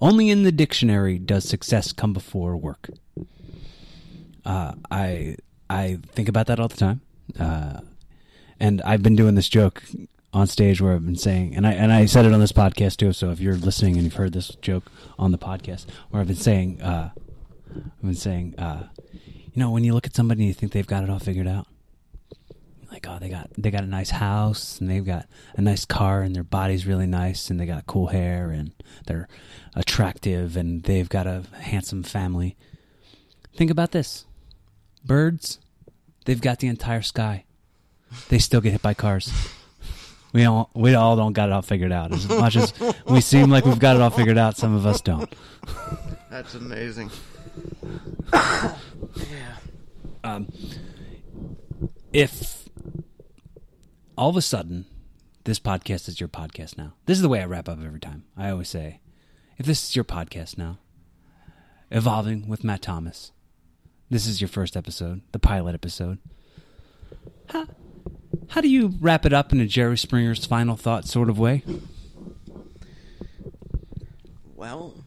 [0.00, 2.90] "Only in the dictionary does success come before work."
[4.44, 5.36] Uh, I
[5.68, 7.00] I think about that all the time,
[7.40, 7.80] uh,
[8.60, 9.82] and I've been doing this joke
[10.32, 12.98] on stage where I've been saying, and I and I said it on this podcast
[12.98, 13.12] too.
[13.12, 16.36] So if you're listening and you've heard this joke on the podcast, where I've been
[16.36, 17.10] saying, uh,
[17.74, 18.86] I've been saying, uh,
[19.56, 21.48] you know, when you look at somebody and you think they've got it all figured
[21.48, 21.66] out,
[22.92, 26.20] like oh they got they got a nice house and they've got a nice car
[26.20, 28.70] and their body's really nice and they got cool hair and
[29.06, 29.28] they're
[29.74, 32.54] attractive and they've got a handsome family.
[33.54, 34.26] Think about this.
[35.04, 35.58] Birds,
[36.26, 37.44] they've got the entire sky.
[38.28, 39.32] They still get hit by cars.
[40.34, 42.12] We all we all don't got it all figured out.
[42.12, 42.74] As much as
[43.08, 45.34] we seem like we've got it all figured out, some of us don't.
[46.30, 47.10] That's amazing.
[50.26, 50.48] Um,
[52.12, 52.68] if
[54.18, 54.86] all of a sudden
[55.44, 58.24] this podcast is your podcast now, this is the way I wrap up every time.
[58.36, 58.98] I always say,
[59.56, 60.78] if this is your podcast now,
[61.92, 63.30] evolving with Matt Thomas,
[64.10, 66.18] this is your first episode, the pilot episode.
[67.50, 67.68] How
[68.48, 71.62] how do you wrap it up in a Jerry Springer's final thought sort of way?
[74.56, 75.04] Well,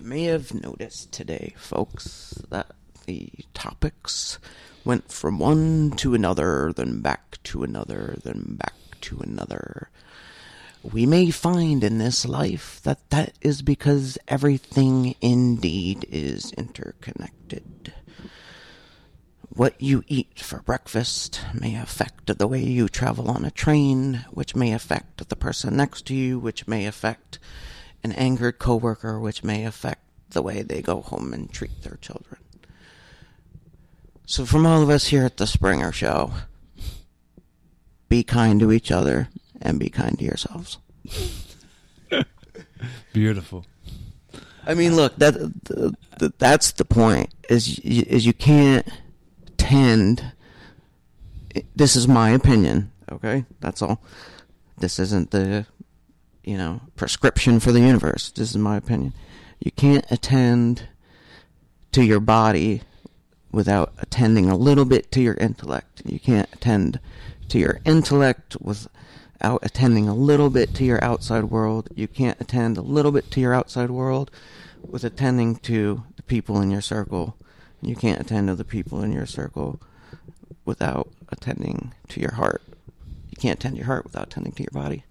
[0.00, 2.70] you may have noticed today, folks, that
[3.04, 4.38] the topics
[4.82, 8.72] went from one to another, then back to another, then back
[9.02, 9.90] to another.
[10.82, 17.92] We may find in this life that that is because everything indeed is interconnected.
[19.50, 24.56] What you eat for breakfast may affect the way you travel on a train, which
[24.56, 27.38] may affect the person next to you, which may affect
[28.02, 32.40] an angered coworker, which may affect the way they go home and treat their children.
[34.26, 36.32] So, from all of us here at the Springer Show,
[38.08, 39.28] be kind to each other
[39.60, 40.78] and be kind to yourselves.
[43.12, 43.66] Beautiful.
[44.66, 47.34] I mean, look that th- th- that's the point.
[47.48, 48.86] Is is you can't
[49.56, 50.32] tend.
[51.74, 52.92] This is my opinion.
[53.10, 54.00] Okay, that's all.
[54.78, 55.66] This isn't the,
[56.44, 58.30] you know, prescription for the universe.
[58.30, 59.12] This is my opinion.
[59.58, 60.88] You can't attend
[61.92, 62.82] to your body
[63.52, 66.02] without attending a little bit to your intellect.
[66.04, 67.00] You can't attend
[67.48, 71.88] to your intellect without attending a little bit to your outside world.
[71.94, 74.30] You can't attend a little bit to your outside world
[74.82, 77.36] with attending to the people in your circle.
[77.82, 79.80] You can't attend to the people in your circle
[80.64, 82.62] without attending to your heart.
[83.30, 85.04] You can't attend to your heart without attending to your body.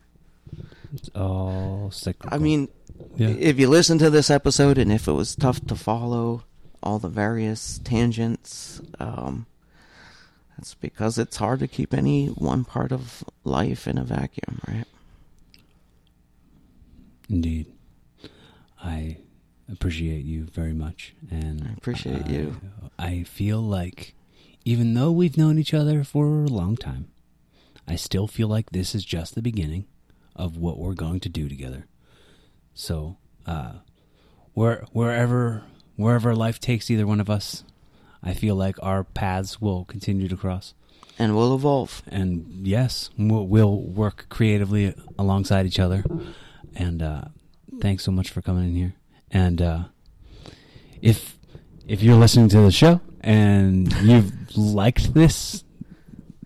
[0.93, 2.35] It's all cyclical.
[2.35, 2.67] I mean,
[3.15, 3.29] Yeah.
[3.29, 6.43] if you listen to this episode and if it was tough to follow
[6.81, 9.45] all the various tangents, um,
[10.57, 14.85] that's because it's hard to keep any one part of life in a vacuum, right?
[17.29, 17.67] Indeed.
[18.81, 19.17] I
[19.71, 22.59] appreciate you very much and I appreciate you.
[22.97, 24.15] I feel like
[24.65, 27.09] even though we've known each other for a long time,
[27.87, 29.85] I still feel like this is just the beginning
[30.39, 31.85] of what we're going to do together.
[32.73, 33.73] So, uh
[34.53, 35.63] where wherever
[35.95, 37.63] wherever life takes either one of us,
[38.23, 40.73] I feel like our paths will continue to cross.
[41.17, 42.01] And we'll evolve.
[42.07, 46.03] And yes, we'll, we'll work creatively alongside each other.
[46.75, 47.23] And uh,
[47.81, 48.93] thanks so much for coming in here.
[49.29, 49.83] And uh,
[51.01, 51.37] if
[51.87, 55.63] if you're listening to the show and you've liked this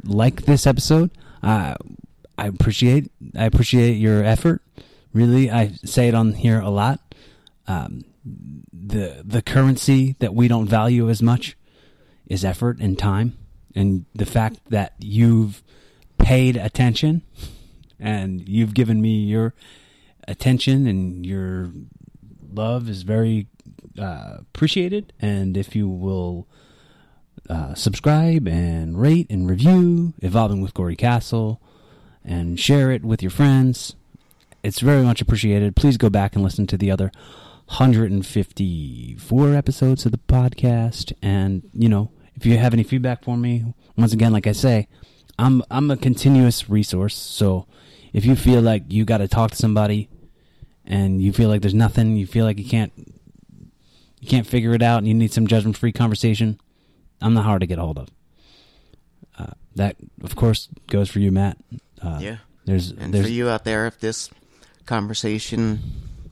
[0.03, 1.11] like this episode,
[1.43, 1.75] uh,
[2.37, 4.61] I appreciate I appreciate your effort.
[5.13, 6.99] Really, I say it on here a lot.
[7.67, 8.05] Um,
[8.71, 11.55] the the currency that we don't value as much
[12.27, 13.37] is effort and time,
[13.75, 15.61] and the fact that you've
[16.17, 17.21] paid attention
[17.99, 19.53] and you've given me your
[20.27, 21.71] attention and your
[22.53, 23.47] love is very
[23.99, 25.13] uh, appreciated.
[25.19, 26.47] And if you will
[27.49, 31.61] uh, subscribe and rate and review Evolving with Gory Castle
[32.23, 33.95] and share it with your friends,
[34.63, 35.75] it's very much appreciated.
[35.75, 37.11] Please go back and listen to the other
[37.67, 41.13] 154 episodes of the podcast.
[41.21, 44.87] And, you know, if you have any feedback for me, once again, like I say,
[45.37, 47.15] I'm I'm a continuous resource.
[47.15, 47.67] So
[48.13, 50.09] if you feel like you got to talk to somebody
[50.85, 52.93] and you feel like there's nothing, you feel like you can't
[54.23, 56.57] you can't figure it out, and you need some judgment-free conversation,
[57.21, 58.07] I'm not hard to get a hold of.
[59.37, 61.57] Uh, that, of course, goes for you, Matt.
[62.03, 62.37] Uh, Yeah.
[62.65, 64.29] There's And there's for you out there, if this
[64.85, 65.79] conversation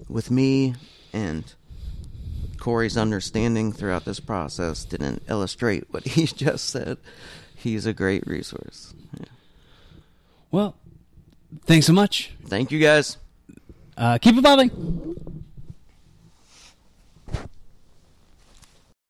[0.08, 0.76] with me
[1.12, 1.44] and
[2.58, 6.98] Corey's understanding throughout this process didn't illustrate what he just said,
[7.56, 8.94] he's a great resource.
[9.20, 9.26] Yeah.
[10.52, 10.76] well.
[11.66, 12.32] Thanks so much.
[12.46, 13.18] Thank you guys.
[13.98, 15.44] Uh, keep evolving.